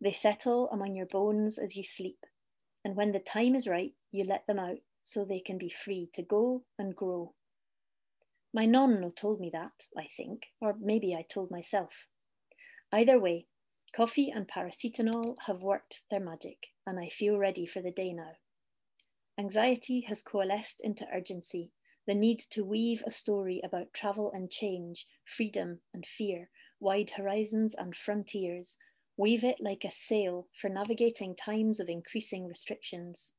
They 0.00 0.12
settle 0.12 0.68
among 0.70 0.94
your 0.94 1.06
bones 1.06 1.58
as 1.58 1.74
you 1.74 1.82
sleep, 1.82 2.20
and 2.84 2.94
when 2.94 3.10
the 3.10 3.18
time 3.18 3.56
is 3.56 3.66
right, 3.66 3.92
you 4.12 4.24
let 4.24 4.46
them 4.46 4.60
out 4.60 4.78
so 5.02 5.24
they 5.24 5.42
can 5.44 5.58
be 5.58 5.74
free 5.84 6.10
to 6.14 6.22
go 6.22 6.62
and 6.78 6.94
grow. 6.94 7.34
My 8.54 8.66
nonno 8.66 9.14
told 9.14 9.40
me 9.40 9.50
that, 9.52 9.72
I 9.98 10.06
think, 10.16 10.42
or 10.60 10.74
maybe 10.80 11.14
I 11.14 11.24
told 11.28 11.50
myself. 11.50 11.90
Either 12.92 13.18
way, 13.18 13.46
Coffee 13.96 14.30
and 14.30 14.46
paracetamol 14.46 15.36
have 15.46 15.62
worked 15.62 16.02
their 16.10 16.20
magic, 16.20 16.74
and 16.86 17.00
I 17.00 17.08
feel 17.08 17.38
ready 17.38 17.64
for 17.64 17.80
the 17.80 17.90
day 17.90 18.12
now. 18.12 18.32
Anxiety 19.38 20.00
has 20.08 20.22
coalesced 20.22 20.80
into 20.80 21.06
urgency, 21.14 21.70
the 22.06 22.14
need 22.14 22.40
to 22.50 22.64
weave 22.64 23.02
a 23.06 23.10
story 23.10 23.60
about 23.62 23.92
travel 23.92 24.32
and 24.32 24.50
change, 24.50 25.06
freedom 25.36 25.80
and 25.92 26.06
fear, 26.06 26.48
wide 26.80 27.10
horizons 27.10 27.74
and 27.74 27.94
frontiers, 27.94 28.78
weave 29.16 29.44
it 29.44 29.56
like 29.60 29.84
a 29.84 29.90
sail 29.90 30.48
for 30.60 30.70
navigating 30.70 31.36
times 31.36 31.80
of 31.80 31.88
increasing 31.88 32.46
restrictions. 32.46 33.32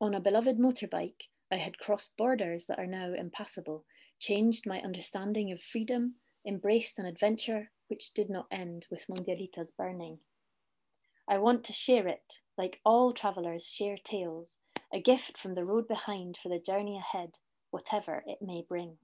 On 0.00 0.14
a 0.14 0.20
beloved 0.20 0.58
motorbike, 0.58 1.28
I 1.50 1.56
had 1.56 1.78
crossed 1.78 2.16
borders 2.16 2.66
that 2.66 2.78
are 2.78 2.86
now 2.86 3.14
impassable, 3.14 3.84
changed 4.20 4.64
my 4.66 4.80
understanding 4.80 5.50
of 5.50 5.60
freedom, 5.60 6.16
embraced 6.46 6.98
an 6.98 7.06
adventure 7.06 7.70
which 7.88 8.12
did 8.14 8.30
not 8.30 8.46
end 8.50 8.86
with 8.90 9.08
Mondialita's 9.08 9.72
burning. 9.76 10.18
I 11.28 11.38
want 11.38 11.64
to 11.64 11.72
share 11.72 12.06
it, 12.06 12.34
like 12.56 12.80
all 12.84 13.12
travellers 13.12 13.66
share 13.66 13.96
tales, 14.04 14.56
a 14.94 15.00
gift 15.00 15.36
from 15.36 15.54
the 15.56 15.64
road 15.64 15.88
behind 15.88 16.38
for 16.40 16.48
the 16.48 16.60
journey 16.60 16.96
ahead, 16.96 17.32
whatever 17.72 18.22
it 18.26 18.38
may 18.40 18.64
bring. 18.66 18.96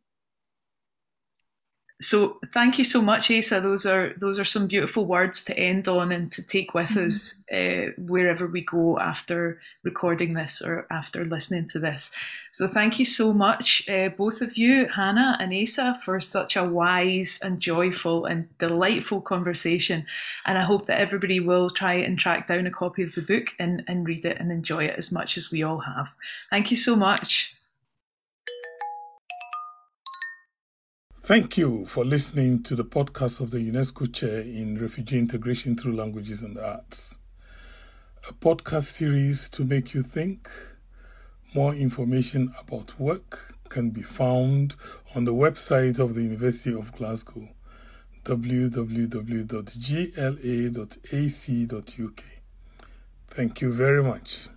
So 2.02 2.38
thank 2.54 2.78
you 2.78 2.84
so 2.84 3.02
much, 3.02 3.30
Esa. 3.30 3.60
Those 3.60 3.84
are 3.84 4.14
those 4.16 4.38
are 4.38 4.44
some 4.44 4.66
beautiful 4.66 5.04
words 5.04 5.44
to 5.44 5.58
end 5.58 5.86
on 5.86 6.12
and 6.12 6.32
to 6.32 6.46
take 6.46 6.72
with 6.72 6.90
mm-hmm. 6.90 7.06
us 7.06 7.44
uh, 7.52 7.92
wherever 7.98 8.46
we 8.46 8.62
go 8.62 8.98
after 8.98 9.60
recording 9.84 10.32
this 10.32 10.62
or 10.62 10.86
after 10.90 11.26
listening 11.26 11.68
to 11.68 11.78
this. 11.78 12.10
So 12.52 12.66
thank 12.68 12.98
you 12.98 13.04
so 13.04 13.34
much, 13.34 13.86
uh, 13.88 14.08
both 14.08 14.40
of 14.40 14.56
you, 14.56 14.86
Hannah 14.88 15.36
and 15.40 15.52
Esa, 15.52 16.00
for 16.04 16.20
such 16.20 16.56
a 16.56 16.64
wise 16.64 17.38
and 17.42 17.60
joyful 17.60 18.24
and 18.24 18.48
delightful 18.58 19.20
conversation. 19.20 20.06
And 20.46 20.56
I 20.56 20.64
hope 20.64 20.86
that 20.86 21.00
everybody 21.00 21.38
will 21.38 21.68
try 21.68 21.94
and 21.94 22.18
track 22.18 22.48
down 22.48 22.66
a 22.66 22.70
copy 22.70 23.02
of 23.02 23.14
the 23.14 23.22
book 23.22 23.48
and, 23.58 23.84
and 23.86 24.06
read 24.06 24.24
it 24.24 24.38
and 24.40 24.50
enjoy 24.50 24.84
it 24.86 24.98
as 24.98 25.12
much 25.12 25.36
as 25.36 25.50
we 25.50 25.62
all 25.62 25.80
have. 25.80 26.08
Thank 26.48 26.70
you 26.70 26.78
so 26.78 26.96
much. 26.96 27.54
Thank 31.22 31.58
you 31.58 31.84
for 31.84 32.02
listening 32.04 32.62
to 32.62 32.74
the 32.74 32.84
podcast 32.84 33.40
of 33.40 33.50
the 33.50 33.58
UNESCO 33.58 34.12
Chair 34.12 34.40
in 34.40 34.80
Refugee 34.80 35.18
Integration 35.18 35.76
Through 35.76 35.94
Languages 35.94 36.42
and 36.42 36.56
Arts, 36.58 37.18
a 38.28 38.32
podcast 38.32 38.84
series 38.84 39.50
to 39.50 39.62
make 39.62 39.92
you 39.92 40.02
think. 40.02 40.48
More 41.54 41.74
information 41.74 42.54
about 42.58 42.98
work 42.98 43.54
can 43.68 43.90
be 43.90 44.00
found 44.00 44.76
on 45.14 45.26
the 45.26 45.34
website 45.34 46.00
of 46.00 46.14
the 46.14 46.22
University 46.22 46.72
of 46.72 46.90
Glasgow, 46.92 47.50
www.gla.ac.uk. 48.24 49.04
Thank 53.28 53.60
you 53.60 53.72
very 53.72 54.02
much. 54.02 54.48